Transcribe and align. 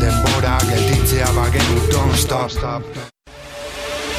Denbora 0.00 0.56
gelditzea 0.68 1.28
bagenu, 1.36 1.80
don't 1.92 2.16
stop. 2.16 2.84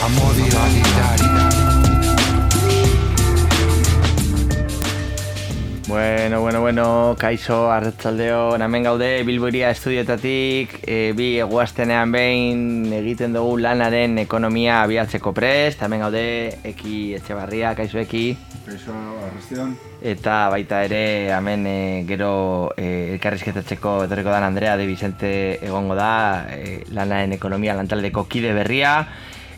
Amodio 0.05 0.59
agitari, 0.65 1.50
Bueno, 5.91 6.39
bueno, 6.39 6.61
bueno, 6.61 7.15
kaixo, 7.19 7.69
arretzaldeo, 7.69 8.55
hemen 8.55 8.83
gaude, 8.83 9.23
Bilboiria 9.27 9.73
estudietatik, 9.75 10.77
e, 10.87 11.11
bi 11.11 11.25
eguaztenean 11.43 12.13
behin 12.15 12.93
egiten 12.95 13.35
dugu 13.35 13.57
lanaren 13.59 14.15
ekonomia 14.21 14.77
abiatzeko 14.85 15.33
prest, 15.35 15.83
hemen 15.83 16.05
gaude, 16.05 16.21
eki 16.69 17.17
etxebarria, 17.17 17.73
kaixo 17.75 17.99
eki. 17.99 18.23
Kaixo, 18.69 18.95
arrastion. 19.25 19.73
Eta 20.13 20.37
baita 20.53 20.79
ere, 20.87 21.03
hemen 21.35 21.67
e, 21.67 21.77
gero 22.07 22.31
e, 22.77 23.11
elkarrizketatzeko 23.17 24.05
etorriko 24.05 24.31
dan 24.31 24.47
Andrea 24.47 24.77
de 24.79 24.87
Vicente 24.87 25.33
egongo 25.59 25.99
da, 25.99 26.47
e, 26.55 26.85
lanaren 26.95 27.35
ekonomia 27.35 27.75
lantaldeko 27.75 28.29
kide 28.31 28.55
berria, 28.55 28.95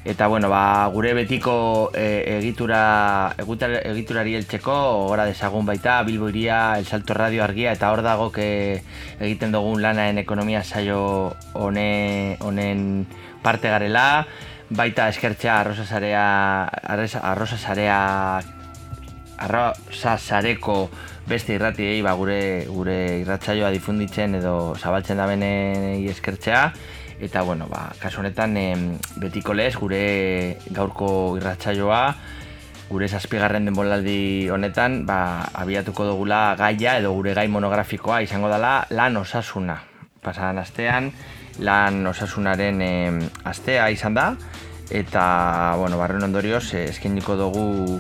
Eta 0.05 0.27
bueno, 0.27 0.49
ba, 0.49 0.85
gure 0.91 1.13
betiko 1.15 1.89
e, 1.95 2.37
egitura, 2.37 3.35
egitura, 3.39 3.79
egiturari 3.87 4.33
heltzeko 4.35 4.73
gora 5.07 5.23
desagun 5.23 5.63
baita 5.65 6.01
Bilbo 6.03 6.27
iria, 6.27 6.77
El 6.77 6.85
Salto 6.85 7.13
Radio 7.13 7.43
argia 7.45 7.71
eta 7.71 7.91
hor 7.93 8.01
dago 8.03 8.27
ke 8.35 8.83
egiten 9.21 9.55
dugun 9.55 9.79
lanaen 9.81 10.19
ekonomia 10.19 10.63
saio 10.63 11.37
hone, 11.53 12.35
honen 12.41 13.05
parte 13.41 13.71
garela. 13.71 14.27
Baita 14.69 15.07
eskertzea 15.07 15.61
arroza 15.61 15.85
zarea 15.85 16.25
arroza 16.67 17.57
zarea 17.57 18.41
arroza 19.37 20.17
zareko 20.17 20.89
beste 21.27 21.55
irratiei 21.55 22.01
ba, 22.03 22.11
gure, 22.19 22.65
gure 22.67 23.21
irratzaioa 23.21 23.71
difunditzen 23.71 24.35
edo 24.41 24.75
zabaltzen 24.75 25.17
da 25.17 25.29
benei 25.31 26.03
eskertzea 26.11 26.73
eta 27.19 27.41
bueno, 27.41 27.67
ba, 27.69 27.91
kasu 27.99 28.21
honetan 28.21 28.57
em, 28.57 28.97
betiko 29.21 29.53
lez 29.53 29.75
gure 29.75 30.57
gaurko 30.71 31.37
irratsaioa 31.37 32.15
gure 32.89 33.07
zazpigarren 33.07 33.65
denbolaldi 33.65 34.49
honetan 34.53 35.05
ba, 35.05 35.49
abiatuko 35.53 36.05
dugula 36.11 36.55
gaia 36.59 36.97
edo 36.99 37.13
gure 37.13 37.33
gai 37.33 37.47
monografikoa 37.47 38.21
izango 38.21 38.49
dela 38.51 38.83
lan 38.89 39.17
osasuna. 39.17 39.79
Pasadan 40.23 40.59
astean 40.61 41.11
lan 41.59 42.05
osasunaren 42.07 42.81
em, 42.81 43.21
astea 43.43 43.89
izan 43.93 44.13
da 44.17 44.33
eta 44.93 45.75
bueno, 45.79 45.97
barren 45.97 46.23
ondorioz 46.23 46.73
eh, 46.73 46.85
eskeniko 46.89 47.35
dugu 47.39 47.99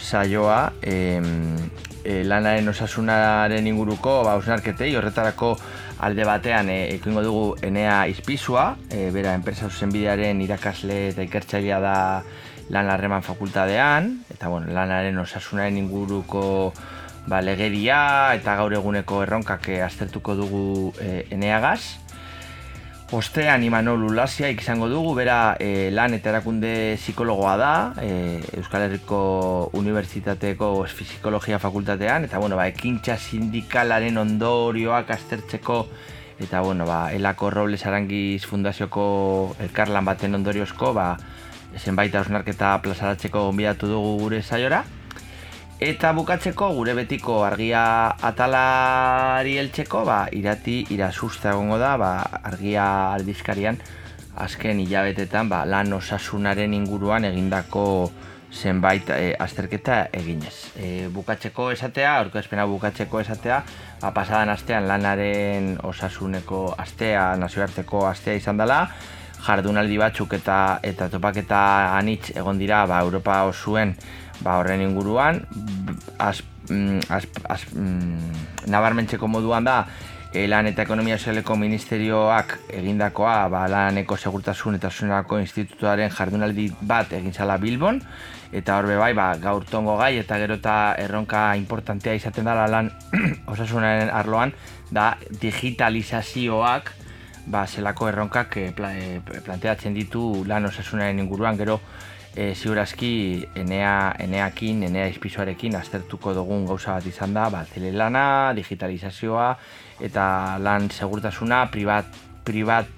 saioa 0.00 0.72
em, 0.82 1.56
e, 2.04 2.22
lanaren 2.24 2.68
osasunaren 2.68 3.66
inguruko 3.66 4.20
ba, 4.26 4.36
osnarketei 4.40 4.94
horretarako 4.96 5.56
alde 6.00 6.24
batean 6.24 6.70
e, 6.72 6.98
dugu 7.04 7.56
Enea 7.62 8.06
Izpizua, 8.08 8.76
e, 8.90 9.10
bera 9.10 9.34
enpresa 9.34 9.68
zuzenbidearen 9.68 10.40
irakasle 10.40 11.10
eta 11.10 11.22
ikertzailea 11.22 11.80
da 11.80 11.96
lan 12.70 12.88
harreman 12.88 13.22
fakultadean, 13.22 14.24
eta 14.30 14.48
bueno, 14.48 14.72
lanaren 14.72 15.18
osasunaren 15.18 15.76
inguruko 15.76 16.72
ba, 17.26 17.40
legedia 17.42 18.32
eta 18.34 18.56
gaur 18.56 18.72
eguneko 18.72 19.22
erronkak 19.22 19.68
e, 19.68 19.82
aztertuko 19.82 20.36
dugu 20.38 20.92
e, 21.00 21.26
Eneagaz. 21.30 21.98
Ostean 23.10 23.64
Imanol 23.66 24.04
Ulasia 24.06 24.46
izango 24.54 24.86
dugu, 24.86 25.16
bera 25.18 25.56
e, 25.58 25.90
lan 25.90 26.14
eta 26.14 26.30
erakunde 26.30 26.94
psikologoa 26.94 27.56
da, 27.58 27.70
e, 27.98 28.38
Euskal 28.60 28.84
Herriko 28.86 29.70
Unibertsitateko 29.74 30.68
Psikologia 30.86 31.58
Fakultatean, 31.58 32.28
eta 32.28 32.38
bueno, 32.38 32.54
ba, 32.54 32.68
ekintza 32.70 33.16
sindikalaren 33.18 34.14
ondorioak 34.22 35.10
aztertzeko, 35.10 35.80
eta 36.38 36.62
bueno, 36.62 36.86
ba, 36.86 37.10
Elako 37.10 37.50
Robles 37.50 37.82
Arangiz 37.90 38.46
Fundazioko 38.46 39.56
elkarlan 39.58 40.06
baten 40.06 40.38
ondoriozko, 40.38 40.94
ba, 40.94 41.16
zenbait 41.82 42.14
hausnarketa 42.14 42.76
plazaratzeko 42.86 43.48
gonbidatu 43.48 43.90
dugu 43.90 44.16
gure 44.22 44.42
saiora. 44.42 44.84
Eta 45.80 46.10
bukatzeko 46.12 46.66
gure 46.76 46.92
betiko 46.92 47.38
argia 47.40 47.82
atalari 48.28 49.54
heltzeko, 49.56 50.02
ba, 50.04 50.26
irati 50.36 50.74
irasusta 50.92 51.54
egongo 51.54 51.78
da, 51.80 51.94
ba, 51.96 52.10
argia 52.50 52.84
aldizkarian 53.14 53.78
azken 54.44 54.82
hilabetetan 54.84 55.48
ba, 55.48 55.62
lan 55.64 55.94
osasunaren 55.96 56.76
inguruan 56.76 57.24
egindako 57.24 57.86
zenbait 58.52 59.08
e, 59.16 59.32
azterketa 59.40 60.02
eginez. 60.20 60.52
E, 60.76 61.08
bukatzeko 61.16 61.70
esatea, 61.72 62.12
aurkezpena 62.18 62.68
bukatzeko 62.68 63.24
esatea, 63.24 63.62
ba, 64.02 64.12
pasadan 64.12 64.52
astean 64.52 64.84
lanaren 64.90 65.78
osasuneko 65.80 66.74
astea, 66.76 67.30
nazioarteko 67.40 68.04
astea 68.10 68.36
izan 68.36 68.60
dela, 68.60 68.82
jardunaldi 69.40 69.96
batzuk 69.96 70.34
eta 70.36 70.56
eta 70.84 71.08
topaketa 71.08 71.60
anitz 71.96 72.34
egon 72.36 72.58
dira 72.60 72.84
ba, 72.84 73.00
Europa 73.00 73.46
osuen 73.48 73.96
ba, 74.42 74.58
horren 74.58 74.80
inguruan 74.80 75.42
az, 76.16 76.42
az, 77.08 77.26
az, 77.42 77.66
nabarmentzeko 78.66 79.26
moduan 79.26 79.64
da 79.64 79.86
e, 80.32 80.46
lan 80.48 80.66
eta 80.70 80.82
ekonomia 80.82 81.18
sozialeko 81.18 81.56
ministerioak 81.58 82.56
egindakoa 82.78 83.48
ba, 83.50 83.64
laneko 83.70 84.16
segurtasun 84.16 84.78
eta 84.78 84.90
sunerako 84.90 85.40
institutuaren 85.42 86.12
jardunaldi 86.14 86.70
bat 86.86 87.12
egin 87.18 87.34
zala 87.34 87.58
Bilbon. 87.58 88.00
Eta 88.52 88.78
horbe 88.78 88.96
bai 88.98 89.12
ba, 89.14 89.32
gaur 89.42 89.64
tongo 89.66 89.96
gai 89.98 90.16
eta 90.18 90.38
gero 90.42 90.56
eta 90.58 90.94
erronka 90.98 91.54
importantea 91.58 92.16
izaten 92.18 92.46
dela 92.46 92.66
lan 92.70 92.90
osasunaren 93.52 94.10
arloan 94.10 94.54
da 94.90 95.12
digitalizazioak 95.42 96.92
ba, 97.46 97.66
zelako 97.66 98.08
erronkak 98.10 98.56
e, 98.58 98.70
planteatzen 98.74 99.94
ditu 99.94 100.44
lan 100.46 100.66
osasunaren 100.70 101.18
inguruan. 101.18 101.58
Gero 101.58 101.80
e, 102.34 102.54
ziurazki 102.54 103.46
enea, 103.58 104.14
eneakin, 104.22 104.84
enea 104.86 105.08
izpizuarekin 105.10 105.76
aztertuko 105.78 106.34
dugun 106.36 106.66
gauza 106.68 106.94
bat 106.98 107.06
izan 107.06 107.34
da, 107.34 107.48
ba, 107.50 107.64
telelana, 107.68 108.24
digitalizazioa 108.56 109.50
eta 110.00 110.24
lan 110.62 110.90
segurtasuna, 110.90 111.66
privat, 111.72 112.08
privat, 112.46 112.88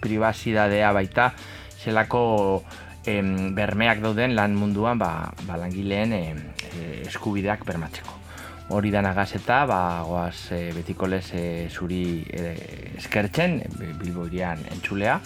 privazidadea 0.00 0.92
baita, 0.94 1.32
zelako 1.78 2.22
em, 3.06 3.54
bermeak 3.54 4.02
dauden 4.02 4.34
lan 4.38 4.56
munduan 4.58 4.98
ba, 4.98 5.32
ba 5.46 5.58
langileen 5.60 6.14
em, 6.16 6.44
e, 6.72 7.02
eskubideak 7.06 7.66
bermatzeko. 7.68 8.16
Hori 8.68 8.90
da 8.92 9.00
nagazeta, 9.00 9.62
ba, 9.68 9.80
goaz 10.04 10.52
e, 10.52 10.68
betiko 10.76 11.08
lez 11.08 11.30
e, 11.32 11.46
zuri 11.72 12.20
e, 12.28 12.52
eskertzen, 12.98 13.62
bilbo 13.78 14.28
irian 14.28 14.60
entzulea, 14.74 15.20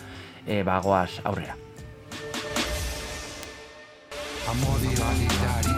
e, 0.47 0.63
ba, 0.63 0.79
goaz 0.85 1.21
aurrera. 1.25 1.59
Amodio 4.53 5.05
agitari. 5.09 5.73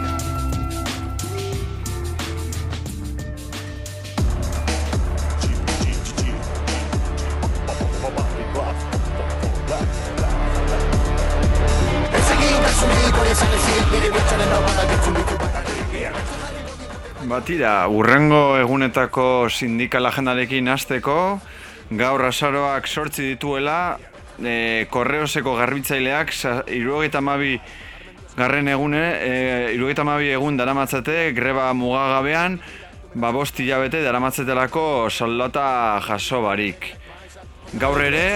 Batira, 17.25 17.87
urrengo 17.87 18.57
egunetako 18.59 19.47
sindikal 19.49 20.05
agendarekin 20.05 20.67
hasteko 20.67 21.39
gaur 21.95 22.25
azaroak 22.27 22.87
sortzi 22.87 23.31
dituela, 23.31 23.97
e, 24.43 24.85
korreoseko 24.91 25.55
garbitzaileak, 25.57 26.35
irurogeita 26.67 27.21
mabi 27.21 27.57
garren 28.35 28.67
egune, 28.67 29.03
e, 29.23 29.31
irurogeita 29.75 30.03
mabi 30.03 30.33
egun 30.35 30.57
daramatzate, 30.57 31.31
greba 31.35 31.71
mugagabean, 31.73 32.59
ba 33.15 33.31
bost 33.31 33.59
hilabete 33.59 34.03
daramatzetelako 34.03 35.09
soldata 35.09 36.01
jaso 36.03 36.41
barik. 36.43 36.91
Gaur 37.79 38.01
ere, 38.03 38.27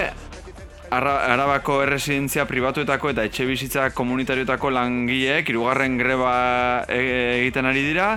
Arabako 0.90 1.76
erresidentzia 1.84 2.48
pribatuetako 2.50 3.12
eta 3.12 3.22
etxe 3.28 3.44
bizitza 3.46 3.84
komunitarioetako 3.94 4.72
langileek 4.74 5.52
irugarren 5.52 5.94
greba 6.00 6.32
e, 6.90 6.98
egiten 7.36 7.68
ari 7.70 7.84
dira 7.86 8.08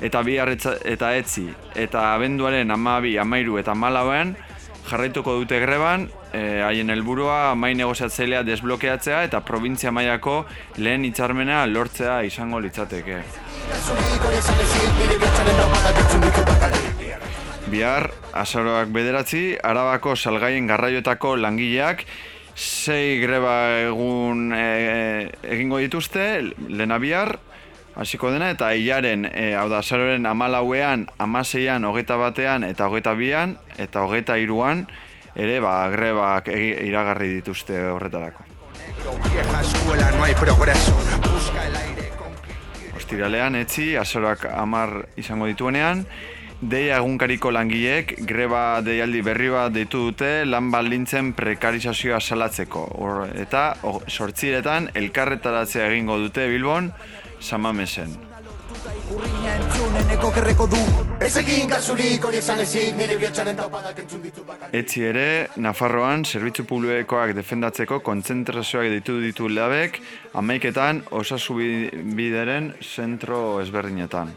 eta 0.00 0.22
bi 0.24 0.38
eta 0.40 1.10
etzi 1.12 1.44
eta 1.76 2.14
abenduaren 2.14 2.70
amabi, 2.70 3.18
amairu 3.18 3.58
eta 3.60 3.74
malauen 3.74 4.32
jarraituko 4.88 5.34
dute 5.42 5.60
greban 5.60 6.08
eh, 6.32 6.62
haien 6.64 6.90
helburua 6.90 7.54
mai 7.54 7.74
negoziatzailea 7.78 8.42
desblokeatzea 8.48 9.22
eta 9.28 9.40
provintzia 9.44 9.92
mailako 9.92 10.42
lehen 10.78 11.04
hitzarmena 11.04 11.64
lortzea 11.66 12.22
izango 12.28 12.60
litzateke. 12.60 13.22
Bihar, 17.72 18.10
azaroak 18.36 18.90
bederatzi, 18.92 19.56
arabako 19.62 20.16
salgaien 20.16 20.66
garraioetako 20.68 21.36
langileak 21.40 22.04
sei 22.54 23.20
greba 23.20 23.54
egun 23.86 24.52
e, 24.52 25.30
egingo 25.42 25.78
dituzte, 25.80 26.26
lehena 26.68 26.98
bihar, 27.00 27.38
hasiko 27.96 28.30
dena, 28.32 28.50
eta 28.52 28.72
hilaren, 28.76 29.24
e, 29.28 29.52
hau 29.56 29.68
da, 29.72 29.80
azaroren 29.80 30.26
amalauean, 30.28 31.06
amaseian, 31.18 31.84
hogeita 31.88 32.18
batean, 32.20 32.64
eta 32.68 32.88
hogeita 32.88 33.14
bian, 33.16 33.56
eta 33.78 34.04
hogeita 34.04 34.38
iruan, 34.40 34.86
ere, 35.36 35.60
ba, 35.60 35.88
grebak 35.92 36.48
iragarri 36.52 37.28
dituzte 37.38 37.78
horretarako. 37.92 38.44
Ostiralean, 42.96 43.56
etzi, 43.56 43.96
azorak 43.96 44.46
amar 44.52 45.02
izango 45.16 45.50
dituenean, 45.50 46.06
Deia 46.62 47.00
egunkariko 47.00 47.50
langileek 47.50 48.12
greba 48.22 48.78
deialdi 48.86 49.18
berri 49.26 49.48
bat 49.50 49.72
deitu 49.74 50.04
dute 50.04 50.44
lan 50.46 50.68
baldintzen 50.70 51.32
prekarizazioa 51.34 52.20
salatzeko. 52.22 52.84
Hor, 53.02 53.24
eta 53.34 53.64
sortziretan 54.06 54.86
elkarretaratzea 54.94 55.88
egingo 55.90 56.20
dute 56.22 56.46
Bilbon 56.52 56.92
samamesen. 57.40 58.14
Entzuneneko 59.72 60.30
gerreko 60.36 60.66
du. 60.68 60.78
Ez 61.24 61.30
egin 61.40 61.70
kasurik 61.70 62.24
hori 62.28 62.36
esan 62.42 62.58
ezik 62.60 62.92
Nire 62.98 63.16
bihotxaren 63.16 63.56
taupadak 63.56 64.02
entzun 64.02 64.20
ditu 64.20 64.44
bakar 64.44 64.68
Etzi 64.76 65.04
ere, 65.08 65.24
Nafarroan 65.64 66.26
zerbitzu 66.28 66.66
publikoak 66.68 67.32
defendatzeko 67.38 68.00
kontzentrazioak 68.04 68.90
ditu 68.98 69.16
ditu 69.24 69.48
labek, 69.48 69.96
amaiketan 70.36 71.00
osasu 71.22 71.56
bi- 71.56 71.90
bideren 72.20 72.74
zentro 72.84 73.60
ezberdinetan. 73.64 74.34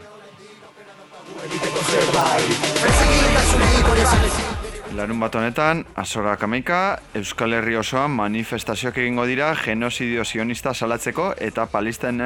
Larun 4.96 5.18
bat 5.20 5.34
honetan, 5.36 5.82
azorak 6.00 6.40
amaika, 6.46 6.76
Euskal 7.18 7.52
Herri 7.52 7.74
osoan 7.76 8.14
manifestazioak 8.16 8.96
egingo 9.02 9.26
dira 9.28 9.50
genozidio 9.60 10.24
sionista 10.24 10.72
salatzeko 10.72 11.26
eta 11.36 11.66
palisten 11.68 12.22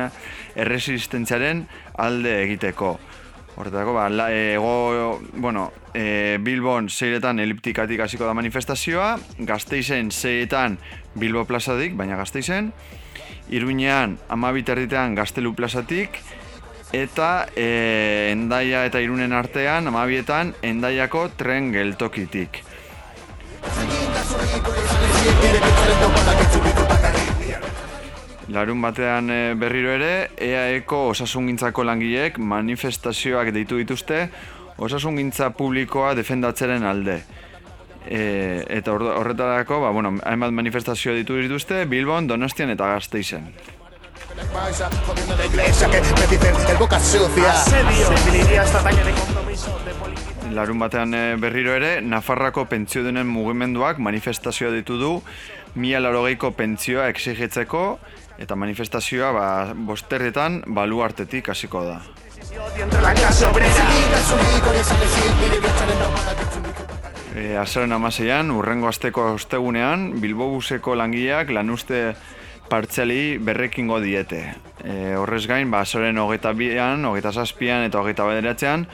erresistentziaren 0.55 1.65
alde 1.99 2.37
egiteko. 2.45 2.93
Horretako, 3.57 3.97
ba, 3.97 4.07
la, 4.15 4.29
ego, 4.31 5.19
bueno, 5.35 5.67
e, 5.95 6.39
Bilbon 6.39 6.87
zeiretan 6.89 7.43
eliptikatik 7.43 8.05
hasiko 8.07 8.29
da 8.29 8.37
manifestazioa, 8.39 9.17
Gasteizen 9.51 10.13
zeiretan 10.15 10.79
Bilbo 11.19 11.43
plazatik, 11.51 11.99
baina 11.99 12.21
Gasteizen, 12.23 12.71
Iruñean 13.51 14.15
amabit 14.31 14.71
erditean 14.71 15.19
Gaztelu 15.19 15.57
plazatik, 15.59 16.23
eta 16.93 17.47
e, 17.55 18.31
Endaia 18.33 18.85
eta 18.87 19.01
Irunen 19.01 19.33
artean, 19.33 19.87
amabietan, 19.87 20.55
Endaiako 20.63 21.29
tren 21.39 21.71
geltokitik. 21.73 22.63
Larun 28.51 28.83
batean 28.83 29.31
e, 29.31 29.41
berriro 29.55 29.93
ere, 29.95 30.31
EAEko 30.35 31.05
osasungintzako 31.13 31.85
langileek 31.87 32.39
manifestazioak 32.43 33.53
deitu 33.55 33.79
dituzte 33.79 34.25
osasungintza 34.81 35.51
publikoa 35.55 36.15
defendatzeren 36.19 36.87
alde. 36.89 37.21
E, 38.09 38.65
eta 38.73 38.95
horretarako, 38.97 39.83
ba, 39.85 39.91
bueno, 39.95 40.17
hainbat 40.25 40.57
manifestazio 40.57 41.15
ditu 41.15 41.37
dituzte, 41.37 41.85
Bilbon, 41.87 42.27
Donostian 42.27 42.73
eta 42.73 42.89
Gasteizen. 42.95 43.53
La 45.37 45.47
iglesia 45.47 45.91
que 45.91 46.01
me 46.01 46.27
dicen 46.27 46.55
el 46.69 46.77
boca 46.77 47.01
sucia 47.01 47.53
Asedio. 47.53 48.09
Larun 50.53 50.79
batean 50.79 51.15
e, 51.15 51.37
berriro 51.37 51.73
ere, 51.75 52.01
Nafarrako 52.03 52.67
pentsiodunen 52.67 53.29
mugimenduak 53.31 53.99
manifestazioa 54.03 54.73
ditu 54.75 54.99
du 54.99 55.13
mila 55.75 56.01
larogeiko 56.03 56.51
pentsioa 56.59 57.07
exigitzeko 57.09 57.85
eta 58.39 58.57
manifestazioa 58.57 59.31
ba, 59.33 59.47
bosterretan 59.75 60.65
baluartetik 60.67 61.49
hasiko 61.55 61.85
da. 61.87 62.01
E, 67.37 67.57
azaren 67.57 67.93
amaseian, 67.95 68.51
urrengo 68.51 68.91
asteko 68.91 69.31
ostegunean, 69.37 70.21
Bilbobuseko 70.21 70.97
langileak 70.99 71.55
lanuzte 71.55 72.17
partziali 72.71 73.37
berrekingo 73.43 73.99
diete. 74.01 74.45
E, 74.85 75.17
horrez 75.19 75.45
gain, 75.51 75.71
ba, 75.71 75.83
azaren 75.83 76.19
hogeita 76.23 76.55
bian, 76.57 77.05
hogeita 77.05 77.35
zazpian 77.35 77.85
eta 77.85 78.01
hogeita 78.01 78.25
bederatzean, 78.29 78.87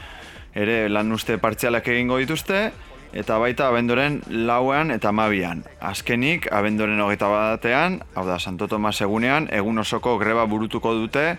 ere 0.57 0.89
lanuzte 0.89 1.37
partzialak 1.39 1.87
egingo 1.93 2.19
dituzte, 2.23 2.71
eta 3.17 3.39
baita 3.39 3.69
abendoren 3.71 4.19
lauean 4.29 4.91
eta 4.91 5.13
mabian. 5.13 5.63
Azkenik, 5.81 6.49
abendoren 6.53 7.01
hogeita 7.01 7.29
batean, 7.33 8.01
hau 8.15 8.27
da, 8.27 8.41
Santo 8.41 8.69
Tomas 8.69 8.99
egunean, 9.05 9.49
egun 9.53 9.79
osoko 9.85 10.17
greba 10.19 10.45
burutuko 10.51 10.95
dute, 10.97 11.37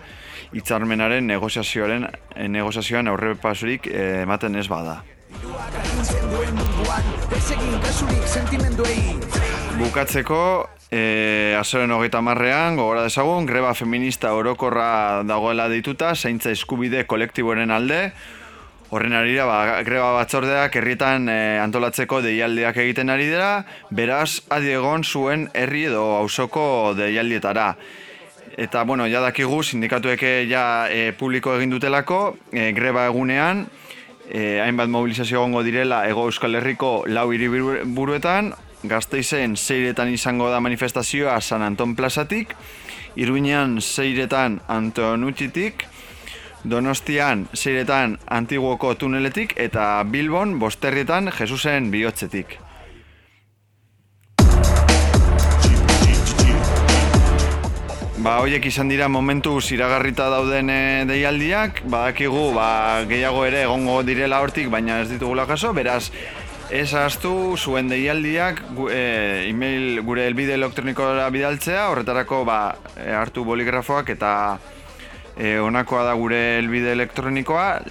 hitzarmenaren 0.54 1.26
negoziazioaren 1.28 2.08
eh, 2.08 2.48
negoziazioan 2.48 3.10
aurrepasurik 3.12 3.90
eh, 3.90 4.22
ematen 4.24 4.56
ez 4.56 4.68
bada. 4.70 5.02
Bukatzeko, 9.78 10.68
e, 10.90 11.54
azoren 11.54 11.92
hogeita 11.94 12.18
marrean, 12.20 12.74
gogora 12.76 13.04
dezagun, 13.06 13.46
greba 13.46 13.70
feminista 13.78 14.32
orokorra 14.34 15.22
dagoela 15.22 15.68
dituta, 15.70 16.16
zaintza 16.16 16.50
eskubide 16.50 17.04
kolektiboren 17.06 17.70
alde, 17.70 18.00
Horren 18.88 19.12
arira, 19.12 19.44
ba, 19.44 19.82
greba 19.84 20.14
batzordeak 20.16 20.78
herrietan 20.80 21.28
e, 21.28 21.38
antolatzeko 21.60 22.22
deialdiak 22.24 22.78
egiten 22.80 23.12
ari 23.12 23.26
dira, 23.28 23.50
beraz, 23.92 24.40
adiegon 24.48 25.04
zuen 25.04 25.44
herri 25.52 25.84
edo 25.90 26.04
auzoko 26.16 26.94
deialdietara. 26.96 27.74
Eta, 28.56 28.86
bueno, 28.88 29.04
ja 29.06 29.20
dakigu, 29.20 29.60
sindikatueke 29.62 30.46
ja 30.48 30.62
e, 30.88 31.12
publiko 31.12 31.52
egin 31.58 31.74
dutelako, 31.76 32.22
e, 32.48 32.70
greba 32.72 33.04
egunean, 33.10 33.66
e, 34.24 34.56
hainbat 34.64 34.88
mobilizazio 34.88 35.42
egongo 35.42 35.62
direla 35.66 36.06
Ego 36.08 36.24
Euskal 36.30 36.56
Herriko 36.56 37.02
lau 37.12 37.28
hiriburuetan, 37.32 38.54
Gasteizen 38.86 39.56
zeiretan 39.56 40.12
izango 40.14 40.50
da 40.50 40.60
manifestazioa 40.60 41.40
San 41.40 41.62
Anton 41.62 41.96
plazatik, 41.96 42.54
Iruñean 43.16 43.80
zeiretan 43.82 44.60
Antonutxitik, 44.68 45.82
Donostian 46.64 47.48
zeiretan 47.54 48.18
Antiguoko 48.30 48.94
tuneletik 48.94 49.56
eta 49.56 50.04
Bilbon 50.06 50.58
bosterrietan 50.58 51.32
Jesusen 51.34 51.90
bihotzetik. 51.90 52.58
Ba, 58.18 58.40
hoiek 58.42 58.64
izan 58.66 58.88
dira 58.90 59.06
momentu 59.06 59.60
iragarrita 59.70 60.26
dauden 60.30 60.70
e, 60.70 61.04
deialdiak, 61.06 61.84
badakigu 61.86 62.52
ba, 62.54 63.04
gehiago 63.06 63.44
ere 63.46 63.62
egongo 63.62 64.02
direla 64.02 64.40
hortik, 64.42 64.66
baina 64.70 65.00
ez 65.04 65.08
ditugula 65.12 65.46
kaso, 65.46 65.70
beraz, 65.72 66.10
ez 66.70 66.92
ahaztu 66.94 67.56
zuen 67.56 67.88
deialdiak 67.88 68.60
e, 68.92 69.48
email 69.48 70.02
gure 70.04 70.26
elbide 70.28 70.52
elektronikora 70.54 71.28
bidaltzea, 71.32 71.88
horretarako 71.88 72.42
ba, 72.44 72.58
e, 72.96 73.08
hartu 73.16 73.44
boligrafoak 73.44 74.12
eta 74.12 74.32
e, 75.36 75.56
honakoa 75.58 76.04
da 76.04 76.14
gure 76.18 76.58
elbide 76.58 76.92
elektronikoa, 76.92 77.82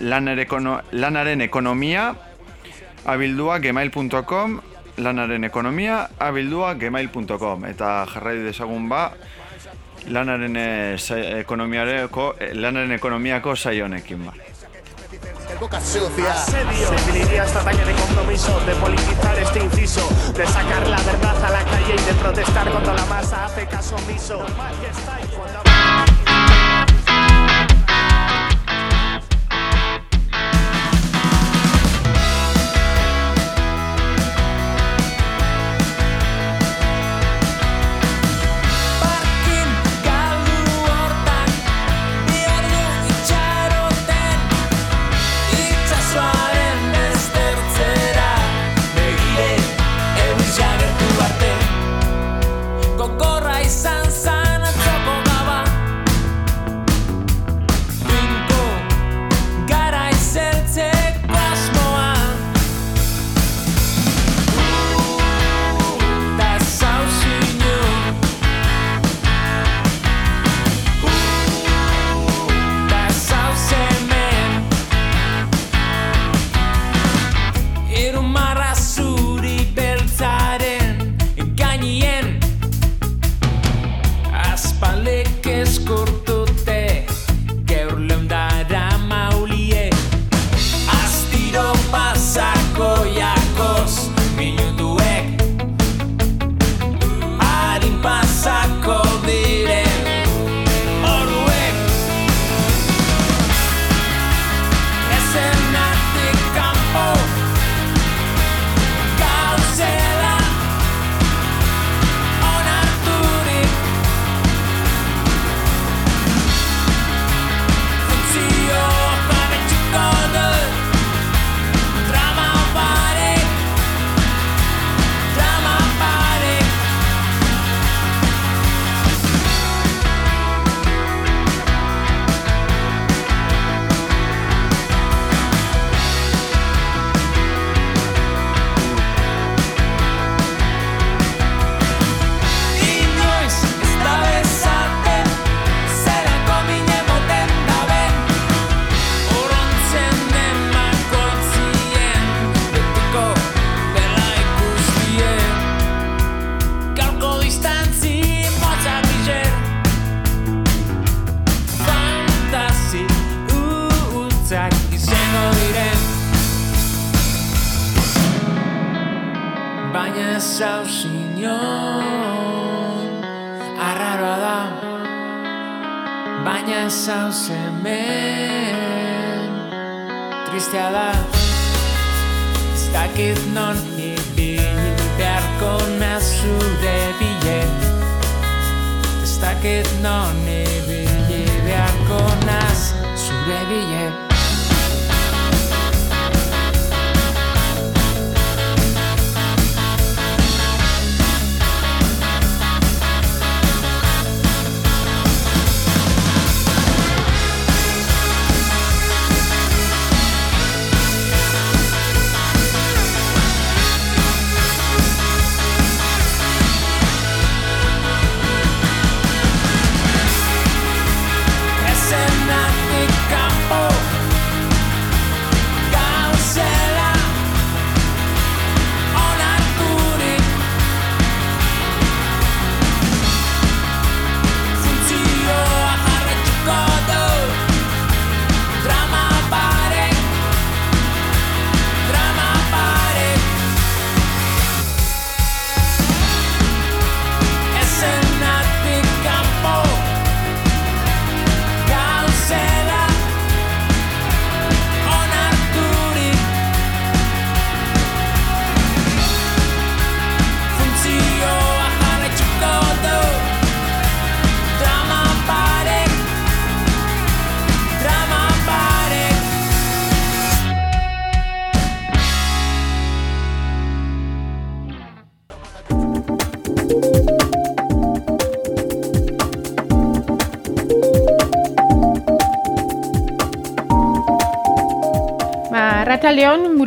ekono, 0.44 0.82
lanaren 0.92 1.42
ekonomia, 1.42 2.14
abildua 3.06 3.60
gmail.com, 3.60 4.60
lanaren 4.98 5.44
ekonomia, 5.44 6.08
abildua 6.20 6.74
gmail.com, 6.76 7.66
eta 7.66 8.06
jarrai 8.14 8.38
dezagun 8.46 8.90
ba, 8.90 9.12
lanaren 10.10 10.56
e, 10.56 10.98
ekonomiareko, 11.40 12.36
e, 12.40 12.54
lanaren 12.54 12.92
ekonomiako 12.92 13.56
saio 13.56 13.86
honekin 13.86 14.26
ba. 14.26 14.38
Boca 15.60 15.82
sucia 15.82 16.34
Asedio. 16.34 16.92
Definiría 16.92 17.44
esta 17.44 17.62
talla 17.62 17.84
de 17.84 17.94
compromiso 17.94 18.60
de 18.66 18.76
politizar 18.76 19.40
este 19.40 19.60
inciso, 19.60 20.08
de 20.34 20.46
sacar 20.46 20.88
la 20.88 20.98
verdad 21.02 21.44
a 21.44 21.50
la 21.50 21.64
calle 21.64 21.96
y 21.96 22.06
de 22.06 22.14
protestar 22.14 22.70
cuando 22.70 22.94
la 22.94 23.06
masa 23.06 23.46
hace 23.46 23.66
caso 23.66 23.96
omiso. 23.96 24.46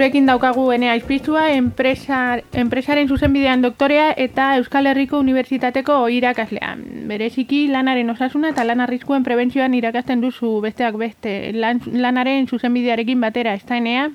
Gurekin 0.01 0.25
daukagu 0.25 0.63
ene 0.73 0.89
aizpiztua, 0.89 1.51
enpresa, 1.53 2.39
enpresaren 2.57 3.09
zuzenbidean 3.09 3.61
doktorea 3.61 4.15
eta 4.17 4.47
Euskal 4.57 4.87
Herriko 4.89 5.19
Unibertsitateko 5.21 5.97
irakaslea. 6.09 6.71
Bereziki 7.11 7.67
lanaren 7.69 8.09
osasuna 8.09 8.55
eta 8.55 8.65
lan 8.65 8.81
arriskuen 8.81 9.27
prebentzioan 9.27 9.75
irakasten 9.77 10.23
duzu 10.25 10.55
besteak 10.65 10.97
beste 10.97 11.35
lan, 11.53 11.83
lanaren 11.93 12.49
zuzenbidearekin 12.49 13.21
batera, 13.21 13.53
ez 13.53 13.67
da 13.69 13.77
enea? 13.77 14.07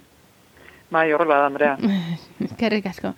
Bai, 0.89 1.12
horrela 1.13 1.38
da, 1.44 1.51
Andrea. 1.51 1.75
Eskerrik 2.48 2.88
asko. 2.89 3.12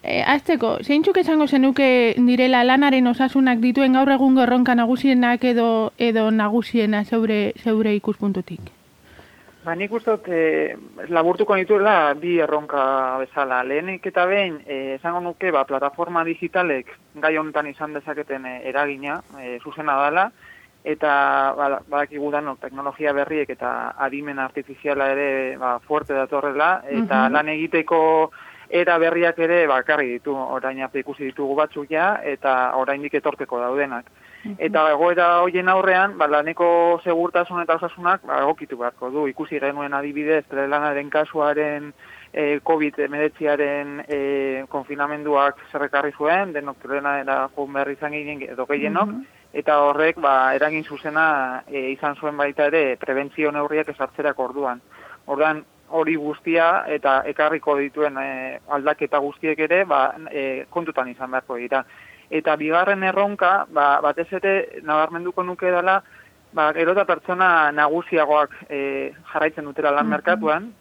E, 0.00 0.22
azteko, 0.36 0.78
zeintzuk 0.80 1.20
esango 1.20 1.50
zenuke 1.52 1.90
direla 2.30 2.62
lanaren 2.64 3.12
osasunak 3.12 3.60
dituen 3.60 4.00
gaur 4.00 4.14
egungo 4.16 4.46
erronka 4.46 4.72
nagusienak 4.80 5.44
edo 5.52 5.68
edo 5.98 6.30
nagusiena 6.30 7.04
zeure, 7.04 7.42
zeure 7.60 7.92
ikuspuntutik? 8.00 8.72
Ba, 9.64 9.72
nik 9.74 9.92
uste 9.96 10.12
dut, 10.12 10.26
e, 10.28 10.76
laburtuko 11.08 11.56
nituela 11.56 12.12
bi 12.20 12.34
erronka 12.44 13.16
bezala. 13.22 13.62
Lehenik 13.64 14.04
eta 14.10 14.26
behin, 14.28 14.58
e, 14.66 14.96
esango 14.98 15.22
nuke, 15.24 15.48
ba, 15.54 15.62
plataforma 15.64 16.24
digitalek 16.28 16.90
gai 17.22 17.36
honetan 17.40 17.70
izan 17.70 17.94
dezaketen 17.96 18.44
e, 18.44 18.58
eragina, 18.68 19.22
e, 19.40 19.56
zuzena 19.64 19.96
dela, 20.02 20.26
eta 20.84 21.12
ba, 21.56 21.68
badakigu 21.88 22.28
danok 22.34 22.60
teknologia 22.60 23.14
berriek 23.16 23.54
eta 23.56 23.94
adimen 24.04 24.38
artifiziala 24.38 25.08
ere 25.14 25.28
ba, 25.56 25.78
fuerte 25.80 26.12
datorrela, 26.12 26.82
eta 26.84 27.24
Mhm. 27.24 27.32
lan 27.32 27.48
egiteko 27.48 28.00
era 28.68 28.98
berriak 28.98 29.38
ere 29.38 29.66
bakarri 29.66 30.10
ditu, 30.18 30.36
orain 30.36 30.82
arte 30.82 30.98
ikusi 30.98 31.24
ditugu 31.24 31.54
batzuk 31.54 31.88
ja, 31.88 32.20
eta 32.22 32.74
oraindik 32.76 33.14
etorteko 33.14 33.60
daudenak. 33.60 34.04
Eta 34.44 34.88
egoera 34.92 35.28
hoien 35.42 35.68
aurrean, 35.72 36.18
ba, 36.20 36.26
laneko 36.28 36.66
segurtasun 37.04 37.62
eta 37.62 37.78
osasunak 37.78 38.26
ba, 38.28 38.42
egokitu 38.42 38.76
beharko 38.80 39.10
du. 39.10 39.26
Ikusi 39.30 39.60
genuen 39.60 39.94
adibidez, 39.96 40.44
telelanaren 40.50 41.08
kasuaren 41.10 41.92
e, 42.32 42.60
COVID-19aren 42.68 44.02
e, 44.04 44.18
konfinamenduak 44.68 45.62
zerrekarri 45.70 46.12
zuen, 46.18 46.52
denok 46.52 46.82
trenera 46.82 47.38
joan 47.54 47.72
behar 47.72 47.92
izan 47.94 48.12
ginen 48.12 48.42
edo 48.50 48.66
gehienok, 48.68 49.14
eta 49.54 49.78
horrek 49.86 50.20
ba, 50.20 50.54
eragin 50.58 50.84
zuzena 50.84 51.62
e, 51.68 51.90
izan 51.94 52.18
zuen 52.20 52.36
baita 52.36 52.68
ere 52.72 52.98
prebentzio 53.00 53.52
neurriak 53.54 53.94
esartzerak 53.94 54.38
orduan. 54.38 54.82
Orduan 55.26 55.64
hori 55.94 56.16
guztia 56.18 56.84
eta 56.90 57.20
ekarriko 57.30 57.76
dituen 57.78 58.18
e, 58.18 58.58
aldaketa 58.76 59.20
guztiek 59.22 59.58
ere 59.68 59.84
ba, 59.88 60.08
e, 60.30 60.64
kontutan 60.70 61.08
izan 61.08 61.30
beharko 61.30 61.60
dira. 61.60 61.84
Eta 62.30 62.56
bigarren 62.56 63.02
erronka, 63.02 63.66
ba, 63.68 64.00
batez 64.04 64.28
ere 64.32 64.54
nabarmenduko 64.82 65.42
nuke 65.42 65.70
dela, 65.70 66.00
ba, 66.52 66.70
gero 66.72 66.94
eta 66.94 67.04
pertsona 67.04 67.50
nagusiagoak 67.72 68.56
e, 68.68 69.12
jarraitzen 69.32 69.68
dutela 69.68 69.92
lan 69.92 70.08
merkatuan, 70.08 70.72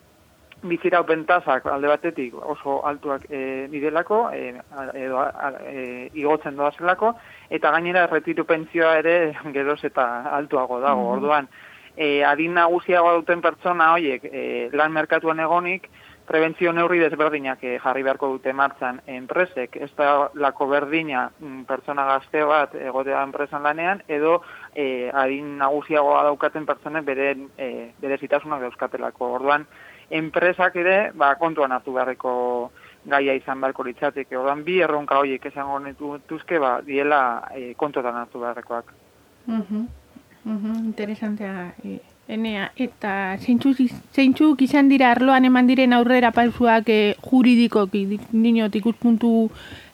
biziraupen 0.64 1.26
tasak 1.28 1.66
alde 1.68 1.90
batetik 1.92 2.36
oso 2.40 2.80
altuak 2.88 3.26
e, 3.30 3.68
direlako, 3.72 4.30
e, 4.32 4.54
edo 5.02 5.20
a, 5.20 5.52
e, 5.68 6.10
igotzen 6.14 6.56
doazelako, 6.56 7.14
eta 7.50 7.72
gainera 7.76 8.06
erretiru 8.08 8.46
pentsioa 8.48 8.96
ere 9.02 9.18
geroz 9.56 9.82
eta 9.84 10.08
altuago 10.38 10.80
dago. 10.80 11.10
Orduan, 11.18 11.50
e, 11.98 12.24
adin 12.24 12.56
nagusiagoa 12.58 13.18
duten 13.20 13.44
pertsona 13.44 13.92
horiek 13.94 14.26
e, 14.32 14.46
lan 14.74 14.96
merkatuan 14.96 15.44
egonik, 15.44 15.90
prebentzio 16.28 16.72
neurri 16.74 17.00
desberdinak 17.04 17.64
e, 17.64 17.78
jarri 17.84 18.04
beharko 18.06 18.30
dute 18.32 18.54
martzan 18.56 19.02
enpresek, 19.12 19.76
ez 19.76 19.90
da 19.98 20.30
lako 20.40 20.68
berdina 20.72 21.26
mm, 21.40 21.64
pertsona 21.70 22.06
gazte 22.08 22.44
bat 22.48 22.76
egotea 22.80 23.24
enpresan 23.28 23.64
lanean, 23.64 24.04
edo 24.08 24.38
e, 24.76 25.10
adin 25.10 25.58
nagusiagoa 25.60 26.24
daukaten 26.30 26.66
pertsonek 26.70 27.06
bere, 27.06 27.34
e, 27.58 27.70
bere 28.00 28.18
zitasunak 28.18 28.64
dauzkatelako. 28.64 29.34
Orduan, 29.40 29.68
enpresak 30.10 30.80
ere 30.80 30.98
ba, 31.16 31.34
kontuan 31.42 31.76
hartu 31.76 31.96
beharreko 31.98 32.36
gaia 33.10 33.36
izan 33.36 33.60
beharko 33.60 33.84
litzateke. 33.90 34.38
Orduan, 34.40 34.64
bi 34.64 34.80
erronka 34.86 35.20
horiek 35.20 35.52
esango 35.52 35.82
nituzke, 35.84 36.60
ba, 36.64 36.78
diela 36.86 37.24
e, 37.52 37.74
kontuan 37.76 38.24
hartu 38.24 38.46
beharrekoak. 38.46 38.96
Mhm. 39.48 39.86
Mhm, 40.44 40.74
interesantea. 40.86 41.74
E, 41.84 42.00
Enea, 42.26 42.70
eta 42.80 43.36
zeintzuk, 43.36 43.82
zeintzuk 44.16 44.62
izan 44.64 44.88
dira 44.88 45.10
arloan 45.12 45.44
eman 45.44 45.68
diren 45.68 45.92
aurrera 45.92 46.30
pausuak 46.32 46.88
e, 46.88 47.16
juridikoki, 47.20 48.06
dik- 48.14 48.30
dinot 48.32 48.76
ikuspuntu 48.80 49.50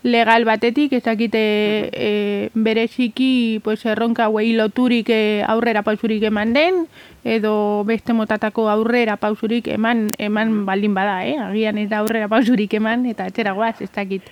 legal 0.05 0.45
batetik, 0.45 0.93
ez 0.93 1.01
dakite 1.07 1.41
e, 1.89 2.49
bereziki 2.53 3.59
pues, 3.63 3.81
erronka 3.89 4.27
hauei 4.29 4.53
loturik 4.53 5.09
e, 5.09 5.41
aurrera 5.41 5.81
pausurik 5.81 6.21
eman 6.29 6.53
den, 6.53 6.85
edo 7.25 7.83
beste 7.89 8.13
motatako 8.13 8.67
aurrera 8.69 9.17
pausurik 9.17 9.67
eman 9.73 10.11
eman 10.19 10.67
baldin 10.69 10.93
bada, 10.93 11.23
eh? 11.25 11.33
agian 11.49 11.81
ez 11.81 11.89
da 11.89 12.03
aurrera 12.03 12.29
pausurik 12.29 12.75
eman, 12.77 13.07
eta 13.09 13.25
etxera 13.25 13.55
goaz, 13.57 13.79
ez 13.81 13.89
dakit. 13.89 14.29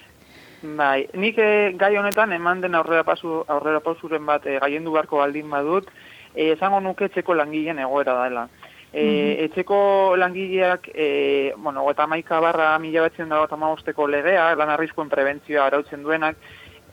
Bai, 0.62 1.08
nik 1.14 1.38
eh, 1.42 1.74
gai 1.78 1.96
honetan 1.98 2.32
eman 2.34 2.62
den 2.62 2.78
aurrera 2.78 3.02
pasu 3.04 3.42
aurrera 3.48 3.82
pausuren 3.82 4.26
bat 4.26 4.46
eh, 4.46 4.60
gaien 4.62 4.86
beharko 4.86 5.18
baldin 5.18 5.50
badut, 5.50 5.90
eh, 6.38 6.54
esango 6.54 6.80
nuke 6.80 7.10
etxeko 7.10 7.36
langileen 7.36 7.80
egoera 7.84 8.16
dela. 8.24 8.48
E, 8.94 9.44
Etxeko 9.44 10.16
langileak, 10.16 10.88
e, 10.94 11.54
bueno, 11.58 11.84
eta 11.92 12.08
maika 12.08 12.40
barra 12.40 12.70
mila 12.80 13.04
batzen 13.04 13.30
dago 13.30 13.48
tamagosteko 13.52 14.08
legea, 14.08 14.54
lan 14.56 14.72
arriskuen 14.72 15.10
prebentzioa 15.12 15.66
arautzen 15.68 16.06
duenak, 16.06 16.40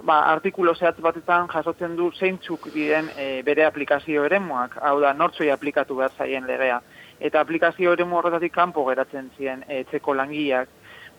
ba, 0.02 0.18
artikulo 0.32 0.74
zehatz 0.74 0.98
batetan 1.00 1.46
jasotzen 1.52 1.94
du 1.96 2.10
zeintzuk 2.12 2.68
diren 2.74 3.08
e, 3.16 3.42
bere 3.46 3.64
aplikazio 3.64 4.24
eremuak, 4.26 4.76
hau 4.82 4.98
da, 5.00 5.14
nortzoi 5.14 5.50
aplikatu 5.54 5.96
behar 6.00 6.12
zaien 6.18 6.48
legea. 6.50 6.80
Eta 7.20 7.40
aplikazio 7.40 7.94
eremu 7.94 8.18
horretatik 8.18 8.52
kanpo 8.52 8.84
geratzen 8.90 9.30
ziren 9.38 9.62
e, 9.68 9.84
etxeko 9.84 10.18
langileak. 10.18 10.68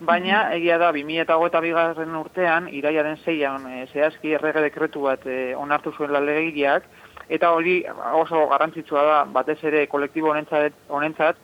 Baina, 0.06 0.42
egia 0.52 0.76
da, 0.76 0.90
2008 0.92 1.60
bigarren 1.64 2.16
urtean, 2.20 2.68
iraiaren 2.68 3.16
zeian, 3.24 3.64
e, 3.72 3.86
zehazki 3.94 4.36
errege 4.36 4.66
dekretu 4.68 5.06
bat 5.08 5.24
e, 5.24 5.54
onartu 5.56 5.94
zuen 5.96 6.12
legegileak, 6.12 6.84
eta 7.28 7.52
hori 7.52 7.80
oso 8.14 8.46
garrantzitsua 8.48 9.02
da, 9.02 9.20
batez 9.24 9.58
ere 9.64 9.86
kolektibo 9.92 10.30
honentzat, 10.30 10.74
honentzat 10.88 11.36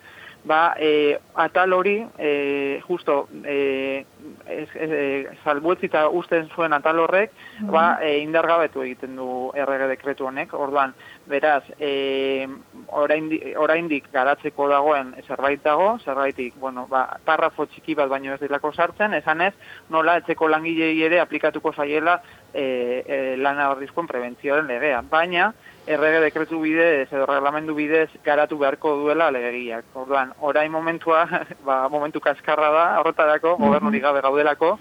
ba, 0.43 0.75
e, 0.77 1.19
atal 1.35 1.73
hori, 1.73 2.05
e, 2.17 2.81
justo, 2.85 3.29
e, 3.43 4.05
ez, 4.45 4.69
e, 4.75 5.29
salbuetzita 5.43 6.09
usten 6.09 6.49
zuen 6.53 6.73
atal 6.75 6.99
horrek, 6.99 7.31
ba, 7.71 7.97
e, 8.03 8.17
indargabetu 8.19 8.83
egiten 8.83 9.15
du 9.15 9.27
errege 9.55 9.87
dekretu 9.93 10.27
honek, 10.27 10.53
orduan, 10.53 10.93
beraz, 11.31 11.63
e, 11.79 12.47
oraindi- 12.91 13.55
oraindik 13.55 14.11
garatzeko 14.11 14.67
dagoen 14.67 15.15
zerbait 15.25 15.63
dago, 15.63 15.97
zerbaitik, 16.03 16.59
bueno, 16.59 16.87
ba, 16.91 17.05
parrafo 17.23 17.65
txiki 17.65 17.95
bat 17.95 18.11
baino 18.11 18.35
ez 18.35 18.41
dilako 18.43 18.73
sartzen, 18.73 19.13
esanez, 19.13 19.53
nola 19.89 20.17
etxeko 20.19 20.49
langilei 20.51 21.01
ere 21.01 21.21
aplikatuko 21.23 21.71
zaiela 21.73 22.19
e, 22.53 22.65
e, 23.07 23.37
lan 23.37 23.59
arriskuen 23.63 24.11
prebentzioaren 24.11 24.67
legea. 24.67 25.01
Baina, 25.09 25.53
errege 25.87 26.19
dekretu 26.23 26.59
bidez 26.61 27.07
edo 27.11 27.25
reglamendu 27.25 27.75
bidez 27.75 28.09
garatu 28.25 28.57
beharko 28.57 28.95
duela 29.01 29.29
legegiak. 29.31 29.85
Orduan, 29.99 30.33
orain 30.41 30.71
momentua, 30.71 31.25
ba, 31.67 31.87
momentu 31.89 32.21
kaskarra 32.23 32.69
da, 32.71 32.85
horretarako, 33.01 33.55
gobernurik 33.61 34.03
gabe 34.03 34.21
gaudelako, 34.25 34.77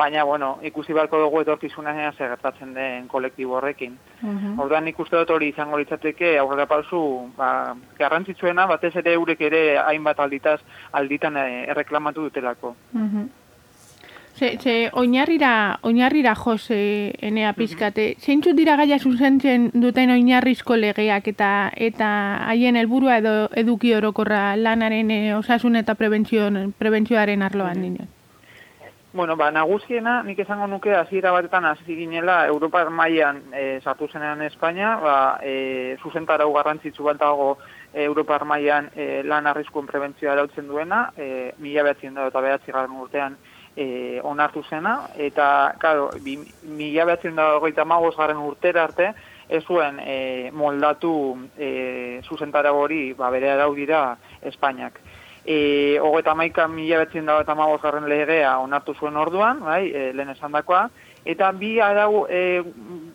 baina, 0.00 0.24
bueno, 0.24 0.56
ikusi 0.62 0.96
beharko 0.96 1.20
dugu 1.24 1.42
etorkizunean 1.44 2.12
zer 2.16 2.34
gertatzen 2.34 2.74
den 2.74 3.08
kolektibo 3.08 3.58
horrekin. 3.60 3.96
Orduan 4.58 4.84
nik 4.88 5.00
uste 5.00 5.16
dut 5.16 5.30
hori 5.36 5.50
izango 5.52 5.78
litzateke 5.80 6.36
aurrera 6.38 6.66
pausu 6.66 7.00
ba, 7.36 7.74
garrantzitsuena, 7.98 8.66
batez 8.66 8.94
ere 8.96 9.16
eurek 9.16 9.40
ere 9.50 9.64
hainbat 9.78 10.20
alditaz 10.20 10.60
alditan 10.92 11.36
eh, 11.36 11.66
erreklamatu 11.72 12.28
dutelako. 12.28 12.76
Mhm. 12.92 13.26
Ze, 14.36 14.58
ze 14.60 14.90
oinarrira, 14.92 15.78
oinarrira 15.80 16.34
jose 16.36 17.14
enea 17.24 17.54
pizkate. 17.56 18.04
Zeintzuk 18.20 18.52
dira 18.58 18.74
gaia 18.76 18.98
zuzentzen 18.98 19.70
duten 19.72 20.12
oinarrizko 20.12 20.76
legeak 20.76 21.30
eta 21.32 21.48
eta 21.72 22.08
haien 22.50 22.76
helburua 22.76 23.16
edo 23.22 23.32
eduki 23.56 23.94
orokorra 23.96 24.42
lanaren 24.60 25.10
eh, 25.10 25.32
osasun 25.38 25.80
eta 25.80 25.94
prebentzioaren 25.96 27.46
arloan 27.48 27.80
dinen. 27.80 28.12
Bueno, 29.16 29.38
ba, 29.40 29.48
nagusiena, 29.48 30.18
nik 30.22 30.42
esango 30.44 30.66
nuke 30.68 30.92
hasiera 30.92 31.30
batetan 31.32 31.64
hasi 31.64 31.96
ginela 31.96 32.42
Europar 32.46 32.90
mailan 32.92 33.38
e, 33.56 33.80
sartu 33.80 34.10
zenean 34.12 34.42
Espainia, 34.44 34.90
ba, 35.00 35.16
e, 35.40 35.96
zuzentarau 36.02 36.50
garrantzitsu 36.52 37.06
bat 37.06 37.16
dago 37.22 37.54
e, 37.94 38.04
Europar 38.04 38.44
mailan 38.44 38.90
e, 38.92 39.22
lan 39.24 39.48
arriskuen 39.48 39.88
prebentzioa 39.88 40.34
arautzen 40.34 40.68
duena, 40.68 41.06
e, 41.16 41.54
mila 41.56 41.86
behatzen 41.88 42.20
da 42.20 42.28
eta 42.28 42.44
behatzigarren 42.44 43.00
urtean 43.00 43.38
e, 43.76 44.20
onartu 44.24 44.64
zena, 44.64 45.10
eta, 45.16 45.74
claro, 45.78 46.08
bi, 46.24 46.38
mila 46.64 47.04
behatzen 47.04 47.36
da 47.36 47.56
hogeita 47.56 47.84
garren 47.84 48.38
urtera 48.38 48.84
arte, 48.84 49.12
ez 49.48 49.62
zuen 49.64 50.00
e, 50.00 50.50
moldatu 50.52 51.36
e, 51.58 52.20
zuzentara 52.24 52.72
hori 52.72 53.12
ba, 53.12 53.30
bere 53.30 53.50
arau 53.50 53.74
dira 53.74 54.16
Espainiak. 54.42 54.98
E, 55.44 56.00
Ogeta 56.02 56.34
maika 56.34 56.66
mila 56.66 56.98
betzen 56.98 57.26
da 57.26 57.40
eta 57.40 57.54
garren 57.54 58.08
legea 58.08 58.58
onartu 58.58 58.94
zuen 58.94 59.16
orduan, 59.16 59.60
bai, 59.60 59.92
e, 59.92 60.12
lehen 60.12 60.30
esan 60.30 60.52
dakoa, 60.52 60.88
eta 61.24 61.52
bi 61.52 61.78
arau, 61.80 62.26
e, 62.28 62.62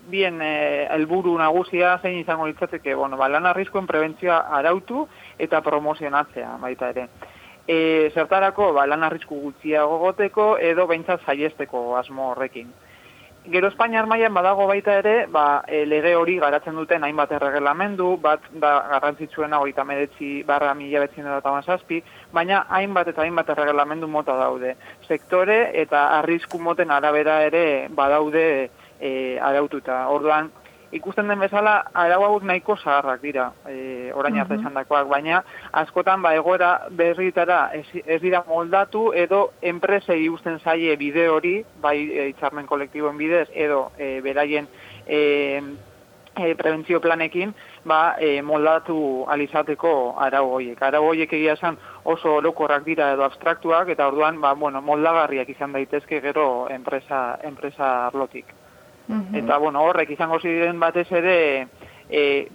bien 0.07 0.41
e, 0.41 0.87
helburu 0.91 1.37
nagusia 1.37 1.97
zein 2.01 2.19
izango 2.19 2.47
litzateke, 2.47 2.95
bueno, 2.95 3.17
ba, 3.17 3.27
lan 3.27 3.45
arriskuen 3.45 3.87
prebentzioa 3.87 4.47
arautu 4.51 5.07
eta 5.39 5.61
promozionatzea 5.61 6.57
baita 6.61 6.89
ere. 6.89 7.07
E, 7.67 8.11
zertarako, 8.13 8.71
ba, 8.73 8.87
lan 8.89 9.03
arrisku 9.03 9.37
gutxiago 9.41 9.99
goteko 10.01 10.55
edo 10.57 10.87
behintzat 10.89 11.21
saiesteko 11.25 11.91
asmo 11.97 12.31
horrekin. 12.31 12.71
Gero 13.41 13.71
Espainiar 13.71 14.05
mailan 14.05 14.35
badago 14.37 14.67
baita 14.69 14.99
ere, 14.99 15.13
ba, 15.25 15.63
e, 15.65 15.79
lege 15.89 16.11
hori 16.15 16.35
garatzen 16.41 16.75
duten 16.77 17.03
hainbat 17.03 17.31
erregelamendu, 17.33 18.11
bat 18.21 18.43
da 18.61 18.73
garrantzitsuena 18.91 19.57
hogeita 19.57 19.83
meretzi 19.83 20.43
barra 20.45 20.75
mila 20.77 21.01
betzien 21.01 21.25
zazpi, 21.65 22.03
baina 22.31 22.65
hainbat 22.69 23.07
eta 23.07 23.23
hainbat 23.23 23.49
erregelamendu 23.49 24.07
mota 24.07 24.35
daude. 24.37 24.75
Sektore 25.07 25.71
eta 25.81 26.19
arrisku 26.19 26.59
moten 26.59 26.91
arabera 26.91 27.41
ere 27.43 27.87
badaude 27.89 28.69
e, 28.99 29.39
araututa. 29.39 30.07
Orduan, 30.09 30.51
ikusten 30.91 31.27
den 31.27 31.39
bezala, 31.39 31.75
arau 31.93 32.23
hauek 32.25 32.43
nahiko 32.47 32.75
zaharrak 32.77 33.21
dira, 33.21 33.51
e, 33.67 34.11
orain 34.15 34.39
arte 34.41 34.57
esandakoak, 34.59 35.07
baina 35.11 35.43
askotan 35.83 36.21
ba 36.21 36.33
egoera 36.35 36.71
berritara 36.91 37.61
ez, 37.77 37.85
ez 38.05 38.21
dira 38.21 38.43
moldatu 38.47 39.11
edo 39.13 39.51
enpresei 39.61 40.27
usten 40.29 40.59
zaie 40.59 40.95
bide 40.97 41.27
hori, 41.29 41.55
bai 41.81 41.97
e, 42.09 42.27
hitzarmen 42.31 42.67
kolektiboen 42.67 43.17
bidez 43.17 43.47
edo 43.53 43.91
e, 43.97 44.19
beraien 44.21 44.67
e, 45.07 45.21
e, 46.35 46.55
prebentzio 46.55 47.01
planekin, 47.01 47.53
ba, 47.85 48.15
e, 48.19 48.41
moldatu 48.41 49.25
alizateko 49.31 50.15
arau 50.19 50.47
hoiek. 50.55 50.81
Arau 50.81 51.05
hoiek 51.09 51.33
egia 51.33 51.55
esan 51.59 51.77
oso 52.03 52.37
orokorrak 52.39 52.85
dira 52.87 53.11
edo 53.15 53.25
abstraktuak, 53.27 53.89
eta 53.95 54.07
orduan, 54.11 54.41
ba, 54.41 54.53
bueno, 54.53 54.81
moldagarriak 54.81 55.49
izan 55.55 55.75
daitezke 55.77 56.21
gero 56.21 56.67
enpresa, 56.69 57.39
enpresa 57.47 57.93
arlotik. 58.07 58.60
Eta, 59.33 59.57
bueno, 59.57 59.83
horrek 59.83 60.09
izango 60.13 60.39
ziren 60.39 60.79
batez 60.79 61.07
ere, 61.11 61.67
e, 62.09 62.47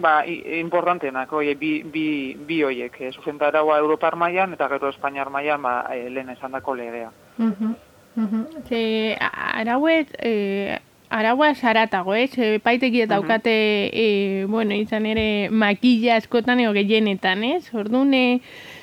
ba, 0.00 0.24
importanteenak, 0.26 1.32
oie, 1.32 1.54
bi, 1.54 1.82
bi, 1.82 2.36
bi 2.46 2.62
oiek, 2.64 3.00
e, 3.00 3.12
zuzentaraua 3.12 3.78
Europar 3.78 4.16
mailan 4.16 4.54
eta 4.56 4.68
gero 4.72 4.90
Espainiar 4.90 5.30
mailan 5.30 5.62
ba, 5.62 5.74
e, 5.94 6.08
lehen 6.10 6.30
esandako 6.30 6.74
legea. 6.74 7.10
Mhm, 7.38 7.74
mhm. 8.16 8.44
Ze 8.68 9.16
arauet, 9.20 10.14
e, 10.18 10.78
araua 11.10 11.54
saratago, 11.54 12.14
ez? 12.14 12.32
E, 12.38 12.58
paiteki 12.62 13.02
eta 13.02 13.16
daukate, 13.16 13.54
e, 13.92 14.46
bueno, 14.48 14.74
izan 14.74 15.06
ere 15.06 15.50
makilla 15.50 16.16
askotan 16.16 16.60
eo 16.60 16.72
gehienetan, 16.72 17.44
ez? 17.44 17.74
Orduan, 17.74 18.14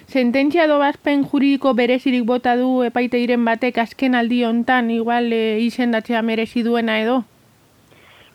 sententzia 0.08 0.68
dobazpen 0.68 1.26
juridiko 1.28 1.74
berezirik 1.76 2.24
bota 2.26 2.56
du 2.56 2.84
epaitegiren 2.88 3.44
batek 3.46 3.78
azken 3.84 4.16
aldi 4.16 4.44
hontan 4.48 4.90
igual 4.92 5.32
e, 5.34 5.60
izendatzea 5.66 6.22
merezi 6.22 6.64
duena 6.64 7.00
edo? 7.02 7.24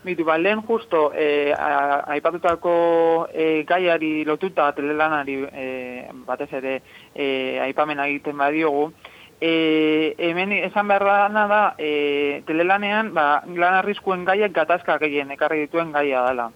Bitu, 0.04 0.24
ba, 0.26 0.34
lehen 0.36 0.62
justo, 0.66 1.12
e, 1.14 1.52
a- 1.54 2.02
aipatutako 2.10 3.28
e, 3.32 3.62
gaiari 3.64 4.24
lotuta, 4.26 4.72
telelanari 4.74 5.36
e, 5.46 5.66
batez 6.26 6.48
ere 6.58 6.80
e, 7.14 7.58
aipamena 7.62 8.08
egiten 8.10 8.36
badiogu, 8.36 8.88
e, 9.44 10.14
hemen 10.18 10.52
esan 10.52 10.86
behar 10.86 11.02
dana 11.02 11.46
da, 11.50 11.62
e, 11.76 12.42
telelanean, 12.46 13.08
ba, 13.14 13.42
lan 13.50 13.74
arriskuen 13.80 14.22
gaiak 14.24 14.52
gatazka 14.54 15.00
gehien 15.02 15.32
ekarri 15.34 15.64
dituen 15.64 15.90
gaia 15.90 16.22
dela. 16.28 16.46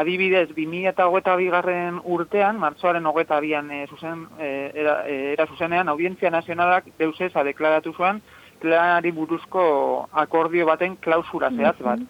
Adibidez, 0.00 0.48
2008 0.56 1.36
bigarren 1.38 2.00
urtean, 2.02 2.58
martzoaren 2.58 3.06
hogeta 3.06 3.38
bian 3.44 3.70
e, 3.70 3.84
zuzen, 3.86 4.26
e, 4.40 4.50
era, 4.74 4.96
e, 5.06 5.20
era 5.36 5.46
zuzenean, 5.46 5.88
Audientzia 5.94 6.34
Nazionalak 6.34 6.90
deusesa 6.98 7.46
deklaratu 7.46 7.94
zuen, 7.94 8.18
telelanari 8.58 9.14
buruzko 9.14 9.62
akordio 10.10 10.66
baten 10.66 10.98
klausura 10.98 11.54
zehatz 11.54 11.78
bat. 11.78 12.02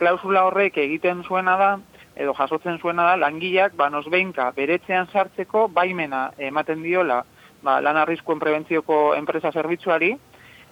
Klausula 0.00 0.46
horrek 0.48 0.80
egiten 0.80 1.20
zuena 1.28 1.60
da, 1.60 1.72
edo 2.16 2.32
jasotzen 2.40 2.80
zuena 2.80 3.10
da, 3.10 3.16
langileak, 3.20 3.76
ba, 3.76 3.92
nosbeinka, 3.92 4.48
beretzean 4.56 5.12
sartzeko 5.12 5.68
baimena 5.68 6.30
ematen 6.38 6.80
diola, 6.86 7.26
ba, 7.62 7.80
lan 7.80 7.96
arriskuen 7.96 8.38
prebentzioko 8.38 9.14
enpresa 9.14 9.52
zerbitzuari, 9.52 10.16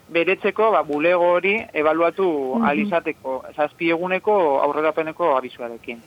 beretzeko, 0.09 0.71
ba, 0.71 0.83
bulego 0.83 1.33
hori 1.33 1.57
ebaluatu 1.73 2.55
Mhm. 2.57 2.65
alizateko, 2.65 3.45
zazpieguneko 3.57 4.61
aurrerapeneko 4.63 5.37
abizuarekin. 5.37 6.03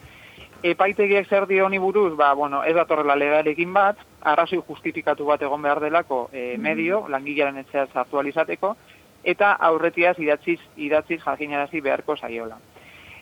Epaitegiek 0.63 1.27
zer 1.29 1.47
dio 1.47 1.65
honi 1.65 1.77
buruz, 1.77 2.15
ba, 2.17 2.33
bueno, 2.33 2.63
ez 2.63 2.75
datorrela 2.75 3.15
legarekin 3.15 3.73
bat, 3.73 3.97
arrazoi 4.21 4.59
justifikatu 4.67 5.25
bat 5.25 5.41
egon 5.41 5.61
behar 5.61 5.79
delako 5.79 6.29
e, 6.33 6.57
medio, 6.57 7.05
langilearen 7.07 7.57
etxea 7.57 7.87
sartu 7.93 8.19
alizateko, 8.19 8.75
eta 9.23 9.53
aurretiaz 9.53 10.17
idatziz, 10.19 10.59
idatziz 10.77 11.21
jakinarazi 11.23 11.79
beharko 11.81 12.17
zaiola. 12.17 12.57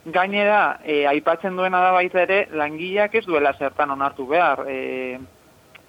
Gainera, 0.06 0.80
e, 0.84 1.06
aipatzen 1.06 1.56
duena 1.56 1.82
da 1.82 1.92
baita 1.92 2.22
ere, 2.22 2.48
langileak 2.52 3.16
ez 3.16 3.26
duela 3.26 3.54
zertan 3.54 3.92
onartu 3.92 4.26
behar, 4.28 4.64
e, 4.68 5.20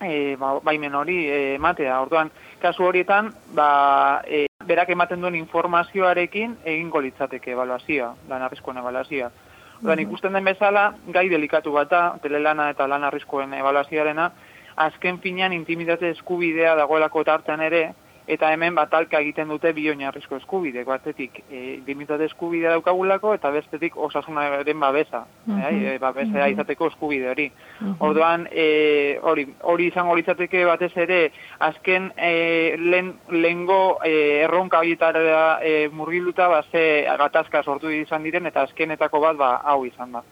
e, 0.01 0.37
ba, 0.37 0.59
baimen 0.65 0.95
hori 0.95 1.19
e, 1.27 1.55
ematea. 1.55 2.01
Orduan, 2.01 2.31
kasu 2.63 2.85
horietan, 2.85 3.33
ba, 3.55 4.23
e, 4.27 4.47
berak 4.67 4.91
ematen 4.95 5.21
duen 5.21 5.37
informazioarekin 5.39 6.59
egingo 6.65 7.01
litzateke 7.01 7.53
evaluazioa, 7.53 8.15
lan 8.29 8.43
arriskoen 8.43 8.83
evaluazioa. 8.83 9.31
Orduan, 9.79 10.03
ikusten 10.03 10.35
den 10.35 10.45
bezala, 10.45 10.93
gai 11.15 11.29
delikatu 11.31 11.73
bat 11.73 11.91
da, 11.91 12.03
telelana 12.23 12.71
eta 12.73 12.89
lan 12.91 13.05
arriskoen 13.07 13.55
evaluazioarena, 13.61 14.31
azken 14.79 15.19
finean 15.23 15.53
intimitate 15.53 16.11
eskubidea 16.15 16.75
dagoelako 16.79 17.25
tartean 17.25 17.63
ere, 17.63 17.89
eta 18.29 18.51
hemen 18.53 18.75
batalka 18.77 19.21
egiten 19.25 19.49
dute 19.49 19.73
bi 19.73 19.87
oinarrizko 19.89 20.37
eskubide, 20.37 20.85
batetik 20.85 21.41
e, 21.49 21.75
intimitate 21.79 22.27
eskubidea 22.29 22.75
daukagulako 22.77 23.33
eta 23.35 23.51
bestetik 23.51 23.97
osasunaren 23.97 24.81
babesa, 24.81 25.25
Mhm. 25.47 25.61
eh, 25.61 25.95
e, 25.95 25.99
babesa 25.99 26.49
izateko 26.49 26.87
eskubide 26.93 27.31
hori. 27.31 27.51
Mhm. 27.81 27.95
Orduan, 28.01 28.47
e, 28.53 29.19
hori, 29.23 29.47
hori 29.63 29.87
izango 29.87 30.15
litzateke 30.15 30.65
batez 30.65 30.93
ere, 30.97 31.33
azken 31.59 32.13
e, 32.17 32.77
lehen, 32.79 33.15
lehengo 33.31 33.99
e, 34.05 34.43
erronka 34.45 34.79
horietara 34.79 35.59
e, 35.63 35.89
murgiluta, 35.89 36.49
ba, 36.49 36.63
ze 36.71 37.07
gatazka 37.19 37.63
sortu 37.63 37.91
izan 37.91 38.23
diren, 38.23 38.47
eta 38.47 38.63
azkenetako 38.63 39.21
bat, 39.21 39.37
ba, 39.37 39.55
hau 39.65 39.85
izan 39.87 40.13
da. 40.13 40.23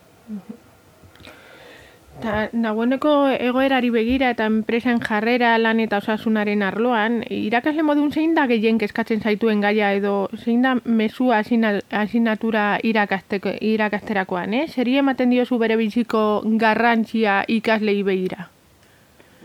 Ta, 2.16 2.46
nagoeneko 2.56 3.10
egoerari 3.28 3.90
begira 3.92 4.30
eta 4.32 4.46
enpresen 4.48 5.02
jarrera 5.04 5.50
lan 5.60 5.82
eta 5.84 5.98
osasunaren 6.00 6.62
arloan, 6.64 7.18
irakasle 7.28 7.84
modun 7.84 8.08
zein 8.10 8.32
da 8.38 8.46
gehien 8.48 8.78
kezkatzen 8.80 9.20
zaituen 9.20 9.60
gaia 9.60 9.92
edo 9.98 10.14
zein 10.38 10.62
da 10.64 10.74
mesua 10.84 11.42
asina- 11.42 11.82
asinatura 11.90 12.78
irakasterakoan, 12.82 14.54
eh? 14.54 14.66
Zeri 14.68 14.96
ematen 14.96 15.30
diozu 15.30 15.58
bere 15.60 15.76
biziko 15.76 16.42
garrantzia 16.64 17.42
ikaslei 17.48 18.02
begira? 18.02 18.48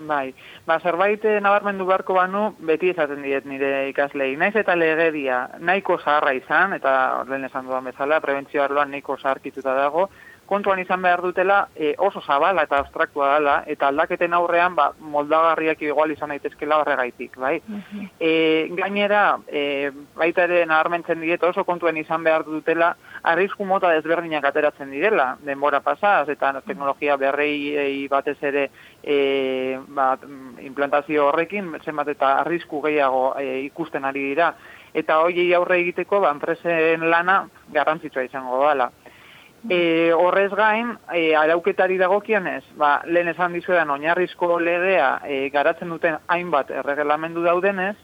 Bai, 0.07 0.33
ba, 0.65 0.79
zerbait 0.79 1.25
eh, 1.29 1.37
nabarmendu 1.43 1.85
beharko 1.85 2.15
banu, 2.17 2.55
beti 2.65 2.89
esaten 2.89 3.21
diet 3.21 3.45
nire 3.45 3.89
ikaslei. 3.91 4.31
Naiz 4.39 4.55
eta 4.55 4.73
legedia 4.75 5.43
nahiko 5.59 5.99
zaharra 5.99 6.33
izan, 6.33 6.73
eta 6.73 6.93
lehen 7.29 7.45
esan 7.45 7.67
dudan 7.67 7.85
bezala, 7.91 8.21
prebentzio 8.23 8.63
arloan 8.63 8.89
nahiko 8.95 9.17
zaharkituta 9.21 9.75
dago, 9.77 10.09
kontuan 10.51 10.81
izan 10.83 10.99
behar 10.99 11.21
dutela 11.23 11.61
e, 11.75 11.93
oso 12.03 12.19
zabala 12.21 12.65
eta 12.67 12.81
abstraktua 12.83 13.29
dela, 13.37 13.53
eta 13.71 13.87
aldaketen 13.87 14.33
aurrean 14.35 14.75
ba, 14.75 14.89
moldagarriak 14.99 15.79
igual 15.87 16.11
izan 16.11 16.33
daitezkela 16.33 16.81
horregaitik, 16.81 17.37
bai? 17.39 17.53
E, 18.19 18.31
gainera, 18.75 19.37
e, 19.47 19.91
baita 20.19 20.43
ere 20.49 20.65
nabarmentzen 20.67 21.23
diet 21.23 21.45
oso 21.47 21.63
kontuen 21.63 22.01
izan 22.01 22.27
behar 22.27 22.43
dutela, 22.43 22.91
arrisku 23.31 23.63
mota 23.69 23.93
desberdinak 23.95 24.49
ateratzen 24.49 24.91
direla, 24.91 25.29
denbora 25.47 25.79
pasaz, 25.85 26.27
eta 26.33 26.51
teknologia 26.65 27.15
berrei 27.21 28.09
batez 28.11 28.37
ere 28.51 28.67
e, 29.03 29.79
ba, 29.87 30.17
mm, 30.17 30.59
implantazio 30.67 31.29
horrekin, 31.29 31.77
zenbat 31.85 32.11
eta 32.11 32.35
arrisku 32.41 32.83
gehiago 32.83 33.37
e, 33.39 33.61
ikusten 33.69 34.03
ari 34.03 34.27
dira, 34.33 34.51
eta 34.93 35.21
hoiei 35.23 35.53
aurre 35.55 35.79
egiteko, 35.85 36.19
ba, 36.25 36.35
enpresen 36.35 37.07
lana 37.09 37.45
garrantzitsua 37.71 38.27
izango 38.27 38.65
dela. 38.67 38.91
E, 39.69 40.11
horrez 40.17 40.49
gain, 40.57 40.95
e, 41.13 41.35
arauketari 41.37 41.99
dagokionez, 42.01 42.63
ba, 42.81 43.01
lehen 43.05 43.29
esan 43.29 43.53
dizuedan 43.53 43.91
oinarrizko 43.93 44.57
legea 44.59 45.19
e, 45.27 45.49
garatzen 45.53 45.91
duten 45.93 46.17
hainbat 46.33 46.71
erregelamendu 46.81 47.43
daudenez, 47.45 47.95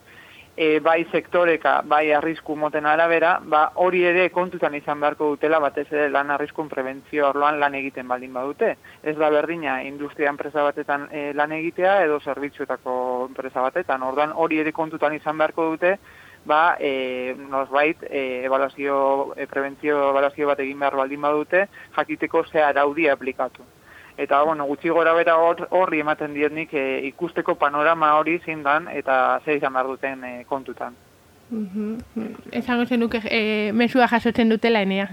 e, 0.58 0.80
bai 0.80 1.06
sektoreka, 1.12 1.82
bai 1.86 2.12
arrisku 2.14 2.56
moten 2.56 2.86
arabera, 2.90 3.38
ba, 3.42 3.72
hori 3.76 4.02
ere 4.10 4.28
kontutan 4.34 4.74
izan 4.76 5.00
beharko 5.00 5.30
dutela 5.34 5.60
batez 5.62 5.86
ere 5.92 6.10
lan 6.10 6.34
arriskun 6.34 6.70
prebentzio 6.70 7.30
orloan 7.30 7.60
lan 7.62 7.78
egiten 7.78 8.08
baldin 8.10 8.34
badute. 8.34 8.76
Ez 9.04 9.16
da 9.18 9.30
berdina 9.30 9.82
industria 9.86 10.34
enpresa 10.34 10.66
batetan 10.66 11.08
e, 11.12 11.32
lan 11.38 11.54
egitea 11.58 12.00
edo 12.06 12.20
zerbitzuetako 12.20 12.96
enpresa 13.30 13.62
batetan. 13.62 14.04
Orduan 14.04 14.34
hori 14.34 14.60
ere 14.66 14.74
kontutan 14.74 15.14
izan 15.14 15.38
beharko 15.38 15.70
dute, 15.76 15.98
ba, 16.48 16.78
e, 16.80 17.36
nosbait, 17.38 18.02
e, 18.10 18.44
evaluazio, 18.46 19.34
e, 19.36 19.48
prebentzio 19.48 20.10
evaluazio 20.10 20.48
bat 20.48 20.60
egin 20.64 20.80
behar 20.80 20.96
baldin 20.96 21.22
badute, 21.22 21.68
jakiteko 21.98 22.46
ze 22.48 22.64
araudi 22.64 23.10
aplikatu. 23.10 23.64
Eta, 24.18 24.42
bueno, 24.42 24.66
gutxi 24.66 24.90
gora 24.90 25.14
bera 25.14 25.36
hor- 25.38 25.68
horri 25.70 26.00
ematen 26.02 26.34
diet 26.34 26.52
nik 26.52 26.74
e, 26.74 26.86
ikusteko 27.12 27.56
panorama 27.56 28.16
hori 28.18 28.40
zindan 28.46 28.88
eta 28.88 29.42
ze 29.46 29.60
izan 29.60 29.74
behar 29.74 29.92
duten 29.94 30.24
e, 30.24 30.34
kontutan. 30.50 30.96
Mhm. 31.50 31.98
Esango 32.52 32.86
zenuke 32.86 33.22
e, 33.32 33.72
mesua 33.74 34.08
jasotzen 34.08 34.50
dutela 34.50 34.82
enea. 34.82 35.08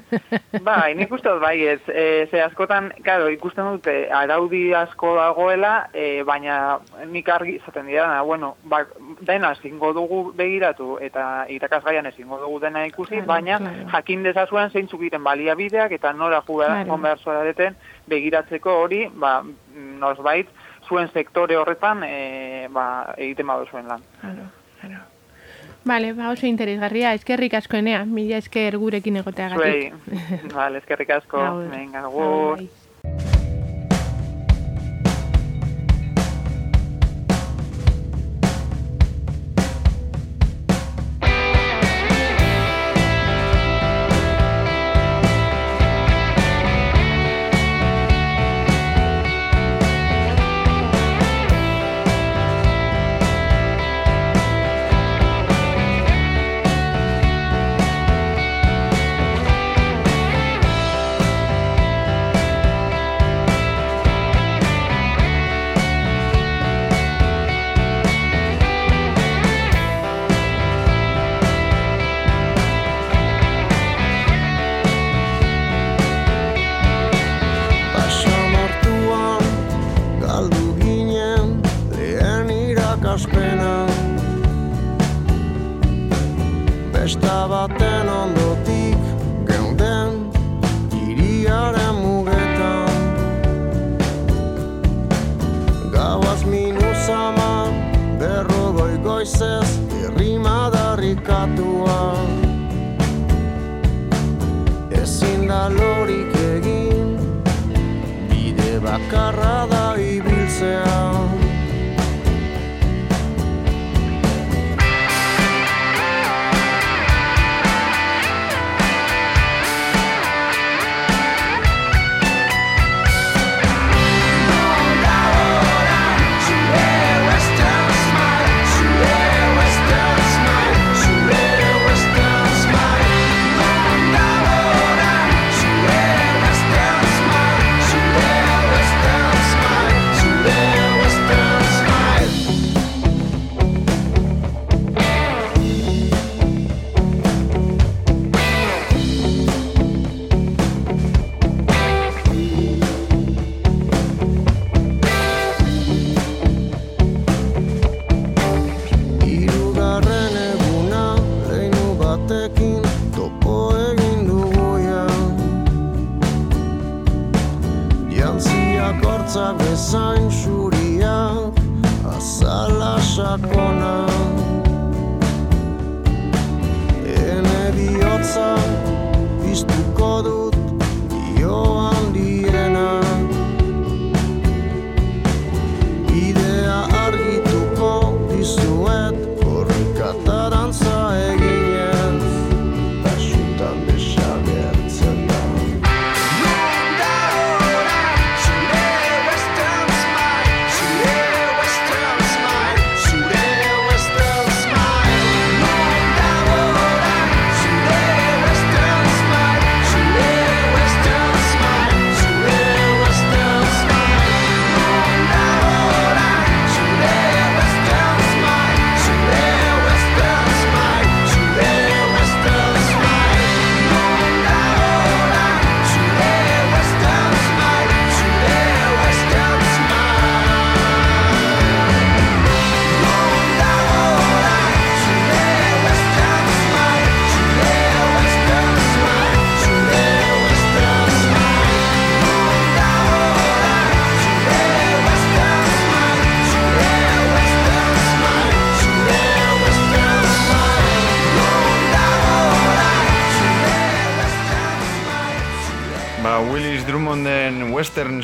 Bai, 0.66 0.94
nik 0.96 1.10
uste 1.12 1.28
dut 1.28 1.40
bai 1.42 1.66
ez, 1.68 1.80
e, 1.88 2.26
ze 2.30 2.40
askotan, 2.42 2.92
claro, 3.04 3.28
ikusten 3.28 3.66
dute 3.74 3.94
araudi 4.10 4.72
asko 4.74 5.14
dagoela, 5.18 5.88
e, 5.92 6.22
baina 6.24 6.78
nik 7.12 7.28
argi 7.28 7.56
izaten 7.58 7.86
dira, 7.90 8.22
bueno, 8.22 8.54
ba, 8.64 8.84
dena 9.20 9.52
ezingo 9.52 9.92
dugu 9.92 10.32
begiratu 10.36 10.96
eta 11.00 11.44
irakasgaian 11.52 12.06
ezingo 12.06 12.38
dugu 12.40 12.60
dena 12.64 12.86
ikusi, 12.86 13.16
Claro, 13.20 13.26
baina 13.26 13.58
claro. 13.58 13.88
jakin 13.92 14.22
dezazuen 14.22 14.70
zeintzuk 14.70 15.00
diren 15.00 15.24
baliabideak 15.24 15.92
eta 15.92 16.12
nora 16.12 16.40
juga 16.46 16.84
Claro. 16.84 17.16
zuareten 17.22 17.76
begiratzeko 18.06 18.78
hori, 18.82 19.10
ba, 19.14 19.42
nosbait, 20.00 20.48
zuen 20.88 21.08
sektore 21.12 21.56
horretan 21.56 22.02
e, 22.04 22.68
ba, 22.70 23.12
egiten 23.18 23.46
badu 23.46 23.66
zuen 23.70 23.86
lan. 23.88 24.00
Claro, 24.20 24.48
claro. 24.80 25.15
Vale, 25.86 26.12
ba 26.18 26.32
oso 26.34 26.48
interesgarria, 26.50 27.12
eskerrik 27.14 27.52
asko 27.54 27.78
enea, 27.78 28.00
mila 28.10 28.40
esker 28.42 28.74
gurekin 28.82 29.20
egoteagatik. 29.20 29.94
Zuei, 29.94 30.48
vale, 30.50 30.80
eskerrik 30.82 31.12
asko, 31.14 31.44
venga, 31.70 32.02
Agur, 32.08 32.64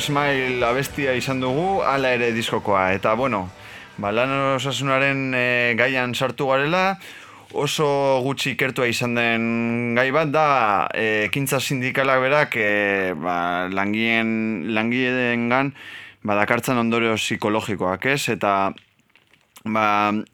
Smile 0.03 0.59
abestia 0.67 1.13
izan 1.15 1.39
dugu, 1.39 1.79
hala 1.87 2.09
ere 2.17 2.33
diskokoa. 2.35 2.89
Eta, 2.97 3.13
bueno, 3.15 3.45
ba, 4.03 4.11
lan 4.11 4.33
osasunaren 4.57 5.21
e, 5.31 5.43
gaian 5.79 6.11
sartu 6.11 6.49
garela, 6.49 6.97
oso 7.53 7.87
gutxi 8.25 8.51
ikertua 8.57 8.89
izan 8.91 9.15
den 9.15 9.45
gai 9.95 10.09
bat 10.11 10.33
da, 10.33 10.47
e, 10.91 11.29
ekintza 11.29 11.61
sindikalak 11.63 12.19
berak, 12.25 12.57
e, 12.59 13.13
ba, 13.15 13.37
langien, 13.71 14.73
langileengan, 14.75 15.71
ba, 16.27 16.35
dakartzen 16.41 16.83
ondorio 16.83 17.15
psikologikoak, 17.15 18.09
ez? 18.11 18.27
Eta, 18.35 18.73
ba, 19.63 19.87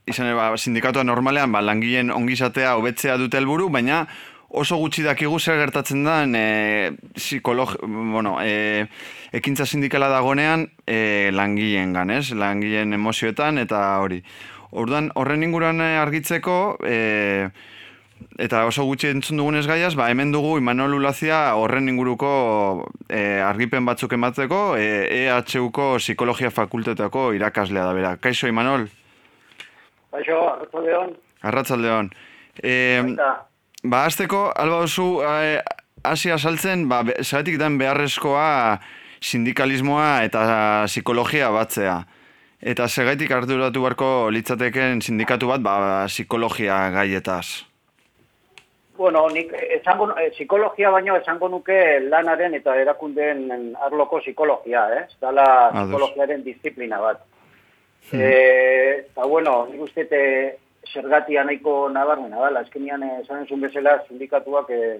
izan 0.10 0.32
ere, 0.32 0.40
ba, 0.40 0.50
sindikatua 0.58 1.06
normalean, 1.06 1.54
ba, 1.54 1.62
langileen 1.62 2.10
ongizatea 2.16 2.74
hobetzea 2.80 3.22
dute 3.22 3.38
helburu, 3.38 3.70
baina 3.70 4.08
oso 4.50 4.78
gutxi 4.82 5.04
dakigu 5.06 5.40
zer 5.40 5.60
gertatzen 5.62 6.04
da 6.04 6.24
e, 6.26 6.92
psikolog, 7.16 7.76
bueno, 7.82 8.38
e, 8.42 8.88
ekintza 9.32 9.66
sindikala 9.66 10.10
dagonean 10.10 10.68
e, 10.86 11.30
langileen 11.32 11.96
ez? 12.10 12.32
Langileen 12.34 12.94
emozioetan 12.94 13.58
eta 13.58 14.00
hori. 14.00 14.24
Orduan, 14.72 15.10
horren 15.18 15.44
inguruan 15.44 15.82
eh, 15.82 15.98
argitzeko, 15.98 16.78
e, 16.86 17.50
eta 18.38 18.66
oso 18.70 18.84
gutxi 18.86 19.10
entzun 19.10 19.40
dugunez 19.42 19.66
gaiaz, 19.66 19.96
ba, 19.98 20.10
hemen 20.12 20.32
dugu 20.32 20.58
Imanol 20.60 20.94
Ulazia 21.00 21.56
horren 21.58 21.90
inguruko 21.90 22.86
e, 23.08 23.42
argipen 23.42 23.86
batzuk 23.90 24.14
emateko, 24.14 24.78
e, 24.78 25.26
EHUko 25.26 25.96
Psikologia 25.98 26.52
Fakultetako 26.54 27.32
irakaslea 27.34 27.88
da 27.88 27.98
bera. 27.98 28.16
Kaixo, 28.22 28.48
Imanol? 28.48 28.86
Baixo, 30.14 30.38
arratzaldeon. 30.54 31.16
Arratzaldeon. 31.50 32.14
E, 32.62 32.74
Baita, 33.08 33.34
ba, 33.84 34.06
azteko, 34.06 34.50
alba 34.56 34.82
duzu, 34.86 35.22
e, 35.24 35.60
hasi 36.04 36.32
saltzen, 36.38 36.88
ba, 36.90 37.04
zergatik 37.24 37.60
den 37.60 37.78
beharrezkoa 37.78 38.80
sindikalismoa 39.20 40.24
eta 40.28 40.44
psikologia 40.88 41.50
batzea. 41.52 42.00
Eta 42.60 42.88
segaitik 42.88 43.32
arduratu 43.32 43.82
beharko 43.82 44.30
litzateken 44.36 45.02
sindikatu 45.02 45.48
bat, 45.48 45.62
ba, 45.64 46.06
psikologia 46.08 46.90
gaietaz. 46.92 47.70
bueno, 49.00 49.30
nik 49.30 49.54
esango, 49.56 50.10
eh, 50.20 50.30
psikologia 50.32 50.90
baino 50.92 51.16
esango 51.16 51.48
nuke 51.48 52.02
lanaren 52.02 52.54
eta 52.58 52.74
erakundeen 52.76 53.72
arloko 53.80 54.20
psikologia, 54.20 54.82
eh? 54.92 55.06
Dala 55.22 55.46
Ados. 55.70 55.86
psikologiaren 55.88 56.44
disiplina 56.44 57.00
bat. 57.00 57.22
Eh, 58.12 59.06
eta 59.06 59.26
bueno, 59.26 59.68
nik 59.72 59.82
uste 59.82 60.04
te 60.04 60.22
zergatia 60.94 61.44
nahiko 61.44 61.90
nabarmena 61.90 62.42
dala, 62.42 62.66
azkenian 62.66 63.04
eh, 63.04 63.16
esan 63.24 63.48
zuen 63.48 63.62
bezala 63.62 64.00
sindikatuak 64.08 64.70
eh, 64.70 65.00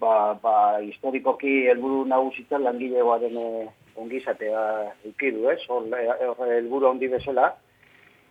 ba, 0.00 0.34
ba, 0.42 0.54
historikoki 0.82 1.66
helburu 1.70 2.04
nagusitzen 2.08 2.64
langilegoaren 2.64 3.36
eh, 3.36 3.66
ongizatea 4.00 4.62
eukidu, 5.04 5.48
ez? 5.52 5.60
Hor, 5.68 5.88
eh, 5.96 6.08
hor 6.30 6.54
helburu 6.56 6.90
handi 6.90 7.10
bezala. 7.12 7.52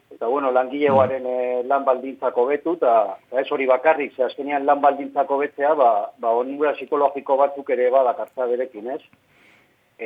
Eta 0.10 0.28
bueno, 0.28 0.50
langilegoaren 0.52 1.26
eh, 1.30 1.62
lan 1.70 1.86
baldintzak 1.86 2.38
hobetu, 2.38 2.76
eta 2.80 3.20
ez 3.42 3.46
hori 3.54 3.68
bakarrik, 3.70 4.16
ze 4.16 4.26
azkenean 4.26 4.66
lan 4.66 4.82
baldintzak 4.82 5.30
hobetzea, 5.30 5.76
ba, 5.78 5.90
ba 6.18 6.34
onura 6.42 6.74
psikologiko 6.78 7.38
batzuk 7.38 7.70
ere 7.76 7.92
badakartza 7.94 8.50
berekin, 8.50 8.90
ez? 8.96 9.02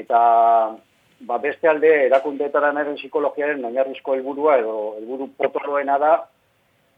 Eta 0.04 0.20
ba, 1.24 1.38
beste 1.40 1.72
alde 1.72 1.94
erakundeetaran 2.10 2.82
eren 2.82 3.00
psikologiaren 3.00 3.64
oinarrizko 3.64 4.18
helburua 4.18 4.58
edo 4.60 4.78
helburu 4.98 5.30
potoloena 5.40 5.98
da, 6.02 6.14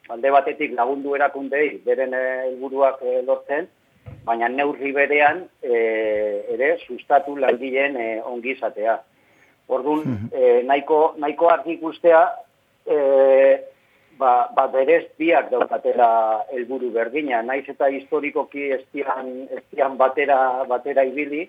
alde 0.10 0.32
batetik 0.32 0.76
lagundu 0.78 1.16
erakundei 1.16 1.82
beren 1.86 2.14
eh, 2.14 2.46
helburuak 2.50 3.02
eh, 3.02 3.22
lortzen, 3.26 3.68
baina 4.26 4.50
neurri 4.50 4.92
berean 4.94 5.46
eh, 5.64 6.46
ere 6.54 6.78
sustatu 6.86 7.36
langileen 7.38 7.98
eh, 7.98 8.22
ongizatea. 8.26 9.00
Orduan, 9.68 10.30
eh, 10.32 10.62
nahiko, 10.66 11.16
nahiko 11.18 11.50
argi 11.50 11.80
ikustea, 11.80 12.22
eh, 12.86 13.62
ba, 14.20 14.50
ba 14.56 14.68
berez 14.72 15.06
biak 15.18 15.50
daukatela 15.52 16.08
helburu 16.54 16.92
berdina, 16.94 17.42
naiz 17.42 17.66
eta 17.70 17.90
historikoki 17.90 18.70
estian, 18.78 19.48
estian 19.58 19.98
batera, 19.98 20.38
batera 20.70 21.04
ibili, 21.04 21.48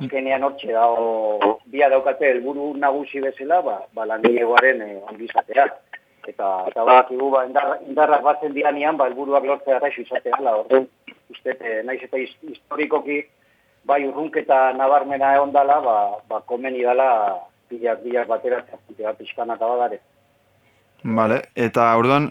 azkenean 0.00 0.42
hortxe 0.42 0.72
da, 0.72 0.86
o, 0.88 1.58
bia 1.70 1.90
daukate 1.92 2.32
helburu 2.32 2.72
nagusi 2.80 3.20
bezala, 3.20 3.60
ba, 3.62 3.76
ba 3.94 4.08
langilegoaren 4.08 4.80
eh, 4.82 4.96
ongizatea. 5.12 5.68
Eta, 6.28 6.50
eta 6.70 6.84
badakigu, 6.84 7.30
ba, 7.30 7.44
indar, 7.46 7.78
indarrak 7.86 8.22
batzen 8.24 8.54
dianean, 8.54 8.96
ba, 8.96 9.08
helburuak 9.10 9.44
lortzea 9.44 9.76
erraixo 9.76 10.02
izatea, 10.02 10.40
la, 10.40 10.56
orduan, 10.62 10.88
uste, 11.30 11.56
eh, 11.60 11.82
naiz 11.84 12.00
eta 12.02 12.16
his- 12.16 12.38
historikoki 12.48 13.22
bai 13.84 14.06
urrunketa 14.08 14.72
nabarmena 14.72 15.34
egon 15.36 15.52
dala, 15.52 15.80
ba, 15.80 15.96
ba 16.28 16.40
komeni 16.48 16.82
dala 16.82 17.36
bilak 17.70 18.02
bilak 18.04 18.28
bateratzen, 18.28 18.80
eta 18.96 19.12
pixkanaka 19.18 19.66
badare. 19.66 20.00
Vale, 21.04 21.42
eta 21.54 21.90
orduan, 22.00 22.30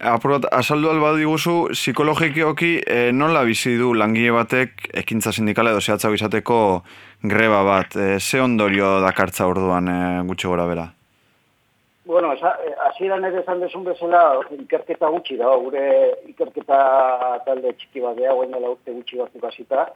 apurat, 0.00 0.48
azaldu 0.50 0.90
alba 0.90 1.12
diguzu, 1.14 1.68
psikologikoki 1.72 2.80
e, 2.82 3.12
nola 3.12 3.44
bizi 3.46 3.76
du 3.78 3.92
langile 3.94 4.34
batek 4.34 4.90
ekintza 5.04 5.32
sindikala 5.32 5.70
edo 5.70 5.80
zehatzago 5.80 6.18
izateko 6.18 6.58
greba 7.22 7.62
bat? 7.62 7.94
E, 7.94 8.18
ze 8.18 8.40
ondorio 8.42 9.00
dakartza 9.00 9.46
orduan 9.46 9.88
e, 9.88 9.98
gutxi 10.26 10.50
gora 10.50 10.66
bera? 10.66 10.88
Bueno, 12.06 12.34
eh, 12.34 12.74
hasieran 12.86 13.24
ere 13.24 13.40
esan 13.40 13.62
desun 13.64 13.84
bezala, 13.84 14.40
ikerketa 14.52 15.08
gutxi 15.08 15.38
da, 15.40 15.54
gure 15.56 15.84
ikerketa 16.28 16.80
talde 17.46 17.72
txiki 17.78 18.02
bat 18.04 18.18
geha, 18.18 18.34
guen 18.36 18.52
dela 18.52 18.74
urte 18.74 18.92
gutxi 18.92 19.20
batzuk 19.22 19.46
hasita, 19.48 19.86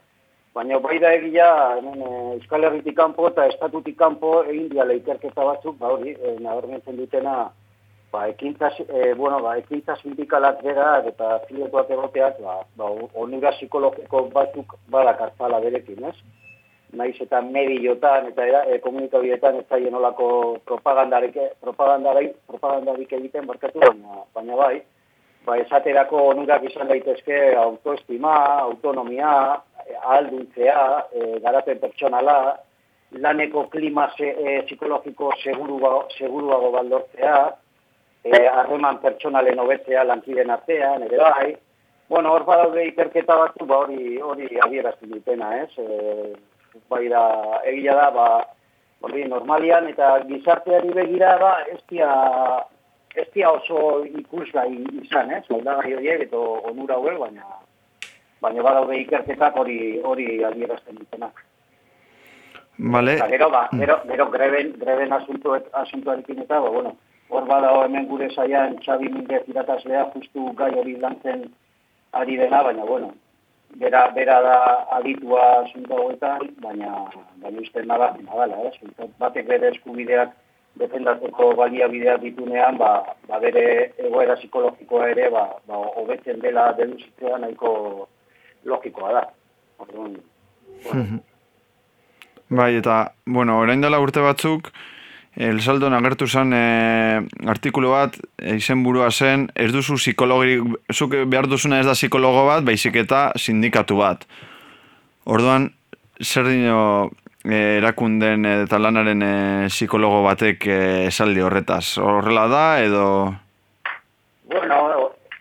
baina 0.56 0.78
bai 0.80 0.96
da 1.02 1.12
egia, 1.18 1.50
hemen, 1.76 2.00
eh, 2.00 2.38
Euskal 2.38 2.64
Herritik 2.64 2.96
kanpo 2.96 3.28
eta 3.28 3.44
estatutik 3.52 3.98
kanpo 4.00 4.32
egin 4.46 4.70
diala 4.72 4.96
ikerketa 4.96 5.44
batzuk, 5.50 5.76
ba 5.82 5.92
hori, 5.98 6.16
e, 6.16 6.34
nabarmentzen 6.40 6.96
dutena, 6.96 7.36
ba, 8.12 8.24
ekintza, 8.32 8.72
e, 8.88 9.12
bueno, 9.12 9.42
ba, 9.44 9.58
ekintza 9.60 10.00
sindikalak 10.00 10.64
bera 10.64 10.88
eta 11.12 11.34
afiliatuak 11.34 11.92
egoteak, 11.98 12.40
ba, 12.40 12.62
ba, 12.80 12.92
onura 13.20 13.52
psikologiko 13.58 14.24
batzuk 14.32 14.78
badakartzala 14.96 15.60
berekin, 15.60 16.08
ez? 16.08 16.16
Naiz 16.92 17.16
eta 17.20 17.40
mediotan 17.42 18.28
eta 18.30 18.46
era, 18.46 18.62
e, 18.66 18.78
komunikabideetan 18.84 19.60
ez 19.60 19.66
zaien 19.68 19.94
olako 19.94 20.28
propagandarik, 20.64 21.36
propagandarik, 21.60 22.36
propagandarik 22.46 23.12
egiten 23.12 23.46
barkatu, 23.46 23.80
baina, 23.80 24.22
baina 24.34 24.56
bai, 24.56 24.80
ba, 25.44 25.58
esaterako 25.64 26.22
onurak 26.30 26.64
izan 26.70 26.88
daitezke 26.88 27.54
autoestima, 27.60 28.34
autonomia, 28.64 29.60
e, 29.84 29.94
ahalduntzea, 30.00 30.82
e, 31.12 31.28
garapen 31.44 31.80
pertsonala, 31.84 32.38
laneko 33.20 33.68
klima 33.68 34.08
ze, 34.16 34.32
e, 34.32 34.58
psikologiko 34.66 35.32
seguru, 35.42 35.80
seguruago 36.16 36.72
baldortzea, 36.72 37.38
e, 38.24 38.44
harreman 38.48 39.00
pertsonalen 39.04 39.60
hobetzea 39.60 40.04
lankiden 40.04 40.50
artean, 40.50 41.08
ere 41.08 41.24
bai, 41.24 41.56
Bueno, 42.08 42.30
hor 42.32 42.46
badaude 42.48 42.86
ikerketa 42.88 43.34
batzu, 43.36 43.66
ba 43.68 43.82
hori 43.82 44.14
hori 44.24 44.46
adierazten 44.64 45.10
dutena, 45.12 45.50
ez? 45.60 45.68
E, 45.76 46.30
bai 46.90 47.08
da, 47.08 47.22
egia 47.64 47.94
da, 47.94 48.10
ba, 48.10 48.26
hori 49.00 49.24
normalian 49.28 49.88
eta 49.88 50.18
gizarteari 50.28 50.92
begira 50.94 51.36
ba, 51.38 51.52
ez 51.72 51.80
dia, 51.90 52.10
ez 53.14 53.28
dia 53.34 53.50
oso 53.50 54.04
ikusgai 54.04 54.70
izan, 55.02 55.30
ez? 55.30 55.44
Aldagai 55.50 55.94
horiek 55.94 56.26
eta 56.28 56.44
onura 56.72 56.98
hauek, 56.98 57.18
baina 57.18 57.46
baina 58.42 58.62
badaude 58.62 58.96
ikerketak 59.02 59.56
hori 59.56 59.78
hori 60.04 60.42
adierazten 60.44 60.98
dutenak. 60.98 61.44
Vale, 62.78 63.16
Eta 63.18 63.26
gero, 63.26 63.48
ba, 63.50 63.64
gero, 63.74 63.96
gero 64.06 64.28
greben, 64.30 64.74
greben 64.78 65.12
asuntuet, 65.12 65.66
asuntuarekin 65.80 66.44
eta, 66.44 66.60
ba, 66.62 66.70
bueno, 66.70 66.92
hor 67.28 67.46
badago 67.48 67.82
hemen 67.84 68.06
gure 68.06 68.28
saian 68.30 68.76
Xabi 68.84 69.10
Mingez 69.10 69.42
irakaslea 69.50 70.04
justu 70.12 70.52
gai 70.60 70.70
hori 70.78 70.94
lantzen 71.02 71.48
ari 72.12 72.36
dena, 72.38 72.62
baina, 72.62 72.84
bueno, 72.86 73.10
bera, 73.76 74.08
bera 74.14 74.40
da 74.42 74.58
aditua 74.98 75.62
asunto 75.62 75.94
hauetan, 75.94 76.50
baina, 76.62 76.92
baina 77.42 77.60
uste 77.60 77.82
nada, 77.84 78.14
nadala, 78.24 78.56
eh? 78.68 79.08
batek 79.18 79.48
bere 79.48 79.72
eskubideak 79.72 80.34
defendatzeko 80.78 81.54
baliabideak 81.58 82.20
ditunean, 82.22 82.78
ba, 82.78 83.02
ba 83.28 83.40
bere 83.42 83.92
egoera 83.98 84.36
psikologikoa 84.36 85.08
ere, 85.14 85.30
ba, 85.30 85.46
ba 85.66 85.80
hobetzen 86.00 86.40
dela 86.40 86.72
deduzitzea 86.78 87.38
nahiko 87.38 88.08
logikoa 88.64 89.12
da. 89.12 89.24
Orduan, 89.78 90.16
Bai, 92.48 92.74
eta, 92.78 93.12
bueno, 93.26 93.58
orain 93.60 93.82
dela 93.84 93.98
urte 94.00 94.22
batzuk, 94.24 94.70
El 95.38 95.60
Saldon 95.62 95.94
agertu 95.94 96.26
zen 96.26 96.50
e, 96.50 96.60
artikulu 97.46 97.92
bat, 97.92 98.16
e, 98.42 98.56
izenburua 98.58 99.12
zen, 99.12 99.44
ez 99.54 99.68
duzu 99.70 99.94
psikologirik, 99.94 100.64
zuk 100.90 101.14
behar 101.30 101.46
duzuna 101.46 101.78
ez 101.78 101.86
da 101.86 101.94
psikologo 101.94 102.42
bat, 102.48 102.64
baizik 102.66 102.98
eta 102.98 103.28
sindikatu 103.38 104.00
bat. 104.00 104.26
Orduan, 105.30 105.68
zer 106.18 106.50
dino 106.50 106.80
e, 107.44 107.54
erakunden 107.76 108.50
eta 108.50 108.82
lanaren 108.82 109.22
e, 109.22 109.30
psikologo 109.70 110.24
batek 110.26 110.66
esaldi 111.06 111.46
horretaz? 111.46 111.84
Horrela 112.02 112.48
da, 112.50 112.66
edo... 112.82 113.06
Bueno, 114.50 114.82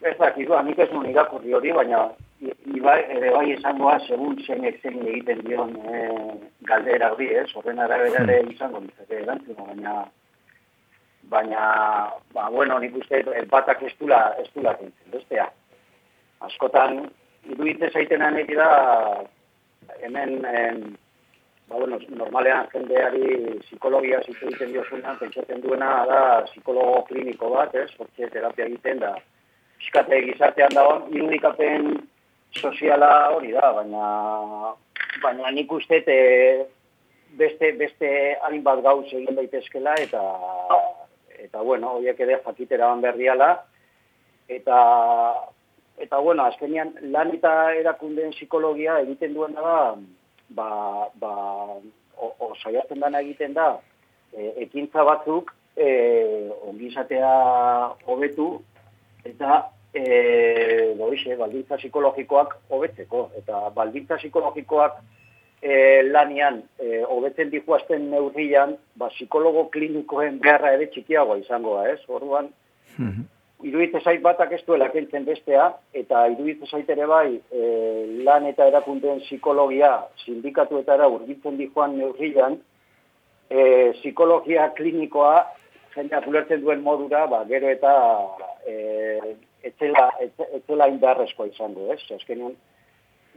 ez 0.06 0.14
dakit, 0.22 0.46
ba, 0.46 0.62
nik 0.62 0.78
ez 0.78 0.92
nuen 0.94 1.10
irakurri 1.10 1.58
hori, 1.58 1.74
baina 1.74 2.06
ibai, 2.76 3.00
ere 3.16 3.32
bai 3.32 3.52
esangoa 3.54 3.98
segun 4.08 4.38
zeinek 4.46 4.82
zein 4.82 5.00
egiten 5.08 5.44
dion 5.46 5.76
e, 5.88 6.04
galdera 6.68 7.12
hori, 7.14 7.30
ez? 7.42 7.48
Horren 7.56 7.80
arabera 7.80 8.24
ere 8.24 8.42
izango 8.52 8.82
nitzake 8.84 9.22
erantzuna, 9.22 9.68
baina 9.68 9.96
baina, 11.30 11.62
ba, 12.34 12.50
bueno, 12.50 12.80
nik 12.80 12.96
uste 12.96 13.20
eh, 13.20 13.46
batak 13.52 13.84
ez 13.84 13.94
dula 14.00 14.22
kentzen, 14.44 15.12
bestea. 15.12 15.50
Askotan, 16.48 17.10
iruditzen 17.50 17.92
zaitenan 17.92 18.38
egi 18.44 18.56
da, 18.56 18.70
hemen, 20.02 20.38
em, 20.46 20.84
ba, 21.68 21.80
bueno, 21.80 22.00
normalean 22.10 22.70
jendeari 22.74 23.58
psikologia 23.66 24.22
zitu 24.26 24.48
egiten 24.48 24.72
diozunean, 24.76 25.20
pentsatzen 25.20 25.64
duena 25.64 26.06
da 26.10 26.22
psikologo 26.48 27.04
kliniko 27.10 27.52
bat, 27.56 27.76
ez? 27.76 27.90
Hortxe 28.00 28.32
terapia 28.32 28.70
egiten 28.70 29.04
da, 29.04 29.16
pixkate 29.78 30.22
gizartean 30.30 30.76
dagoen 30.76 31.12
irudikapen 31.14 31.92
soziala 32.58 33.12
hori 33.36 33.52
da, 33.56 33.72
baina 33.74 34.74
baina 35.22 35.52
nik 35.52 35.72
uste 35.72 36.02
te, 36.06 36.18
beste 37.38 37.72
beste 37.80 38.10
hainbat 38.48 38.82
gauz 38.86 39.06
egin 39.12 39.36
daitezkela 39.36 39.96
eta 40.02 40.22
eta 41.38 41.62
bueno, 41.62 41.98
horiek 41.98 42.20
ere 42.26 42.40
jakitera 42.46 42.88
ban 42.92 43.02
berriala 43.02 43.50
eta 44.48 44.78
eta 45.98 46.18
bueno, 46.18 46.46
azkenean 46.46 46.94
lan 47.14 47.34
eta 47.36 47.74
erakundeen 47.82 48.34
psikologia 48.36 49.00
egiten 49.06 49.34
duena 49.34 49.62
da 49.62 49.80
ba, 50.50 50.70
ba 51.16 51.34
o, 52.18 52.34
o 52.40 52.54
dana 52.96 53.22
egiten 53.22 53.54
da 53.54 53.80
e, 54.34 54.54
ekintza 54.66 55.04
batzuk 55.04 55.54
e, 55.76 55.88
ongizatea 56.70 57.32
hobetu 58.06 58.62
eta 59.26 59.64
e, 59.98 60.94
doixe, 60.98 61.36
baldintza 61.40 61.78
psikologikoak 61.82 62.56
hobetzeko. 62.70 63.30
Eta 63.42 63.68
baldintza 63.76 64.20
psikologikoak 64.22 65.00
e, 65.62 66.04
lanian 66.10 66.62
e, 66.80 67.02
hobetzen 67.04 67.50
dikuazten 67.54 68.10
neurrian, 68.12 68.78
ba, 68.96 69.10
psikologo 69.16 69.68
klinikoen 69.74 70.40
beharra 70.44 70.76
ere 70.78 70.90
txikiagoa 70.94 71.42
izangoa, 71.42 71.88
ez? 71.94 72.00
Orduan, 72.08 72.52
iruditzen 73.66 74.04
zait 74.04 74.22
batak 74.22 74.54
ez 74.54 74.62
duela 74.68 74.90
kentzen 74.94 75.26
bestea, 75.26 75.72
eta 75.98 76.26
iruditzen 76.34 76.70
zait 76.70 76.90
ere 76.94 77.08
bai 77.10 77.30
e, 77.34 77.62
lan 78.28 78.46
eta 78.50 78.68
erakundeen 78.70 79.24
psikologia 79.26 79.94
sindikatuetara 80.26 81.10
urbiltzen 81.10 81.58
dijoan 81.58 81.98
neurrian, 81.98 82.60
e, 83.50 83.94
psikologia 84.00 84.70
klinikoa 84.78 85.40
jendeak 85.96 86.28
ulertzen 86.30 86.62
duen 86.62 86.84
modura, 86.86 87.26
ba, 87.32 87.44
gero 87.50 87.70
eta 87.74 87.94
e, 88.68 88.76
etzela, 89.64 90.10
etze- 90.22 90.50
etzela 90.60 90.88
indarrezkoa 90.88 91.48
izango, 91.48 91.92
ez? 91.94 92.02
Azkenean, 92.16 92.56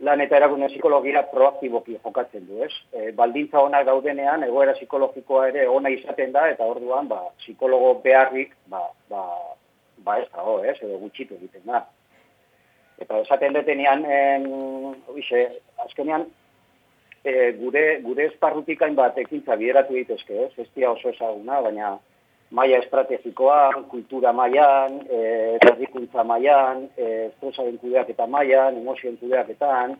lan 0.06 0.20
eta 0.24 0.38
erakunde 0.40 0.68
psikologia 0.72 1.22
proaktiboki 1.32 1.98
jokatzen 2.04 2.46
du, 2.48 2.62
ez? 2.64 2.72
E, 2.92 3.12
baldintza 3.16 3.60
onak 3.60 3.86
daudenean, 3.86 4.44
egoera 4.46 4.74
psikologikoa 4.78 5.48
ere 5.52 5.66
ona 5.68 5.92
izaten 5.92 6.32
da, 6.32 6.46
eta 6.52 6.64
orduan, 6.64 7.08
ba, 7.08 7.22
psikologo 7.42 7.94
beharrik, 8.04 8.54
ba, 8.72 8.82
ba, 9.12 9.24
ba 10.04 10.18
ez 10.20 10.28
dago, 10.32 10.60
ez? 10.64 10.76
Edo 10.80 10.98
gutxitu 11.04 11.36
egiten 11.36 11.66
da. 11.68 11.84
Eta 13.00 13.20
esaten 13.24 13.56
detenean, 13.56 14.04
en, 14.04 14.46
oixe, 15.12 15.46
azkenean, 15.84 16.26
e, 17.24 17.52
gure, 17.60 17.84
gure 18.04 18.28
esparrutik 18.30 18.82
hainbat 18.82 19.18
ekintza 19.20 19.56
bideratu 19.60 19.96
daitezke, 19.96 20.46
ez? 20.46 20.52
Ez 20.56 20.88
oso 20.88 21.12
ezaguna, 21.12 21.60
baina 21.60 21.98
maila 22.50 22.78
estrategikoan, 22.78 23.84
kultura 23.84 24.32
mailan, 24.32 25.00
eh 25.08 25.58
herrikuntza 25.62 26.24
mailan, 26.24 26.88
eh 26.96 27.26
estresaren 27.26 27.78
kudeaketa 27.78 28.26
mailan, 28.26 28.76
emozioen 28.76 29.18
kudeaketan, 29.18 29.96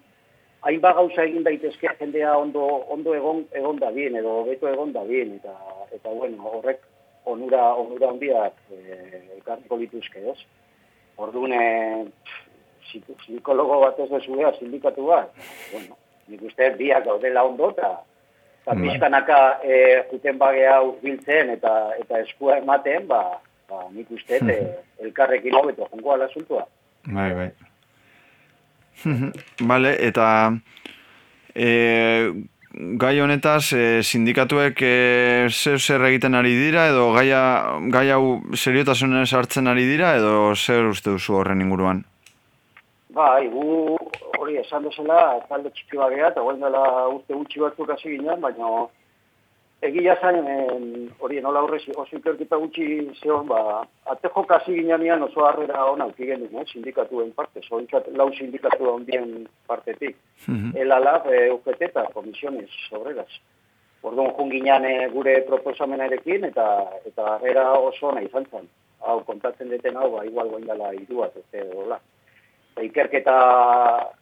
hainbat 0.67 0.97
gauza 0.97 1.23
egin 1.23 1.45
daitezke 1.45 1.89
jendea 2.01 2.37
ondo 2.37 2.67
ondo 2.89 3.15
egon 3.15 3.45
egon 3.53 3.79
da 3.81 3.91
bien 3.91 4.17
edo 4.17 4.41
hobeto 4.41 4.69
egon 4.69 4.93
da 4.93 5.05
bien 5.05 5.37
eta 5.37 5.55
eta 5.93 6.11
bueno, 6.11 6.43
horrek 6.59 6.83
onura 7.25 7.75
onura 7.75 8.11
handiak 8.11 8.55
eh 8.73 9.23
ekarriko 9.39 9.77
lituzke, 9.77 10.21
ez? 10.31 10.39
Orduan 11.17 11.53
psik- 12.85 13.17
psikologo 13.23 13.81
bat 13.81 13.99
ez 14.01 14.11
dezuea 14.11 14.53
sindikatu 14.59 15.07
bat, 15.07 15.33
bueno, 15.73 15.97
nik 16.29 16.43
uste 16.43 16.71
biak 16.77 17.05
gaudela 17.05 17.45
ondo 17.45 17.71
eta 17.71 17.99
eta 18.61 18.75
Bai. 18.75 18.83
pixkanaka 18.83 19.41
e, 19.65 19.79
juten 20.11 20.39
bagea 20.39 20.81
urbiltzen 20.87 21.51
eta 21.57 21.75
eta 21.99 22.21
eskua 22.27 22.59
ematen, 22.61 23.09
ba, 23.09 23.25
ba 23.71 23.87
nik 23.95 24.11
uste 24.15 24.41
e, 24.41 24.61
elkarrekin 25.07 25.57
hobeto 25.57 25.89
jongo 25.93 26.15
ala 26.15 26.31
asuntua. 26.31 26.67
Bai, 27.07 27.33
bai. 27.35 27.51
Vale, 29.71 29.97
eta 30.07 30.27
E, 31.55 32.33
gai 32.73 33.21
honetaz, 33.21 33.73
e, 33.75 34.03
sindikatuek 34.03 34.83
e, 34.83 35.49
zer 35.51 35.81
zer 35.81 36.05
egiten 36.07 36.39
ari 36.39 36.55
dira, 36.55 36.87
edo 36.93 37.11
gaia, 37.17 37.41
gai 37.91 38.09
hau 38.15 38.41
seriotasunez 38.55 39.33
hartzen 39.35 39.67
ari 39.67 39.87
dira, 39.89 40.15
edo 40.17 40.55
zer 40.55 40.87
uste 40.93 41.11
duzu 41.11 41.41
horren 41.41 41.61
inguruan? 41.65 42.05
Bai, 43.11 43.49
gu 43.51 43.99
hori 44.41 44.57
esan 44.61 44.87
bezala, 44.89 45.21
talde 45.49 45.71
txiki 45.77 46.01
bat 46.01 46.15
geha, 46.15 46.33
eta 46.33 46.45
guen 46.47 46.63
dela 46.65 46.83
urte 47.13 47.37
gutxi 47.37 47.61
batzuk 47.61 47.93
hasi 47.93 48.17
ginen, 48.17 48.41
baina 48.41 48.89
egia 49.89 50.17
zain, 50.21 50.47
em, 50.47 51.09
hori 51.21 51.41
nola 51.41 51.63
horrez 51.65 51.83
oso 51.95 52.17
ikerketa 52.19 52.57
gutxi 52.61 52.87
zeon, 53.23 53.47
ba, 53.49 53.83
atejo 54.13 54.45
kasi 54.49 54.75
ginean 54.77 55.23
oso 55.25 55.47
harrera 55.47 55.87
hona 55.89 56.07
uki 56.11 56.29
genuen, 56.29 56.57
eh, 56.61 56.67
sindikatuen 56.73 57.33
parte, 57.33 57.63
zointzat 57.69 58.11
lau 58.17 58.29
sindikatu 58.33 58.91
handien 58.93 59.49
partetik. 59.67 60.17
El 60.75 60.93
alab, 60.93 61.27
e, 61.33 61.51
UGT 61.51 61.83
eta 61.89 62.05
komisiones 62.13 62.71
obreras. 62.93 63.41
Orduan 64.03 64.33
jun 64.37 64.51
ginean 64.51 64.85
e, 64.85 65.09
gure 65.13 65.41
proposamenarekin 65.49 66.45
eta 66.45 66.67
eta 67.05 67.35
harrera 67.35 67.73
oso 67.73 68.09
ona 68.09 68.23
izan 68.23 68.47
zen. 68.51 68.69
Hau, 69.01 69.21
kontatzen 69.25 69.69
deten 69.69 69.97
hau, 69.97 70.11
ba, 70.17 70.25
igual 70.25 70.49
goin 70.49 70.67
dela 70.67 70.93
iru 70.95 71.25
bat, 71.25 71.37
ez 71.37 71.69
dola. 71.73 72.01
Eta 72.71 72.85
ikerketa 72.87 73.37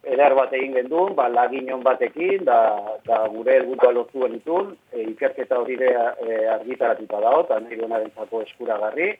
eder 0.08 0.34
bat 0.34 0.52
egin 0.56 0.72
gendun, 0.74 1.12
ba, 1.14 1.28
laginon 1.28 1.82
batekin, 1.84 2.44
da, 2.48 2.60
da 3.06 3.20
gure 3.28 3.58
helburua 3.58 3.92
lortu 3.92 4.24
genitun, 4.24 4.72
e, 4.92 5.04
ikerketa 5.12 5.58
hori 5.60 5.76
ere 5.76 5.90
e, 6.24 6.38
argitaratuta 6.54 7.20
dago, 7.20 7.44
eta 7.44 7.60
nahi 7.60 7.76
duenaren 7.76 8.10
eskuragarri. 8.42 9.10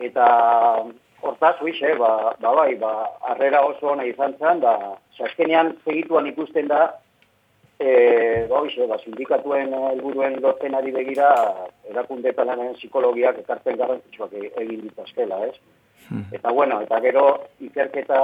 Eta 0.00 0.26
hortaz, 1.22 1.54
huixe, 1.62 1.94
ba, 1.98 2.34
ba, 2.40 2.52
bai, 2.58 2.74
ba, 2.76 2.92
harrera 3.30 3.62
oso 3.64 3.92
ona 3.94 4.04
izan 4.04 4.34
zen, 4.38 4.60
da, 4.60 4.98
azkenean 5.22 5.76
segituan 5.84 6.26
ikusten 6.26 6.66
da, 6.68 6.82
e, 7.78 8.46
ba, 8.50 8.60
huixe, 8.60 8.88
ba, 8.90 8.98
sindikatuen 9.04 9.72
helburuen 9.72 10.40
lorpenari 10.42 10.90
begira, 10.90 11.30
erakunde 11.88 12.34
talanen 12.34 12.74
psikologiak 12.74 13.38
ekartzen 13.46 13.78
garrantzitsuak 13.78 14.34
egin 14.42 14.82
ditazkela, 14.88 15.46
ez? 15.46 15.56
Eta 16.32 16.50
bueno, 16.50 16.80
eta 16.82 17.00
gero 17.00 17.24
ikerketa, 17.60 18.20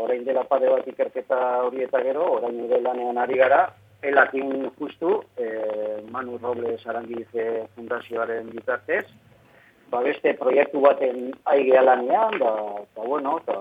orain 0.00 0.24
dela 0.24 0.44
pare 0.48 0.68
bat 0.70 0.86
ikerketa 0.88 1.38
hori 1.66 1.84
eta 1.84 2.00
gero, 2.04 2.26
orain 2.38 2.58
ere 2.64 2.80
lanean 2.80 3.18
ari 3.18 3.38
gara, 3.40 3.64
elakin 4.02 4.70
justu, 4.78 5.20
e, 5.36 5.46
Manu 6.10 6.38
Robles 6.38 6.86
Arangiz 6.86 7.28
Fundazioaren 7.74 8.48
bitartez, 8.50 9.04
ba 9.90 10.00
beste 10.06 10.32
proiektu 10.38 10.80
baten 10.80 11.32
aigea 11.44 11.82
lanean, 11.82 12.38
da, 12.38 12.54
eta 12.84 13.06
bueno, 13.06 13.38
eta, 13.42 13.58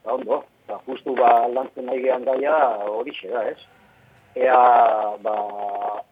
eta 0.00 0.16
ondo, 0.18 0.42
eta 0.64 0.80
justu 0.86 1.14
ba 1.16 1.46
lantzen 1.48 1.88
aigean 1.88 2.24
daia 2.24 2.56
hori 2.90 3.14
da, 3.22 3.46
ez? 3.48 3.58
Ea, 4.34 4.60
ba, 5.22 5.36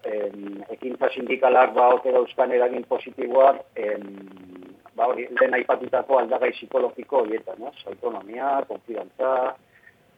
em, 0.04 0.62
ekintza 0.70 1.08
sindikalak 1.14 1.74
ba 1.74 1.94
ote 1.96 2.12
dauzkan 2.12 2.52
eragin 2.52 2.84
positiboak, 2.84 3.64
em, 3.76 4.04
ba 5.00 5.08
lehen 5.16 5.54
aipatutako 5.56 6.18
aldagai 6.18 6.52
psikologiko 6.52 7.22
horietan, 7.22 7.62
ez? 7.68 7.86
Autonomia, 7.88 8.60
konfidantza, 8.68 9.54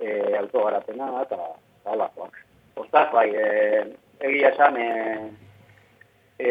e, 0.01 0.09
autogarapena, 0.41 1.11
eta 1.23 1.39
eta 1.83 1.95
halakoak. 1.95 2.35
Ostaz, 2.83 3.07
bai, 3.13 3.29
e, 3.31 3.47
egia 4.27 4.51
esan, 4.51 4.77
e, 4.77 4.89
e, 6.39 6.51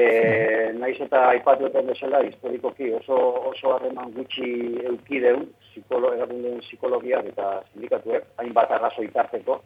naiz 0.79 0.95
eta 1.03 1.25
aipatu 1.33 1.67
eten 1.67 1.91
bezala, 1.91 2.23
historikoki 2.29 2.93
oso, 3.01 3.19
oso 3.51 3.75
harreman 3.75 4.13
gutxi 4.15 4.47
eukideun, 4.93 5.47
psikolo, 5.67 6.13
erakundeen 6.15 6.63
psikologiak 6.63 7.31
eta 7.33 7.53
sindikatuek, 7.73 8.31
hainbat 8.39 8.71
arrazo 8.77 9.03
itarteko, 9.07 9.59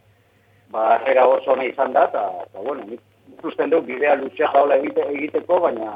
ba, 0.73 0.87
herra 1.05 1.27
oso 1.37 1.53
ona 1.53 1.69
izan 1.69 1.93
da, 1.93 2.09
eta, 2.09 2.25
eta 2.47 2.65
bueno, 2.65 2.89
nik 2.89 3.01
ikusten 3.37 3.69
dut 3.73 3.85
bidea 3.85 4.17
lutxea 4.21 4.49
jaula 4.57 4.81
egite, 4.81 5.05
egiteko, 5.13 5.59
baina, 5.67 5.91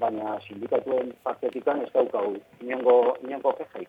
baina 0.00 0.38
sindikatuen 0.46 1.12
partetikan 1.22 1.82
ez 1.84 1.90
daukagu, 1.94 2.36
inongo, 2.64 3.16
inongo 3.26 3.52
kejaik. 3.58 3.88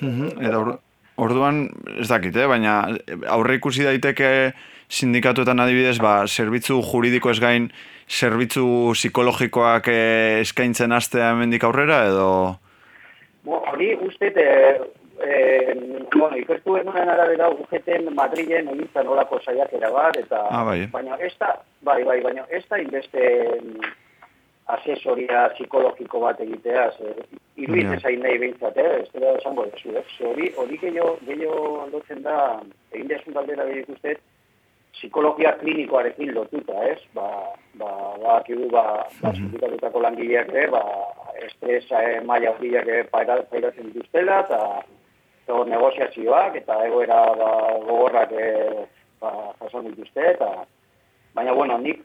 Eta 0.00 0.58
or, 0.60 0.74
orduan, 1.16 1.64
ez 1.98 2.08
dakit, 2.08 2.36
eh? 2.36 2.46
baina 2.46 2.74
aurre 3.32 3.56
ikusi 3.58 3.82
daiteke 3.84 4.52
sindikatuetan 4.90 5.60
adibidez, 5.62 5.98
ba, 6.02 6.20
zerbitzu 6.26 6.80
juridiko 6.82 7.30
ez 7.30 7.40
gain, 7.42 7.70
zerbitzu 8.10 8.64
psikologikoak 8.96 9.88
eh, 9.90 10.40
eskaintzen 10.44 10.92
astea 10.92 11.32
hemendik 11.34 11.64
aurrera, 11.66 12.04
edo... 12.10 12.30
Bo, 13.46 13.60
hori 13.72 13.92
uste, 14.04 14.32
e, 14.36 14.48
e, 15.24 15.36
bueno, 16.12 16.36
ikertu 16.36 16.74
egunen 16.76 17.08
arabera 17.08 17.48
UGTen 17.54 18.10
Madrilen 18.14 18.68
egintzen 18.74 19.08
olako 19.08 19.38
saiakera 19.44 19.90
bat, 19.94 20.18
eta, 20.20 20.42
Ah, 20.50 20.64
bai. 20.66 20.84
baina 20.92 21.16
ez 21.24 21.32
da, 21.40 21.54
bai, 21.86 22.02
bai, 22.04 22.18
baina 22.26 22.44
ez 22.50 22.64
da 22.68 22.78
inbeste 22.82 23.22
asesoria 24.74 25.48
psikologiko 25.54 26.20
bat 26.20 26.40
egitea, 26.40 26.90
ze, 26.98 27.14
iruditzen 27.56 27.92
Ja. 27.92 28.00
zain 28.00 28.20
nahi 28.22 28.38
behintzat, 28.38 28.76
eh? 28.76 29.00
ez 29.02 29.08
dira 29.12 29.32
esango 29.38 29.64
dezu, 29.70 29.94
eh? 29.96 30.04
Ze 30.18 30.26
hori, 30.26 30.52
hori 30.56 30.78
gehiago, 30.78 31.16
gehiago 31.26 31.80
aldotzen 31.82 32.22
da, 32.22 32.60
egin 32.92 33.08
desun 33.08 33.34
galdera 33.34 33.64
behar 33.64 33.78
ikustet, 33.82 34.20
psikologia 34.92 35.52
klinikoarekin 35.60 36.34
lotuta, 36.34 36.82
ez? 36.88 36.98
Ba, 37.14 37.26
ba, 37.74 37.90
ba, 38.22 38.36
akidu, 38.38 38.68
ba, 38.70 39.06
ba, 39.22 39.32
sindikatutako 39.34 40.00
langileak 40.00 40.48
ere, 40.54 40.66
ba, 40.70 40.82
estresa 41.46 42.02
eh, 42.04 42.20
maila 42.20 42.50
horiak 42.58 42.88
paira- 43.12 43.42
pairatzen 43.50 43.92
dituztela, 43.92 44.40
eta 44.44 44.82
negoziazioak, 45.66 46.56
eta 46.56 46.76
egoera 46.86 47.20
ba, 47.34 47.50
gogorrak 47.86 48.32
eh, 48.32 48.84
ba, 49.20 49.32
jasan 49.60 49.88
dituzte, 49.90 50.20
eta 50.34 50.50
baina, 51.34 51.52
bueno, 51.52 51.78
nik 51.78 52.04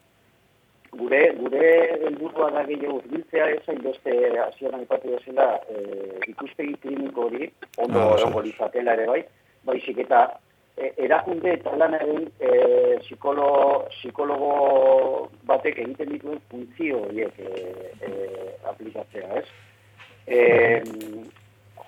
gure 0.98 1.22
gure 1.40 1.70
helburua 2.06 2.50
da 2.52 2.64
gehiago 2.70 3.02
biltzea 3.10 3.50
ez 3.56 3.62
hainbeste 3.68 4.16
hasieran 4.46 4.80
aipatu 4.80 5.14
bezala 5.16 5.48
e, 5.70 5.84
ikuspegi 6.32 6.76
kliniko 6.84 7.28
hori 7.28 7.52
ondo 7.78 8.02
Ah, 8.02 8.18
egongo 8.20 8.42
litzatela 8.46 8.94
ere 8.98 9.08
bai, 9.12 9.22
baizik 9.68 10.00
eta 10.06 10.22
e, 10.78 10.92
erakunde 11.08 11.54
eta 11.54 11.76
lanaren 11.78 12.28
e, 12.40 12.52
psikolo, 13.04 13.50
psikologo 13.98 15.30
batek 15.52 15.80
egiten 15.86 16.12
dituen 16.14 16.42
funtzio 16.52 17.06
horiek 17.08 17.40
e, 17.40 17.52
e, 18.02 18.12
aplikatzea, 18.72 19.42
ez? 19.42 19.48
E, 20.28 20.40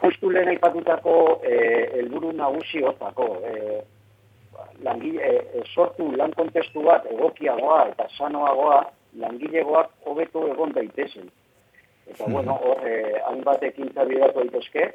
justu 0.02 0.32
lehen 0.32 0.54
aipatutako 0.54 1.18
e, 1.44 1.56
helburu 2.00 2.34
nagusi 2.38 2.84
hortako, 2.84 3.30
e, 3.48 3.82
langile, 4.84 5.34
e, 5.54 5.64
sortu 5.74 6.12
lan 6.16 6.34
kontestu 6.38 6.84
bat 6.86 7.06
egokiagoa 7.12 7.88
eta 7.94 8.08
sanoagoa 8.18 8.84
langilegoak 9.22 9.92
hobeto 10.06 10.48
egon 10.52 10.74
daitezen. 10.76 11.30
Eta 12.08 12.26
bueno, 12.32 12.56
hor, 12.64 12.88
eh, 12.88 13.20
hainbat 13.28 13.64
ekintza 13.68 14.06
bidatu 14.08 14.40
daitezke, 14.40 14.92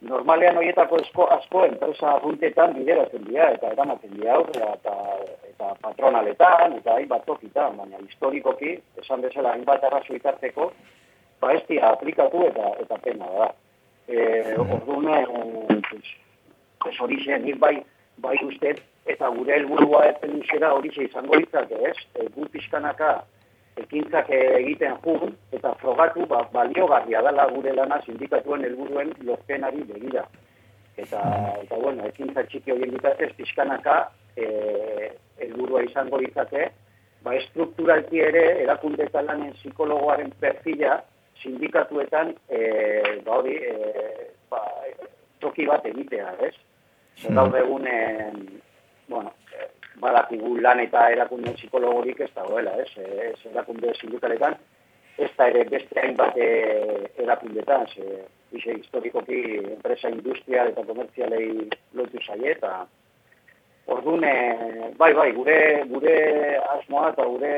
normalean 0.00 0.56
horietako 0.56 0.96
asko, 1.02 1.26
asko 1.36 1.64
enpresa 1.66 2.14
juntetan 2.22 2.72
bideratzen 2.78 3.26
dira 3.26 3.50
eta 3.56 3.72
eramaten 3.74 4.14
dira 4.16 4.38
aurrera 4.38 4.72
eta, 4.78 4.94
eta 5.50 5.74
patronaletan 5.82 6.78
eta 6.78 6.96
hainbat 6.96 7.26
tokitan, 7.28 7.76
baina 7.76 8.00
historikoki, 8.06 8.78
esan 9.02 9.20
bezala 9.26 9.52
hainbat 9.52 9.84
arrazo 9.84 10.16
itarteko, 10.16 10.70
ba 11.40 11.52
ez 11.56 11.62
dira 11.68 11.92
aplikatu 11.92 12.46
eta 12.48 12.72
eta 12.84 13.00
pena 13.04 13.28
da. 13.36 13.50
E, 14.08 14.56
orduan, 14.58 15.12
eh, 15.14 15.82
pues, 15.90 16.14
pues 16.82 16.96
horixe, 17.00 17.36
nik 17.38 17.60
bai, 17.60 17.76
bai 18.18 18.38
uste, 18.42 18.72
eta 19.06 19.28
gure 19.36 19.54
helburua 19.54 20.06
epen 20.08 20.38
luzera 20.38 20.72
horixe 20.74 21.04
izango 21.04 21.36
litzake, 21.36 21.76
ez? 21.92 21.96
E, 22.16 22.26
gu 22.34 22.48
pixkanaka 22.50 23.20
ekintzak 23.84 24.30
egiten 24.34 24.96
jun, 25.04 25.34
eta 25.52 25.74
frogatu 25.80 26.26
ba, 26.30 26.42
baliogarria 26.52 27.22
dela 27.26 27.46
gure 27.54 27.72
lana 27.76 28.00
sindikatuen 28.04 28.64
helburuen 28.64 29.12
lorpenari 29.26 29.82
begira. 29.88 30.26
Eta, 30.96 31.20
eta 31.62 31.78
bueno, 31.80 32.04
ekintza 32.08 32.44
txiki 32.48 32.74
horien 32.74 32.92
bitartez 32.96 33.30
pixkanaka 33.38 33.96
e, 34.36 35.12
helburua 35.40 35.84
izango 35.86 36.20
litzake, 36.20 36.68
ba, 37.24 37.34
estrukturalki 37.38 38.20
ere 38.24 38.44
erakunde 38.64 39.06
eta 39.08 39.22
lanen 39.24 39.54
psikologoaren 39.58 40.32
perfila 40.40 40.98
sindikatuetan 41.42 42.34
e, 42.48 42.60
ba, 43.24 43.38
hori, 43.38 43.56
e, 43.56 44.28
ba, 44.52 44.64
toki 45.40 45.66
bat 45.70 45.86
egitea, 45.88 46.34
ez? 46.48 46.54
Zer 47.20 47.36
gaur 47.36 47.56
egun, 47.56 47.86
e, 47.88 48.60
bueno, 49.08 49.32
badakigu 50.00 50.56
lan 50.60 50.80
eta 50.84 51.08
erakunde 51.14 51.54
psikologorik 51.58 52.20
ez 52.20 52.30
dagoela, 52.34 52.76
ez? 52.82 52.90
Ez 53.30 53.52
erakunde 53.52 53.94
sindikaletan, 54.00 54.56
ez 55.18 55.30
da 55.36 55.48
ere 55.52 55.64
beste 55.68 56.00
hainbat 56.00 56.38
e, 56.40 56.48
erakundetan, 57.24 57.86
ze, 57.94 58.22
ixe, 58.52 58.78
historikoki 58.80 59.42
enpresa 59.76 60.10
industrial 60.12 60.72
eta 60.72 60.86
komertzialei 60.88 61.68
lotu 61.94 62.22
zaie, 62.26 62.56
eta 62.56 62.86
Orduan, 63.90 64.22
eh, 64.22 64.92
bai, 64.96 65.12
bai, 65.14 65.32
gure, 65.34 65.56
gure 65.90 66.14
asmoa 66.76 67.08
eta 67.10 67.24
gure 67.26 67.54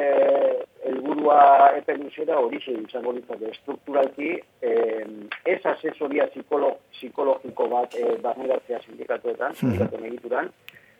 helburua 0.88 1.40
epe 1.76 1.96
luzera 1.98 2.38
hori 2.40 2.60
izango 2.72 3.12
litzake 3.12 3.50
strukturalki, 3.58 4.30
eh, 4.62 5.04
ez 5.44 5.60
asesoria 5.74 6.26
psikolo, 6.30 6.70
psikologiko 6.96 7.68
bat 7.74 7.98
eh, 8.00 8.16
barneratzea 8.24 8.80
sindikatuetan, 8.86 9.58
sindikatuen 9.60 10.08
egituran, 10.08 10.48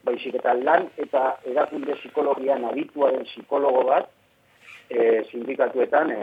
baizik 0.05 0.35
eta 0.41 0.55
lan 0.59 0.89
eta 0.99 1.37
erakunde 1.47 1.95
psikologian 2.01 2.65
adituaren 2.71 3.25
psikologo 3.25 3.85
bat 3.89 4.09
e, 4.91 5.23
sindikatuetan 5.31 6.11
e, 6.11 6.21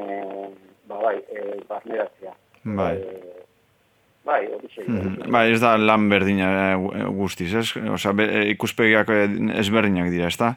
ba, 0.90 1.00
bai, 1.02 1.18
e, 1.32 1.60
barneratzea. 1.70 2.34
Bai. 2.64 2.96
E, 2.98 3.46
bai, 4.26 4.42
hori. 4.48 4.70
Mhm. 4.86 5.32
Bai, 5.32 5.52
ez 5.54 5.62
da 5.62 5.76
lan 5.78 6.10
berdina 6.10 6.50
guztiz, 7.16 7.54
ez? 7.56 7.68
Osea, 7.94 8.14
be- 8.14 8.50
ikuspegiak 8.56 9.10
ezberdinak 9.64 10.12
dira, 10.12 10.28
ezta? 10.28 10.56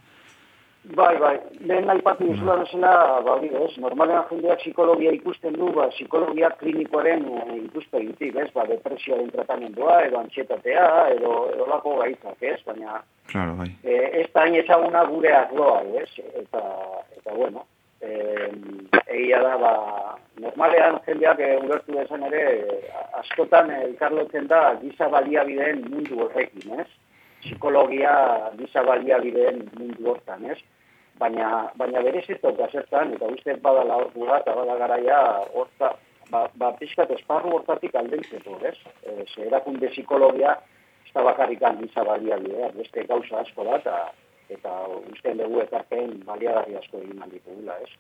Bai, 0.85 1.16
bai, 1.16 1.37
lehen 1.61 1.91
aipatu 1.91 2.26
dizula 2.26 2.57
bezala, 2.59 3.20
ba, 3.22 3.37
ez, 3.39 3.76
normalean 3.78 4.24
jendeak 4.26 4.59
psikologia 4.59 5.12
ikusten 5.14 5.55
du, 5.55 5.68
ba, 5.76 5.85
psikologia 5.95 6.51
klinikoaren 6.59 7.22
e, 7.22 7.59
ikuspegitik, 7.68 8.35
ez, 8.35 8.49
ba, 8.51 8.64
depresioaren 8.66 9.30
tratamendua, 9.30 10.01
edo 10.09 10.18
antxetatea, 10.18 10.89
edo, 11.14 11.37
edo 11.55 11.68
lako 11.70 11.95
gaitzak, 12.01 12.43
ez, 12.43 12.59
baina 12.66 12.99
Claro, 13.30 13.55
bai. 13.61 13.68
e, 13.85 14.01
ez 14.24 14.26
da 14.35 14.43
hain 14.43 14.59
ezaguna 14.59 15.05
gure 15.07 15.30
arloa, 15.39 15.85
ez, 16.03 16.11
eta, 16.43 16.64
eta 17.20 17.37
bueno, 17.37 17.62
e, 18.03 18.51
egia 19.07 19.39
da, 19.47 19.55
ba, 19.62 19.72
normalean 20.43 20.99
jendeak 21.07 21.47
e, 21.47 21.53
ulertu 21.62 21.95
dezen 21.95 22.26
ere, 22.26 22.43
askotan 23.22 23.70
elkarlotzen 23.78 24.51
da 24.51 24.74
giza 24.83 25.07
baliabideen 25.14 25.87
mundu 25.87 26.26
horrekin, 26.26 26.74
ez? 26.83 26.91
Psikologia 27.43 28.14
giza 28.59 28.84
baliabideen 28.86 29.64
mundu 29.78 30.12
hortan, 30.12 30.45
ez? 30.51 30.59
Baina, 31.18 31.49
baina 31.78 32.03
berez 32.03 32.24
ez 32.30 32.38
dut 32.43 32.57
gazertan, 32.59 33.12
eta 33.16 33.30
uste 33.34 33.57
badala 33.64 33.99
ordua 34.05 34.38
eta 34.43 34.55
bada 34.59 34.76
garaia 34.78 35.18
horta, 35.59 35.93
ba, 36.30 36.45
ba 36.55 36.70
pixkat 36.78 37.11
esparru 37.16 37.57
hortatik 37.59 37.95
aldentzeko, 37.99 38.59
ez? 38.70 38.76
E, 39.03 39.24
ze 39.26 39.47
erakunde 39.47 39.90
psikologia 39.90 40.57
ez 41.05 41.12
da 41.14 41.24
bakarrik 41.26 41.64
giza 41.80 42.05
baliabideak, 42.05 42.76
beste 42.78 43.05
gauza 43.11 43.40
asko 43.40 43.64
da, 43.64 43.76
eta, 43.82 43.97
eta 44.49 44.72
uste 45.12 45.34
dugu 45.43 45.61
ekarpen 45.66 46.22
baliagarri 46.28 46.78
asko 46.78 47.03
egin 47.03 47.22
alditugula, 47.26 47.76
ez? 47.82 47.90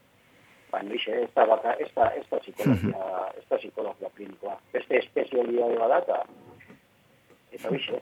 Baina 0.72 0.94
ixe, 0.94 1.18
ez 1.24 1.30
da, 1.34 1.44
baka, 1.46 1.74
ez 1.82 1.90
da, 1.96 2.08
ez 2.16 2.24
da 2.30 2.38
psikologia, 2.40 3.10
ez 3.36 3.44
da 3.50 3.58
psikologia 3.58 4.14
klinikoa. 4.16 4.56
Beste 4.72 5.02
espezialidade 5.02 5.76
bada, 5.82 5.98
eta, 6.06 6.22
eta 7.52 7.76
ixe. 7.76 8.00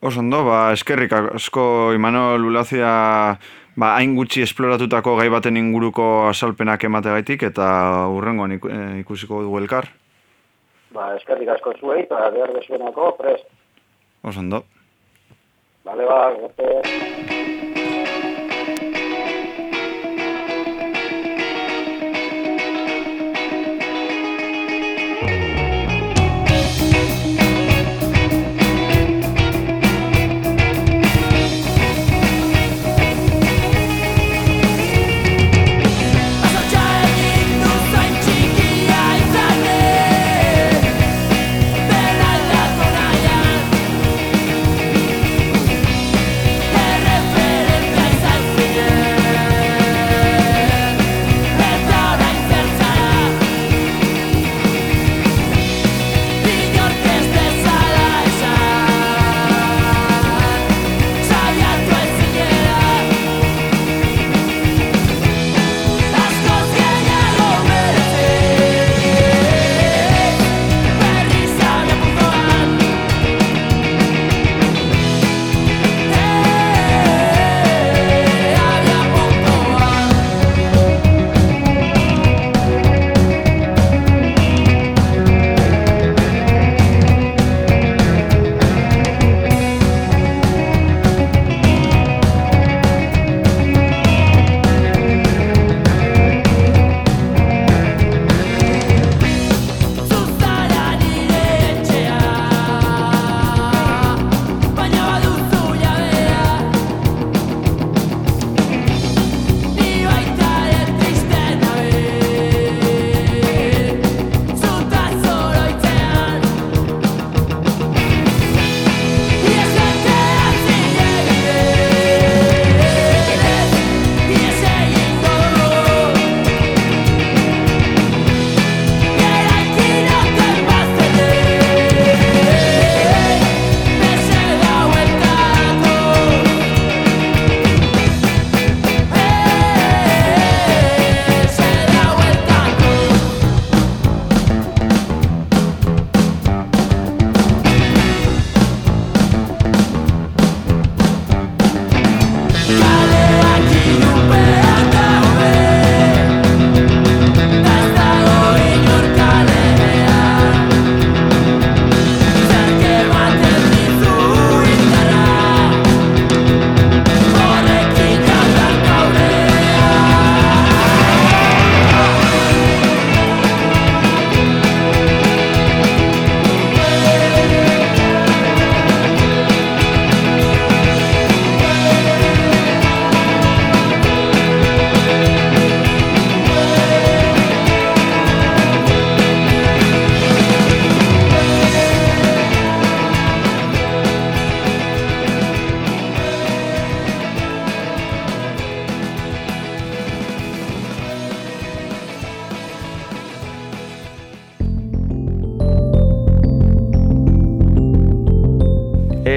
Oso 0.00 0.20
ondo, 0.20 0.42
ba, 0.44 0.72
eskerrik 0.76 1.12
asko 1.16 1.92
Imanol 1.96 2.44
Ulazia 2.44 2.90
ba, 3.76 3.94
hain 3.96 4.16
gutxi 4.16 4.42
esploratutako 4.44 5.16
gai 5.20 5.28
baten 5.32 5.56
inguruko 5.56 6.28
azalpenak 6.28 6.84
emategaitik 6.84 7.46
eta 7.48 7.68
urrengoan 8.12 8.56
eh, 8.58 9.00
ikusiko 9.00 9.42
dugu 9.46 9.62
elkar. 9.62 9.88
Ba, 10.96 11.14
eskerrik 11.16 11.48
asko 11.56 11.74
zuei, 11.80 12.02
eta 12.04 12.28
behar 12.32 12.52
dezuenako, 12.56 13.12
prest. 13.20 13.48
Oso 14.22 14.40
ondo. 14.44 14.64
Bale, 15.84 16.04
ba, 16.08 17.65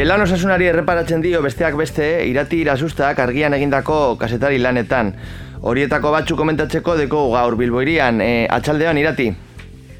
lan 0.10 0.24
osasunari 0.26 0.66
erreparatzen 0.66 1.22
dio 1.22 1.38
besteak 1.46 1.76
beste, 1.78 2.06
irati 2.26 2.64
irasustak 2.64 3.20
argian 3.22 3.54
egindako 3.54 4.16
kasetari 4.18 4.58
lanetan. 4.58 5.12
Horietako 5.70 6.10
batzu 6.16 6.38
komentatzeko 6.40 6.96
deko 6.98 7.28
gaur 7.36 7.58
bilboirian, 7.60 8.18
e, 8.26 8.48
atxaldeon 8.50 8.98
irati. 8.98 9.28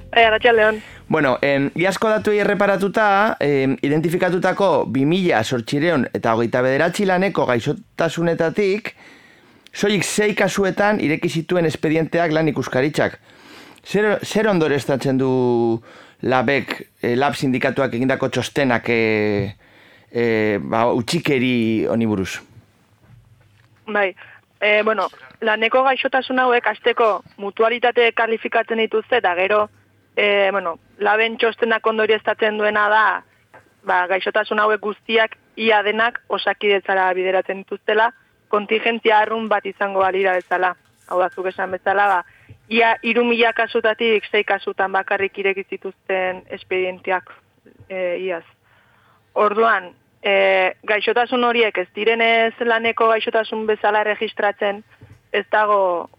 Bai, 0.10 0.24
Arratxaldeon. 0.24 0.80
Bueno, 1.14 1.36
em, 1.46 1.70
iazko 1.78 2.10
datu 2.10 2.34
erreparatuta, 2.34 3.38
em, 3.40 3.78
identifikatutako 3.86 4.72
2000 4.90 5.44
sortxireon 5.44 6.08
eta 6.14 6.34
hogeita 6.34 6.66
bederatzi 6.66 7.06
laneko 7.06 7.46
gaixotasunetatik, 7.46 8.94
soilik 9.74 10.04
sei 10.04 10.34
kasuetan 10.34 11.06
ireki 11.06 11.30
zituen 11.30 11.70
espedienteak 11.70 12.34
lan 12.34 12.50
ikuskaritzak. 12.50 13.20
Zer, 13.86 14.18
zer 14.26 14.48
ondore 14.48 14.82
du 15.14 15.84
labek, 16.22 16.88
e, 17.02 17.16
lab 17.16 17.36
sindikatuak 17.36 17.94
egindako 17.94 18.30
txostenak 18.30 18.90
e, 18.90 19.56
e, 20.12 20.60
ba, 20.62 20.88
utxikeri 20.94 21.88
honi 21.90 22.06
buruz? 22.06 22.40
Bai, 23.88 24.16
e, 24.62 24.82
bueno, 24.84 25.10
laneko 25.42 25.84
gaixotasun 25.84 26.40
hauek 26.40 26.68
asteko 26.68 27.10
mutualitate 27.38 28.12
kalifikatzen 28.14 28.82
dituzte 28.84 29.18
eta 29.18 29.34
gero, 29.36 29.68
e, 30.16 30.50
bueno, 30.52 30.78
laben 31.00 31.38
txostenak 31.38 31.86
ondorio 31.88 32.18
estatzen 32.20 32.58
duena 32.58 32.88
da, 32.90 33.06
ba, 33.84 34.06
gaixotasun 34.08 34.60
hauek 34.60 34.82
guztiak 34.82 35.38
ia 35.60 35.82
denak 35.84 36.22
osakidetzara 36.30 37.12
bideratzen 37.14 37.64
dituztela, 37.64 38.12
kontingentzia 38.50 39.20
arrun 39.24 39.48
bat 39.50 39.66
izango 39.66 40.02
balira 40.04 40.34
bezala. 40.38 40.76
Hau 41.10 41.20
da, 41.22 41.30
zuk 41.34 41.50
esan 41.50 41.72
bezala, 41.74 42.06
ba, 42.08 42.56
ia 42.70 42.94
iru 43.04 43.24
mila 43.26 43.52
kasutatik 43.58 44.26
sei 44.30 44.44
kasutan 44.44 44.92
bakarrik 44.94 45.38
ireki 45.42 45.66
zituzten 45.70 46.44
espedientiak 46.54 47.32
e, 47.90 48.18
iaz. 48.28 48.46
Orduan, 49.34 49.92
e, 50.24 50.76
gaixotasun 50.84 51.44
horiek 51.44 51.78
ez 51.78 51.88
direnez 51.96 52.54
laneko 52.60 53.08
gaixotasun 53.10 53.66
bezala 53.68 54.04
registratzen, 54.04 54.84
ez 55.32 55.46
dago 55.52 56.10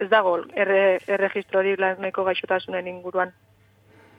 ez 0.00 0.08
dago 0.08 0.38
erre, 0.56 0.98
erregistro 1.06 1.62
laneko 1.62 2.24
gaixotasunen 2.24 2.86
inguruan. 2.86 3.32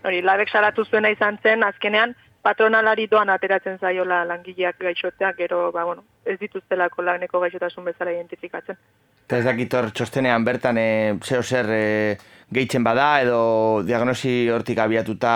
Hori, 0.04 0.22
labek 0.22 0.50
salatu 0.50 0.86
zuena 0.86 1.10
izan 1.10 1.40
zen, 1.42 1.64
azkenean, 1.64 2.14
patronalari 2.42 3.08
doan 3.08 3.30
ateratzen 3.30 3.78
zaiola 3.80 4.24
langileak 4.26 4.80
gaixoteak, 4.80 5.38
gero, 5.38 5.72
ba, 5.72 5.84
bueno, 5.86 6.04
ez 6.26 6.38
dituztelako 6.40 7.02
laneko 7.02 7.40
gaixotasun 7.40 7.86
bezala 7.86 8.14
identifikatzen. 8.14 8.78
Eta 9.26 9.38
ez 9.38 9.46
dakit 9.46 9.74
txostenean 9.94 10.46
bertan 10.46 10.78
e, 10.78 10.88
zeo 11.24 11.42
zer 11.42 11.70
e, 11.72 12.18
gehitzen 12.52 12.84
bada 12.84 13.22
edo 13.22 13.82
diagnosi 13.86 14.50
hortik 14.50 14.82
abiatuta 14.82 15.34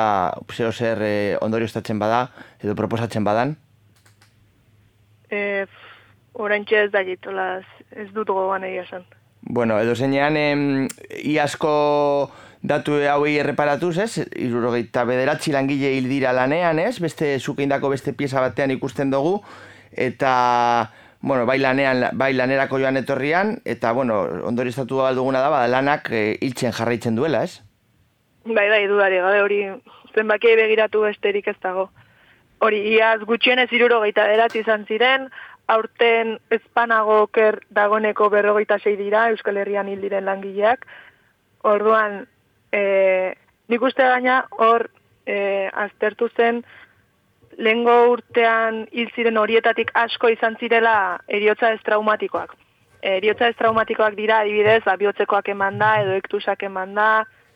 zeo 0.51 0.71
zer 0.71 1.01
e, 1.01 1.13
ondorioztatzen 1.41 2.01
bada 2.01 2.27
edo 2.61 2.75
proposatzen 2.75 3.23
badan? 3.23 3.55
E, 5.31 5.65
Oraintxe 6.35 6.81
ez 6.83 6.91
dakit, 6.91 7.27
olaz, 7.31 7.63
ez 7.95 8.09
dut 8.11 8.27
gogoan 8.27 8.65
egia 8.67 8.83
esan. 8.83 9.05
Bueno, 9.41 9.77
edo 9.79 9.93
zeinean 9.95 10.35
em, 10.35 10.63
iazko 11.23 12.31
datu 12.65 12.97
hauei 13.07 13.37
erreparatuz, 13.39 13.97
ez? 14.03 14.25
Irurogeita 14.41 15.05
bederatzi 15.07 15.53
langile 15.53 15.93
hil 15.95 16.09
dira 16.09 16.33
lanean, 16.33 16.81
ez? 16.83 16.97
Beste 16.99 17.37
zukeindako 17.39 17.93
beste 17.93 18.13
pieza 18.13 18.41
batean 18.43 18.73
ikusten 18.75 19.13
dugu, 19.13 19.37
eta, 19.91 20.91
bueno, 21.21 21.45
bai 21.45 21.59
lanean, 21.61 22.09
bai 22.17 22.33
lanerako 22.33 22.81
joan 22.81 22.97
etorrian, 22.97 23.59
eta, 23.63 23.93
bueno, 23.93 24.23
ondori 24.49 24.73
estatu 24.73 24.99
duguna 25.15 25.39
da, 25.39 25.53
bada 25.53 25.71
lanak 25.71 26.09
e, 26.11 26.25
hiltzen 26.41 26.73
jarraitzen 26.73 27.15
duela, 27.15 27.43
ez? 27.43 27.61
Bai, 28.45 28.67
bai, 28.69 28.87
dudari, 28.89 29.21
gabe 29.23 29.41
hori 29.41 29.61
zenbaki 30.15 30.55
begiratu 30.57 31.05
besterik 31.05 31.47
ez 31.47 31.57
dago. 31.61 31.89
Hori, 32.63 32.79
iaz 32.95 33.19
gutxienez 33.27 33.67
irurogeita 33.75 34.25
bederatzi 34.27 34.61
izan 34.63 34.85
ziren, 34.87 35.27
aurten 35.67 36.37
ezpanago 36.53 37.21
oker 37.25 37.59
dagoneko 37.73 38.29
berrogeita 38.29 38.77
sei 38.79 38.95
dira, 38.99 39.29
Euskal 39.33 39.57
Herrian 39.57 39.89
hil 39.89 40.01
diren 40.01 40.25
langileak. 40.25 40.85
Orduan, 41.65 42.21
e, 42.71 42.81
nik 43.67 43.81
uste 43.81 44.05
gaina 44.05 44.43
hor 44.51 44.87
e, 45.25 45.67
aztertu 45.73 46.29
zen 46.37 46.63
lehengo 47.57 47.95
urtean 48.11 48.83
hil 48.91 49.09
ziren 49.15 49.37
horietatik 49.41 49.91
asko 49.95 50.29
izan 50.29 50.57
zirela 50.59 51.19
eriotza 51.27 51.71
ez 51.73 51.81
traumatikoak. 51.87 52.53
E, 53.01 53.17
eriotza 53.17 53.49
ez 53.49 53.57
traumatikoak 53.57 54.15
dira 54.19 54.43
adibidez, 54.43 54.83
abiotzekoak 54.85 55.49
eman 55.55 55.79
da, 55.81 55.95
edo 56.03 56.15
ektusak 56.19 56.63
eman 56.69 56.93
da, 56.95 57.09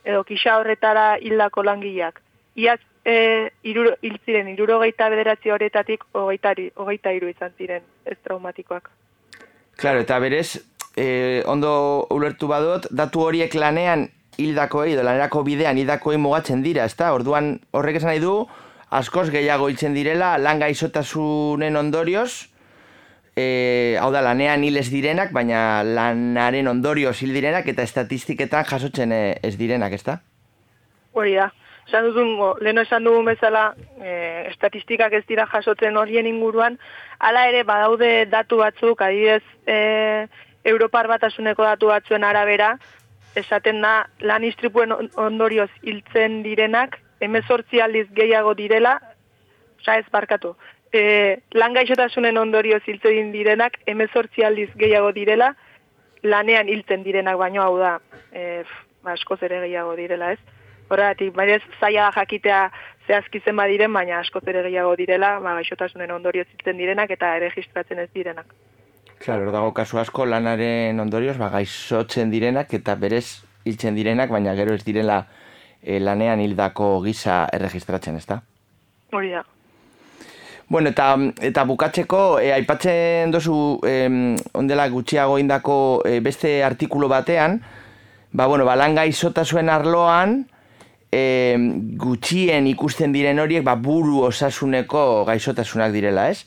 edo 0.03 0.23
kisa 0.23 0.57
horretara 0.57 1.11
hildako 1.21 1.63
langileak. 1.67 2.21
Iaz 2.55 2.79
e, 3.09 3.51
iruro, 3.63 3.95
hil 4.05 4.17
ziren 4.25 4.49
irurogeita 4.53 5.09
bederatzi 5.09 5.53
horretatik 5.53 6.05
hogeita, 6.13 6.53
hogeita 6.83 7.13
iru 7.15 7.31
izan 7.31 7.55
ziren 7.57 7.85
ez 8.05 8.17
traumatikoak. 8.23 8.89
Claro, 9.79 10.03
eta 10.05 10.19
berez, 10.19 10.59
e, 10.97 11.41
ondo 11.47 11.71
ulertu 12.13 12.49
badut, 12.51 12.89
datu 12.91 13.23
horiek 13.25 13.55
lanean 13.55 14.09
hildakoei 14.39 14.93
edo 14.93 15.03
lanerako 15.07 15.43
bidean 15.47 15.79
hildakoei 15.79 16.19
mugatzen 16.21 16.61
dira, 16.63 16.85
ezta? 16.85 17.13
Orduan 17.15 17.57
horrek 17.75 17.99
esan 17.99 18.13
nahi 18.13 18.21
du, 18.23 18.35
askoz 18.95 19.29
gehiago 19.33 19.69
hiltzen 19.69 19.97
direla, 19.97 20.35
lan 20.41 20.61
gaixotasunen 20.61 21.79
ondorioz, 21.79 22.49
e, 23.35 23.97
hau 24.01 24.11
da, 24.13 24.21
lanean 24.25 24.63
hil 24.67 24.77
ez 24.79 24.89
direnak, 24.91 25.33
baina 25.35 25.81
lanaren 25.87 26.69
ondorioz 26.71 27.17
hil 27.23 27.33
direnak 27.35 27.67
eta 27.71 27.85
estatistiketan 27.87 28.67
jasotzen 28.69 29.15
e, 29.15 29.23
ez 29.43 29.55
direnak, 29.57 29.95
ezta? 29.97 30.19
Hori 31.17 31.39
da. 31.39 31.49
Esan 31.89 32.05
duzun, 32.05 32.35
leheno 32.61 32.83
esan 32.85 33.07
dugun 33.07 33.25
bezala, 33.25 33.71
e, 33.97 34.45
estatistikak 34.51 35.13
ez 35.17 35.23
dira 35.25 35.47
jasotzen 35.49 35.95
horien 35.97 36.27
inguruan, 36.29 36.75
hala 37.17 37.47
ere 37.49 37.63
badaude 37.65 38.27
datu 38.29 38.59
batzuk, 38.61 39.01
adibidez, 39.01 39.41
e, 39.65 40.27
Europar 40.69 41.07
batasuneko 41.09 41.65
datu 41.65 41.89
batzuen 41.89 42.27
arabera, 42.27 42.75
esaten 43.41 43.81
da 43.81 43.93
lan 44.21 44.45
istripuen 44.45 44.93
ondorioz 45.17 45.71
hiltzen 45.81 46.43
direnak, 46.45 46.99
emezortzi 47.25 47.81
aldiz 47.81 48.05
gehiago 48.13 48.53
direla, 48.53 48.99
oza 49.81 49.97
ez 49.97 50.05
barkatu, 50.13 50.53
e, 50.93 51.41
lan 51.57 51.73
gaixotasunen 51.73 52.37
ondorioz 52.37 52.83
hiltzen 52.85 53.33
direnak, 53.33 53.81
emezortzi 53.89 54.45
aldiz 54.45 54.69
gehiago 54.77 55.09
direla, 55.17 55.55
lanean 56.21 56.69
hiltzen 56.69 57.01
direnak 57.01 57.41
baino 57.41 57.65
hau 57.65 57.81
da, 57.81 57.97
e, 58.29 58.61
ba, 59.01 59.17
askoz 59.17 59.41
ere 59.49 59.63
gehiago 59.65 59.97
direla 59.97 60.33
ez. 60.37 60.58
Horregatik, 60.89 61.35
baina 61.35 61.59
ez 61.59 61.79
zaila 61.79 62.09
jakitea 62.15 62.63
zehazki 63.07 63.41
zen 63.45 63.57
badiren, 63.57 63.93
baina 63.93 64.19
askoz 64.23 64.43
ere 64.47 64.63
gehiago 64.65 64.95
direla, 64.97 65.35
ba, 65.43 65.55
gaixotasunen 65.59 66.11
ondorioz 66.13 66.47
hiltzen 66.49 66.77
direnak 66.81 67.11
eta 67.13 67.35
erregistratzen 67.37 68.01
ez 68.05 68.09
direnak. 68.13 68.53
Claro, 69.19 69.51
dago 69.51 69.73
kasu 69.75 69.99
asko 69.99 70.25
lanaren 70.25 70.99
ondorioz, 71.03 71.37
ba, 71.37 71.49
gaixotzen 71.53 72.31
direnak 72.31 72.73
eta 72.73 72.95
berez 72.95 73.41
hiltzen 73.67 73.97
direnak, 73.97 74.31
baina 74.33 74.55
gero 74.57 74.73
ez 74.73 74.83
direla 74.85 75.23
e, 75.81 75.99
lanean 75.99 76.41
hildako 76.41 76.99
gisa 77.05 77.41
erregistratzen, 77.53 78.19
ezta? 78.21 78.41
Hori 79.11 79.33
da. 79.33 79.43
Bueno, 80.69 80.91
eta, 80.93 81.15
eta 81.41 81.65
bukatzeko, 81.65 82.21
e, 82.39 82.53
aipatzen 82.53 83.33
dozu 83.33 83.79
e, 83.85 83.95
ondela 84.53 84.85
gutxiago 84.93 85.39
indako 85.41 85.75
e, 86.05 86.19
beste 86.21 86.59
artikulu 86.63 87.09
batean, 87.09 87.57
ba, 88.31 88.45
bueno, 88.45 88.69
ba, 88.69 88.77
lan 88.77 88.95
gaixotasuen 88.97 89.73
arloan, 89.73 90.43
e, 91.11 91.55
gutxien 91.99 92.67
ikusten 92.67 93.13
diren 93.15 93.39
horiek, 93.39 93.63
ba, 93.63 93.75
buru 93.75 94.23
osasuneko 94.27 95.25
gaixotasunak 95.29 95.93
direla, 95.93 96.29
ez? 96.29 96.45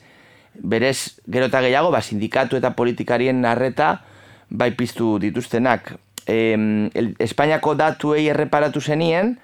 berez, 0.53 1.19
gero 1.27 1.47
eta 1.49 1.61
gehiago, 1.61 1.91
ba, 1.91 2.01
sindikatu 2.01 2.57
eta 2.57 2.73
politikarien 2.77 3.43
arreta 3.45 4.03
bai 4.49 4.71
piztu 4.77 5.17
dituztenak. 5.19 5.95
E, 6.27 6.53
el, 6.93 7.13
Espainiako 7.19 7.75
datuei 7.75 8.27
erreparatu 8.29 8.81
zenien, 8.81 9.37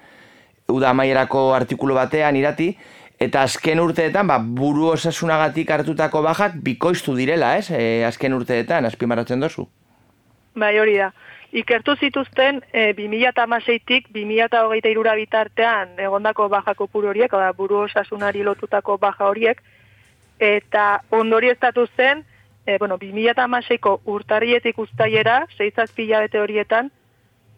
uda 0.70 0.94
maierako 0.94 1.50
artikulu 1.54 1.96
batean 1.98 2.38
irati, 2.38 2.70
eta 3.20 3.42
azken 3.42 3.82
urteetan, 3.82 4.30
ba, 4.30 4.38
buru 4.38 4.92
osasunagatik 4.94 5.70
hartutako 5.70 6.22
bajak 6.24 6.56
bikoiztu 6.64 7.16
direla, 7.18 7.56
ez? 7.58 7.68
E, 7.74 8.04
azken 8.06 8.38
urteetan, 8.38 8.86
azpimarratzen 8.86 9.42
dozu. 9.42 9.66
Bai, 10.54 10.76
hori 10.78 10.96
da. 10.98 11.10
Ikertu 11.52 11.96
zituzten 11.98 12.60
e, 12.72 12.92
2006-tik 12.94 14.12
2008 14.14 15.14
bitartean 15.18 15.96
egondako 15.98 16.48
bajako 16.48 16.86
puru 16.86 17.10
horiek, 17.10 17.32
oda, 17.34 17.50
buru 17.52 17.80
osasunari 17.88 18.44
lotutako 18.46 18.98
baja 18.98 19.26
horiek, 19.26 19.62
eta 20.38 21.02
ondori 21.10 21.50
estatu 21.50 21.88
zen, 21.96 22.22
e, 22.66 22.78
bueno, 22.78 22.98
2006ko 22.98 23.96
urtarrietik 24.06 24.78
ustaiera, 24.78 25.46
6 25.58 25.74
bete 25.96 26.38
horietan, 26.38 26.92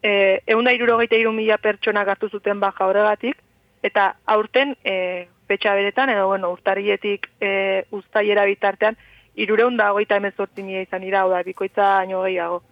e, 0.02 0.40
eunda 0.46 0.72
irurogeita 0.72 1.16
iru 1.16 1.32
mila 1.32 1.58
pertsona 1.58 2.00
hartu 2.00 2.28
zuten 2.30 2.60
baja 2.60 2.86
horregatik, 2.86 3.36
eta 3.82 4.14
aurten 4.24 4.74
e, 4.84 5.28
petxa 5.46 5.74
beretan, 5.74 6.08
edo 6.08 6.28
bueno, 6.28 6.50
urtarrietik 6.50 7.28
e, 7.40 7.84
ustaiera 7.90 8.46
bitartean, 8.46 8.96
irureunda 9.36 9.92
hogeita 9.92 10.16
emezortzi 10.16 10.62
mila 10.62 10.80
izan 10.80 11.04
ira, 11.04 11.28
da, 11.28 11.42
bikoitza 11.42 11.98
aino 11.98 12.22
gehiago. 12.22 12.62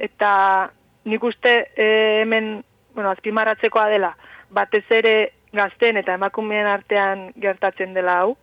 Eta 0.00 0.70
nik 1.04 1.24
uste 1.24 1.54
e, 1.76 1.86
hemen, 2.22 2.64
bueno, 2.94 3.10
azpimarratzekoa 3.10 3.88
dela, 3.88 4.14
batez 4.50 4.84
ere 4.90 5.14
gazten 5.52 5.96
eta 5.96 6.14
emakumeen 6.18 6.66
artean 6.66 7.28
gertatzen 7.40 7.94
dela 7.96 8.18
hau, 8.22 8.36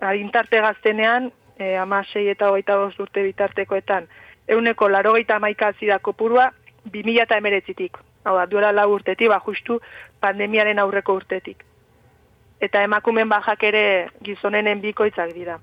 adintarte 0.00 0.60
gaztenean, 0.60 1.30
e, 1.58 1.76
amasei 1.76 2.28
eta 2.32 2.50
hogeita 2.50 2.78
urte 2.84 3.22
bitartekoetan, 3.22 4.08
euneko 4.48 4.88
laro 4.88 5.14
geita 5.14 5.38
maika 5.38 5.72
zida 5.78 5.98
kopurua, 5.98 6.50
2000 6.84 7.22
eta 7.22 7.36
emeretzitik. 7.36 7.98
hau 8.24 8.36
da, 8.36 8.46
duela 8.46 8.70
lau 8.72 8.92
urtetik, 8.94 9.28
ba, 9.28 9.40
justu 9.42 9.80
pandemiaren 10.20 10.78
aurreko 10.78 11.14
urtetik. 11.18 11.64
Eta 12.62 12.84
emakumen 12.86 13.28
bajak 13.28 13.64
ere 13.66 14.10
gizonenen 14.22 14.80
bikoitzak 14.80 15.32
dira. 15.34 15.58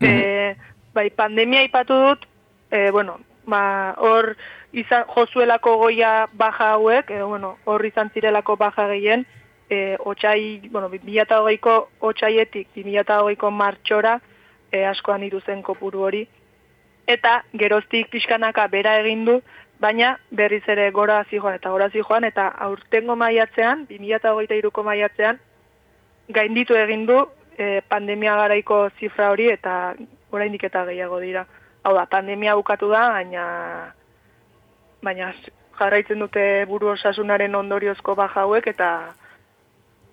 E, 0.00 0.54
bai, 0.94 1.10
pandemia 1.10 1.60
ipatu 1.66 1.98
dut, 2.06 2.24
e, 2.70 2.90
bueno, 2.90 3.18
ba, 3.46 3.94
hor 3.98 4.36
izan 4.72 5.04
jozuelako 5.08 5.76
goia 5.76 6.28
baja 6.32 6.72
hauek, 6.72 7.10
e, 7.10 7.22
bueno, 7.22 7.56
hor 7.64 7.84
izan 7.86 8.10
zirelako 8.14 8.56
baja 8.56 8.86
gehien, 8.88 9.26
e, 9.70 9.96
otxai, 9.98 10.68
bueno, 10.70 10.88
2008ko 10.90 11.76
otxaietik 12.00 12.68
2008ko 12.76 13.50
martxora 13.50 14.18
e, 14.72 14.84
askoan 14.84 15.24
iruzen 15.24 15.62
kopuru 15.62 16.04
hori. 16.08 16.26
Eta 17.08 17.42
geroztik 17.56 18.10
pixkanaka 18.12 18.66
bera 18.68 18.98
egin 19.00 19.24
du, 19.24 19.40
baina 19.80 20.18
berriz 20.30 20.64
ere 20.68 20.90
gora 20.90 21.22
zijoan 21.30 21.54
eta 21.54 21.70
gora 21.70 21.88
zijoan, 21.88 22.24
eta 22.24 22.48
aurtengo 22.66 23.16
maiatzean, 23.16 23.86
2008ko 23.88 24.84
maiatzean, 24.84 25.38
gainditu 26.28 26.76
egin 26.76 27.06
du 27.08 27.22
e, 27.56 27.80
pandemia 27.88 28.36
garaiko 28.36 28.88
zifra 28.98 29.30
hori 29.32 29.48
eta 29.52 29.94
oraindik 30.30 30.64
eta 30.68 30.84
gehiago 30.84 31.20
dira. 31.20 31.46
Hau 31.82 31.94
da, 31.94 32.06
pandemia 32.10 32.56
bukatu 32.58 32.90
da, 32.90 33.08
baina 33.14 33.44
baina 35.02 35.32
jarraitzen 35.78 36.18
dute 36.24 36.44
buru 36.66 36.92
osasunaren 36.94 37.54
ondoriozko 37.54 38.14
baja 38.18 38.42
hauek 38.42 38.66
eta 38.66 38.90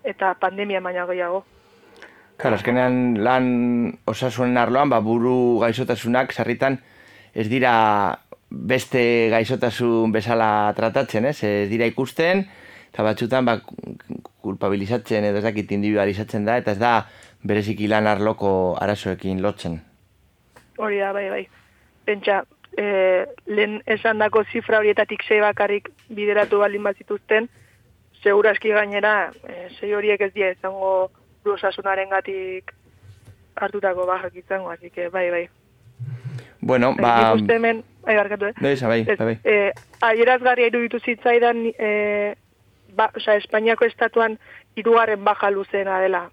eta 0.06 0.36
pandemia 0.40 0.82
baina 0.82 1.08
gehiago. 1.10 1.44
Claro, 2.38 2.60
azkenean 2.60 3.24
lan 3.24 3.46
osasunen 4.12 4.60
arloan, 4.60 4.92
ba, 4.92 5.00
buru 5.02 5.58
gaixotasunak 5.64 6.34
sarritan 6.36 6.78
ez 7.34 7.48
dira 7.50 7.74
beste 8.50 9.30
gaixotasun 9.32 10.12
bezala 10.12 10.74
tratatzen, 10.76 11.26
ez? 11.32 11.38
Ez 11.44 11.70
dira 11.72 11.88
ikusten, 11.90 12.46
eta 12.92 13.04
batzutan 13.08 13.48
ba, 13.48 13.58
kulpabilizatzen 14.44 15.26
edo 15.32 15.42
ez 15.42 15.48
dakit 15.48 15.72
individualizatzen 15.72 16.46
da, 16.46 16.60
eta 16.62 16.76
ez 16.76 16.80
da 16.80 16.94
bereziki 17.44 17.88
lan 17.92 18.08
arloko 18.08 18.52
arazoekin 18.82 19.42
lotzen. 19.42 19.80
Hori 20.78 21.00
da, 21.00 21.12
bai, 21.14 21.30
bai. 21.30 21.48
Pentsa, 22.06 22.44
e, 22.78 23.26
lehen 23.46 23.82
esan 23.86 24.20
dako 24.20 24.44
zifra 24.52 24.80
horietatik 24.80 25.24
sei 25.28 25.40
bakarrik 25.42 25.90
bideratu 26.10 26.60
baldin 26.60 26.84
bat 26.84 26.98
zituzten, 26.98 27.50
seguraski 28.24 28.70
gainera, 28.76 29.32
e, 29.48 29.70
sei 29.80 29.94
horiek 29.94 30.22
ez 30.22 30.34
dira 30.34 30.52
izango 30.52 31.12
osasunaren 31.46 32.10
gatik 32.10 32.74
hartutako 33.56 34.06
bajak 34.10 34.36
izango, 34.36 34.70
así 34.72 34.90
que 34.90 35.10
bai, 35.10 35.30
bai. 35.32 35.50
Bueno, 36.62 36.90
Nik 36.92 37.02
ba... 37.02 37.34
uste 37.36 37.56
hemen, 37.56 37.84
bai, 38.04 38.16
barkatu, 38.18 38.46
eh? 38.50 38.54
Bai, 38.60 38.76
bai, 38.82 39.06
Ez, 39.08 39.18
bai. 39.20 39.38
eh, 39.44 39.72
adierazgarria 40.02 40.68
iruditu 40.68 41.00
zitzaidan, 41.00 41.62
eh, 41.78 42.36
ba, 42.96 43.12
osea, 43.16 43.36
Espainiako 43.38 43.86
estatuan 43.86 44.40
hirugarren 44.76 45.24
baja 45.24 45.52
luzena 45.52 46.00
dela 46.02 46.30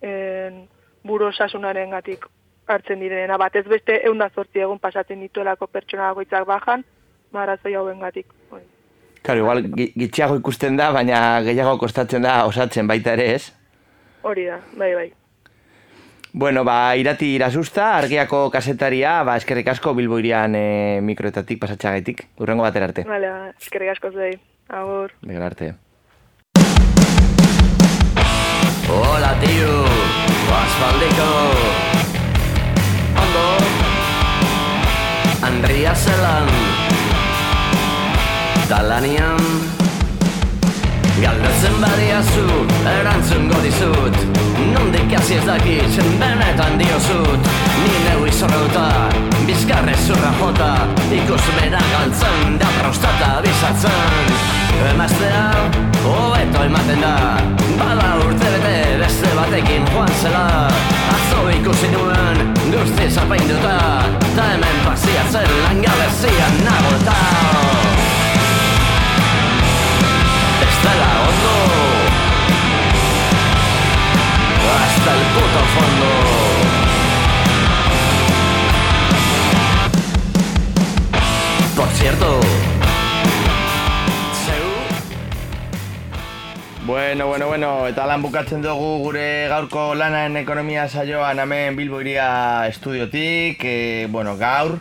en, 0.00 0.68
buru 1.04 1.26
osasunaren 1.26 1.90
gatik 1.90 2.26
hartzen 2.66 3.00
direna. 3.00 3.36
Batez 3.38 3.64
beste 3.68 4.00
eunda 4.06 4.28
zortzi 4.30 4.60
egun 4.60 4.78
pasatzen 4.78 5.20
dituelako 5.20 5.66
pertsona 5.66 6.08
bakoitzak 6.12 6.46
bajan, 6.46 6.84
marazoi 7.32 7.74
hauen 7.74 8.00
gatik. 8.00 8.26
Claro, 9.22 9.38
igual 9.40 9.62
gi- 9.76 9.92
gitxiago 9.94 10.36
ikusten 10.40 10.76
da, 10.76 10.90
baina 10.92 11.40
gehiago 11.46 11.76
kostatzen 11.78 12.22
da 12.22 12.44
osatzen 12.46 12.86
baita 12.90 13.12
ere, 13.14 13.34
ez? 13.34 13.52
Hori 14.22 14.46
da, 14.46 14.60
bai, 14.76 14.94
bai. 14.94 15.12
Bueno, 16.32 16.64
ba, 16.64 16.96
irati 16.96 17.34
irasusta, 17.36 17.90
argiako 17.98 18.48
kasetaria, 18.50 19.22
ba, 19.22 19.36
eskerrik 19.36 19.68
asko 19.68 19.92
bilboirian 19.94 20.54
e, 20.56 21.00
mikroetatik 21.04 21.60
pasatxagaitik. 21.60 22.24
Urrengo 22.40 22.62
batera 22.64 22.86
arte. 22.88 23.04
Vale, 23.04 23.28
ba, 23.30 23.50
eskerrik 23.60 23.90
asko 23.92 24.10
zuei. 24.14 24.32
Agur. 24.72 25.12
Begira 25.20 25.46
arte. 25.46 25.74
Hola, 28.88 29.34
tío, 29.40 29.84
aspaldiko 30.62 31.28
Ondo 33.32 33.64
Andria 35.40 35.94
zelan 35.96 36.48
Dalanian 38.68 39.71
Galdetzen 41.22 41.76
badiazu, 41.78 42.44
erantzungo 42.90 43.60
dizut 43.62 44.16
Nondik 44.72 45.12
hasi 45.14 45.36
ez 45.38 45.44
dakit, 45.46 45.98
benetan 46.18 46.74
diozut 46.80 47.50
Ni 47.78 48.00
neu 48.08 48.24
izorrauta, 48.26 48.88
bizkarre 49.46 49.94
zurra 50.02 50.32
jota 50.40 50.72
Ikus 51.14 51.44
bera 51.60 51.84
galtzen, 51.92 52.58
da 52.58 52.72
prostata 52.80 53.30
bizatzen 53.46 54.34
Emaztea, 54.90 55.46
hobeto 56.02 56.66
ematen 56.66 57.06
da 57.06 57.14
Bada 57.78 58.12
urte 58.24 58.52
bete 58.56 58.76
beste 59.04 59.34
batekin 59.38 59.86
joan 59.94 60.14
zela 60.18 60.46
Atzo 61.14 61.46
ikusi 61.54 61.94
nuen 61.94 62.46
guzti 62.74 63.10
zapainduta 63.14 63.78
Ta 64.34 64.52
hemen 64.56 64.86
pasiatzen 64.88 65.58
langabezian 65.68 66.64
nagota 66.66 68.01
Ez 70.82 70.88
dela 70.88 71.10
ondo. 71.30 71.54
Hasta 74.74 75.10
el 75.14 75.22
puto 75.34 75.60
fondo 75.74 76.08
Por 81.76 81.88
cierto 81.88 82.40
Bueno, 86.84 87.26
bueno, 87.28 87.46
bueno, 87.46 87.86
eta 87.86 88.06
lan 88.06 88.22
bukatzen 88.22 88.62
dugu 88.62 88.98
gure 89.04 89.46
gaurko 89.48 89.94
lanaren 89.94 90.36
ekonomia 90.40 90.88
saioan 90.88 91.38
hemen 91.38 91.76
Bilbo 91.76 92.00
iria 92.02 92.66
estudiotik, 92.66 93.62
e, 93.64 94.08
bueno, 94.10 94.34
gaur, 94.36 94.80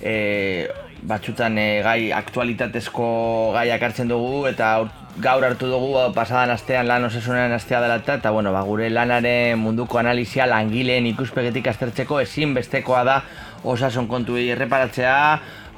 e, 0.00 0.68
batzutan 1.02 1.58
e, 1.58 1.82
gai 1.82 2.12
aktualitatezko 2.14 3.50
gaiak 3.56 3.82
hartzen 3.82 4.08
dugu, 4.08 4.46
eta 4.46 4.76
gaur 5.18 5.44
hartu 5.44 5.66
dugu 5.66 5.92
ba, 5.94 6.12
pasadan 6.14 6.50
astean 6.54 6.86
lan 6.86 7.04
osasunen 7.04 7.52
astea 7.52 7.80
dela 7.80 7.96
eta, 8.00 8.14
eta 8.20 8.30
bueno, 8.30 8.52
ba, 8.52 8.62
gure 8.62 8.90
lanaren 8.90 9.58
munduko 9.58 9.98
analisia 9.98 10.46
langileen 10.46 11.06
ikuspegetik 11.10 11.66
aztertzeko 11.66 12.20
ezinbestekoa 12.20 13.02
da 13.04 13.22
osasun 13.64 14.06
kontuei 14.08 14.48
erreparatzea, 14.54 15.16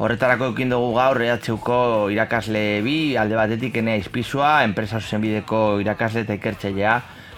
Horretarako 0.03 0.49
eukin 0.51 0.71
dugu 0.73 0.95
gaur 0.97 1.21
EHUko 1.23 2.09
irakasle 2.11 2.81
bi, 2.83 3.15
alde 3.21 3.37
batetik 3.39 3.77
enea 3.79 4.01
izpizua, 4.01 4.63
enpresa 4.67 4.99
zuzenbideko 4.99 5.79
irakasle 5.79 6.25
eta 6.25 6.35
ikertzailea, 6.39 6.95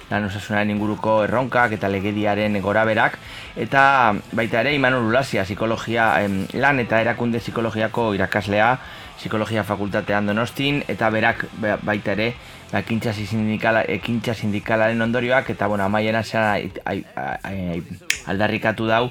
lan 0.09 0.29
osasunaren 0.29 0.71
inguruko 0.73 1.19
erronkak 1.27 1.75
eta 1.77 1.91
legediaren 1.93 2.57
goraberak, 2.65 3.19
eta 3.61 4.15
baita 4.33 4.63
ere 4.63 4.73
Imanol 4.79 5.11
Ulasia, 5.11 5.45
psikologia, 5.45 6.07
lan 6.55 6.81
eta 6.81 7.03
erakunde 7.05 7.43
psikologiako 7.43 8.13
irakaslea, 8.15 8.71
psikologia 9.25 9.65
fakultatean 9.65 10.27
donostin, 10.29 10.83
eta 10.89 11.09
berak 11.11 11.47
ba- 11.57 11.79
baita 11.81 12.13
ere 12.13 12.35
ba, 12.71 12.83
ekintza 12.85 13.15
sindikala, 13.17 13.85
ekintza 13.89 14.35
sindikalaren 14.37 15.01
ondorioak, 15.01 15.49
eta 15.57 15.67
bueno, 15.67 15.87
amaiena 15.89 16.23
zean 16.23 16.75
aldarrikatu 18.27 18.87
dau, 18.87 19.09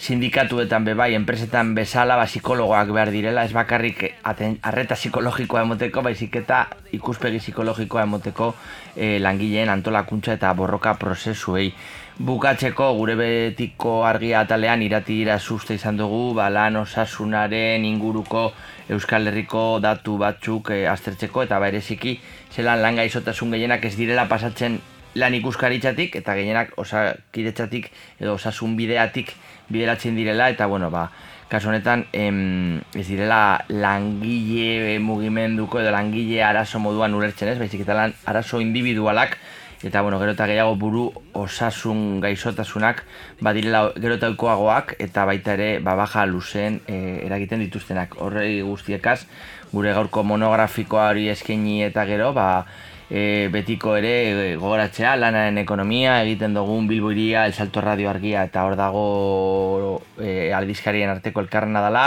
sindikatuetan 0.00 0.84
be 0.84 0.94
bai, 0.96 1.12
enpresetan 1.14 1.74
bezala 1.76 2.16
ba, 2.16 2.24
psikologoak 2.24 2.88
behar 2.96 3.10
direla, 3.12 3.44
ez 3.44 3.52
bakarrik 3.52 4.06
arreta 4.24 4.96
psikologikoa 4.96 5.66
emoteko, 5.66 6.00
baizik 6.02 6.40
eta 6.40 6.62
ikuspegi 6.96 7.42
psikologikoa 7.42 8.06
emoteko 8.08 8.54
eh, 8.96 9.18
langileen 9.20 9.68
antolakuntza 9.68 10.38
eta 10.40 10.54
borroka 10.56 10.94
prozesuei. 10.96 11.74
Bukatzeko 12.20 12.90
gure 12.98 13.14
betiko 13.16 14.02
argia 14.04 14.42
atalean 14.44 14.82
iratira 14.84 15.38
suste 15.38 15.76
izan 15.76 15.96
dugu, 16.00 16.34
ba, 16.36 16.48
lan 16.52 16.76
osasunaren 16.80 17.84
inguruko 17.84 18.50
Euskal 18.90 19.28
Herriko 19.30 19.78
datu 19.82 20.16
batzuk 20.18 20.72
eh, 20.74 20.86
aztertzeko 20.90 21.44
eta 21.46 21.60
bereziki 21.62 22.16
zelan 22.50 22.82
lan 22.82 22.98
gaizotasun 22.98 23.54
gehienak 23.54 23.84
ez 23.86 23.94
direla 23.96 24.26
pasatzen 24.28 24.80
lan 25.14 25.34
ikuskaritzatik 25.34 26.16
eta 26.20 26.34
gehienak 26.38 26.76
osakidetzatik 26.78 27.90
edo 28.20 28.34
osasun 28.34 28.76
bideatik 28.78 29.34
bideratzen 29.70 30.16
direla 30.18 30.50
eta 30.50 30.66
bueno 30.66 30.90
ba 30.90 31.10
kasu 31.50 31.68
honetan 31.68 32.04
em, 32.12 32.78
ez 32.94 33.06
direla 33.08 33.64
langile 33.68 34.98
mugimenduko 35.02 35.80
edo 35.80 35.90
langile 35.90 36.44
arazo 36.46 36.78
moduan 36.78 37.14
ulertzen 37.14 37.50
ez? 37.50 37.58
Baizik 37.58 37.82
eta 37.82 37.96
lan 37.98 38.14
arazo 38.24 38.60
individualak 38.62 39.36
eta 39.82 40.02
bueno, 40.02 40.18
gero 40.20 40.32
eta 40.32 40.46
gehiago 40.46 40.74
buru 40.76 41.06
osasun 41.32 42.20
gaixotasunak 42.20 43.04
badirela 43.40 43.92
gero 43.96 44.18
eta 44.18 44.28
ohikoagoak 44.28 44.94
eta 45.00 45.24
baita 45.24 45.54
ere 45.56 45.70
ba, 45.80 45.94
baja 45.96 46.26
luzeen 46.26 46.80
e, 46.86 47.24
eragiten 47.24 47.64
dituztenak. 47.64 48.18
Horrei 48.20 48.60
guztiekaz, 48.60 49.24
gure 49.72 49.94
gaurko 49.96 50.24
monografikoa 50.26 51.08
hori 51.14 51.28
eskaini 51.32 51.80
eta 51.86 52.04
gero, 52.04 52.34
ba, 52.36 52.66
e, 53.10 53.48
betiko 53.52 53.96
ere 53.98 54.14
e, 54.30 54.56
gogoratzea, 54.56 55.16
lanaren 55.18 55.58
ekonomia, 55.58 56.20
egiten 56.22 56.54
dugun 56.54 56.86
Bilbo 56.88 57.10
iria, 57.10 57.44
El 57.46 57.52
Salto 57.52 57.82
Radio 57.82 58.08
Argia 58.10 58.44
eta 58.46 58.64
hor 58.64 58.78
dago 58.78 60.02
e, 60.16 60.52
aldizkarien 60.54 61.10
arteko 61.10 61.42
elkarrena 61.42 61.82
dela, 61.82 62.04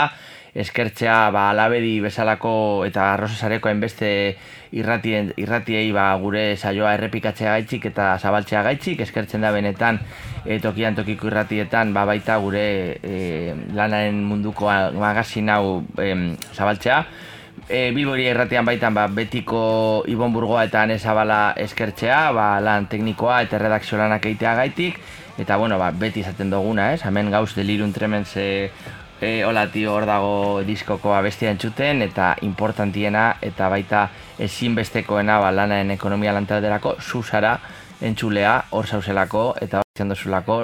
eskertzea 0.54 1.30
ba, 1.34 1.48
alabedi 1.50 1.98
bezalako 2.00 2.84
eta 2.86 3.12
arrozesareko 3.12 3.68
enbeste 3.68 4.10
irratien, 4.74 5.32
irratiei 5.36 5.90
ba, 5.92 6.06
gure 6.22 6.54
saioa 6.56 6.94
errepikatzea 6.94 7.56
gaitzik 7.58 7.90
eta 7.90 8.14
zabaltzea 8.22 8.62
gaitzik, 8.62 9.02
eskertzen 9.04 9.44
da 9.44 9.52
benetan 9.54 10.00
e, 10.46 10.60
tokian 10.62 10.96
tokiko 10.96 11.28
irratietan 11.28 11.92
ba, 11.92 12.06
baita 12.08 12.38
gure 12.42 12.64
e, 13.02 13.54
lanaren 13.74 14.22
munduko 14.24 14.70
magazin 14.96 15.52
hau 15.52 15.82
e, 15.98 16.10
zabaltzea. 16.54 17.04
E, 17.68 17.92
Bilboria 17.96 18.34
irratian 18.34 18.66
baitan 18.66 18.94
ba, 18.94 19.06
betiko 19.08 20.04
Ibon 20.10 20.32
Burgoa 20.34 20.66
eta 20.68 20.82
Anezabala 20.84 21.54
eskertzea, 21.56 22.32
ba, 22.36 22.48
lan 22.60 22.90
teknikoa 22.92 23.40
eta 23.46 23.58
redakzio 23.62 23.98
lanak 23.98 24.26
egitea 24.26 24.54
gaitik, 24.58 25.00
eta 25.38 25.56
bueno, 25.56 25.78
ba, 25.78 25.90
beti 25.90 26.20
izaten 26.20 26.52
duguna, 26.52 26.92
ez? 26.92 27.00
Hemen 27.06 27.30
gauz 27.32 27.54
delirun 27.56 27.94
tremens 27.96 28.36
e, 28.36 28.70
e, 29.20 29.44
hola 29.44 29.66
tio 29.72 29.94
hor 29.94 30.06
dago 30.06 30.62
diskoko 30.66 31.14
abestia 31.14 31.52
entzuten 31.54 32.02
eta 32.04 32.34
importantiena 32.42 33.36
eta 33.42 33.70
baita 33.72 34.08
ezinbestekoena 34.38 35.38
ba, 35.40 35.52
lanaren 35.54 35.94
ekonomia 35.94 36.34
lantalderako 36.36 36.96
zuzara 37.00 37.56
entzulea 38.04 38.56
hor 38.76 38.86
zauzelako 38.86 39.54
eta 39.64 39.80
hor 39.80 40.08
dozulako 40.10 40.58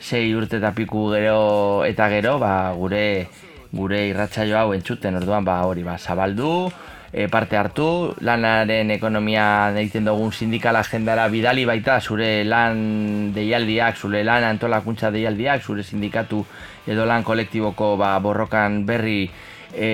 sei 0.00 0.34
urte 0.34 0.58
eta 0.60 0.74
piku 0.76 1.08
gero 1.14 1.84
eta 1.86 2.08
gero 2.12 2.38
ba, 2.38 2.72
gure 2.76 3.28
gure 3.74 4.06
irratsaio 4.08 4.58
hau 4.58 4.72
entzuten 4.74 5.16
orduan 5.20 5.44
ba 5.44 5.60
hori 5.66 5.82
ba 5.82 5.98
zabaldu 5.98 6.70
e, 7.14 7.28
parte 7.28 7.56
hartu, 7.56 8.12
lanaren 8.26 8.90
ekonomia 8.90 9.70
egiten 9.78 10.08
dugun 10.08 10.32
sindikala 10.34 10.82
agendara 10.82 11.28
bidali 11.30 11.62
baita 11.64 12.00
zure 12.00 12.42
lan 12.44 13.30
deialdiak, 13.36 13.96
zure 13.96 14.24
lan 14.26 14.44
antolakuntza 14.48 15.12
deialdiak, 15.14 15.62
zure 15.62 15.86
sindikatu 15.86 16.42
edo 16.90 17.06
lan 17.06 17.22
kolektiboko 17.22 17.94
ba, 17.96 18.18
borrokan 18.18 18.82
berri 18.84 19.30
e, 19.70 19.90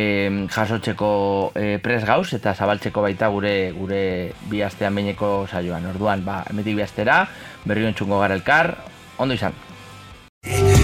jasotzeko 0.48 1.12
e, 1.54 1.76
pres 1.84 2.06
gauz 2.08 2.32
eta 2.40 2.56
zabaltzeko 2.56 3.04
baita 3.04 3.28
gure 3.28 3.54
gure 3.76 4.02
bi 4.48 4.64
astean 4.64 4.96
behineko 4.96 5.44
saioan. 5.46 5.92
Orduan, 5.92 6.24
ba, 6.24 6.40
emetik 6.48 6.80
bi 6.80 6.88
astera, 6.88 7.26
berri 7.68 7.84
ontsungo 7.92 8.24
gara 8.24 8.40
elkar, 8.40 8.78
ondo 9.20 9.36
izan. 9.36 9.69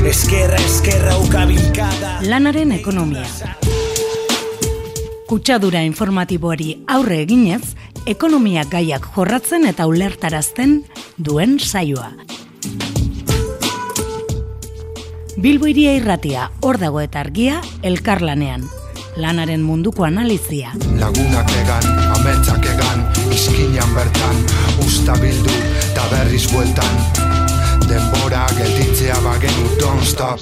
Eskerra, 0.06 0.54
eskerra, 0.62 1.16
ukabilkada 1.18 2.20
Lanaren 2.30 2.70
ekonomia. 2.76 3.26
Kutsadura 5.26 5.80
informatiboari 5.82 6.76
aurre 6.86 7.18
eginez, 7.24 7.74
ekonomia 8.06 8.62
gaiak 8.70 9.08
jorratzen 9.16 9.66
eta 9.66 9.88
ulertarazten 9.90 10.76
duen 11.18 11.58
saioa. 11.58 12.12
Bilbo 15.42 15.66
iria 15.66 15.96
irratia, 15.98 16.52
hor 16.62 16.78
dago 16.78 17.02
eta 17.02 17.24
argia, 17.26 17.58
elkarlanean. 17.82 18.62
Lanaren 19.18 19.66
munduko 19.66 20.06
analizia. 20.06 20.70
Lagunak 21.02 21.50
egan, 21.64 21.90
ametsak 22.20 22.70
egan, 22.76 23.08
izkinan 23.34 23.98
bertan, 23.98 24.44
usta 24.86 25.18
bildu, 25.18 25.62
eta 25.90 26.06
berriz 26.14 26.46
bueltan. 26.54 27.35
Denbora 27.88 28.46
gelditzea 28.56 29.16
bagenu 29.22 29.76
don't 29.78 30.04
stop. 30.04 30.40